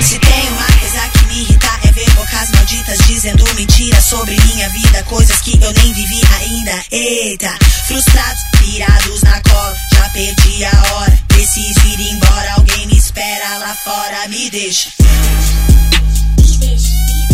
[0.00, 4.68] Se tem uma coisa que me irrita é ver bocas malditas dizendo mentira sobre minha
[4.70, 6.84] vida, coisas que eu nem vivi ainda.
[6.90, 7.56] Eita,
[7.86, 11.18] frustrados, pirados na cola, já perdi a hora.
[11.28, 14.90] Preciso ir embora, alguém me espera lá fora, me deixa.
[16.38, 17.33] Me deixa, me